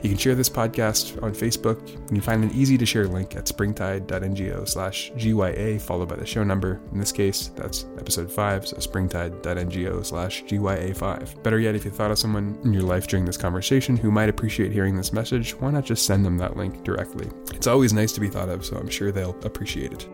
You 0.00 0.10
can 0.10 0.18
share 0.18 0.36
this 0.36 0.48
podcast 0.48 1.20
on 1.24 1.32
Facebook 1.32 1.55
Facebook. 1.56 1.88
You 1.88 2.06
can 2.08 2.20
find 2.20 2.44
an 2.44 2.50
easy 2.52 2.78
to 2.78 2.86
share 2.86 3.06
link 3.06 3.36
at 3.36 3.46
springtide.ngo 3.46 4.68
slash 4.68 5.12
GYA, 5.16 5.80
followed 5.80 6.08
by 6.08 6.16
the 6.16 6.26
show 6.26 6.44
number. 6.44 6.80
In 6.92 6.98
this 6.98 7.12
case, 7.12 7.50
that's 7.54 7.86
episode 7.98 8.30
5, 8.30 8.68
so 8.68 8.76
springtide.ngo 8.76 10.04
slash 10.04 10.44
GYA5. 10.44 11.42
Better 11.42 11.58
yet, 11.58 11.74
if 11.74 11.84
you 11.84 11.90
thought 11.90 12.10
of 12.10 12.18
someone 12.18 12.58
in 12.64 12.72
your 12.72 12.82
life 12.82 13.06
during 13.06 13.24
this 13.24 13.36
conversation 13.36 13.96
who 13.96 14.10
might 14.10 14.28
appreciate 14.28 14.72
hearing 14.72 14.96
this 14.96 15.12
message, 15.12 15.52
why 15.54 15.70
not 15.70 15.84
just 15.84 16.06
send 16.06 16.24
them 16.24 16.38
that 16.38 16.56
link 16.56 16.82
directly? 16.84 17.30
It's 17.54 17.66
always 17.66 17.92
nice 17.92 18.12
to 18.12 18.20
be 18.20 18.28
thought 18.28 18.48
of, 18.48 18.64
so 18.64 18.76
I'm 18.76 18.88
sure 18.88 19.12
they'll 19.12 19.38
appreciate 19.44 19.92
it. 19.92 20.08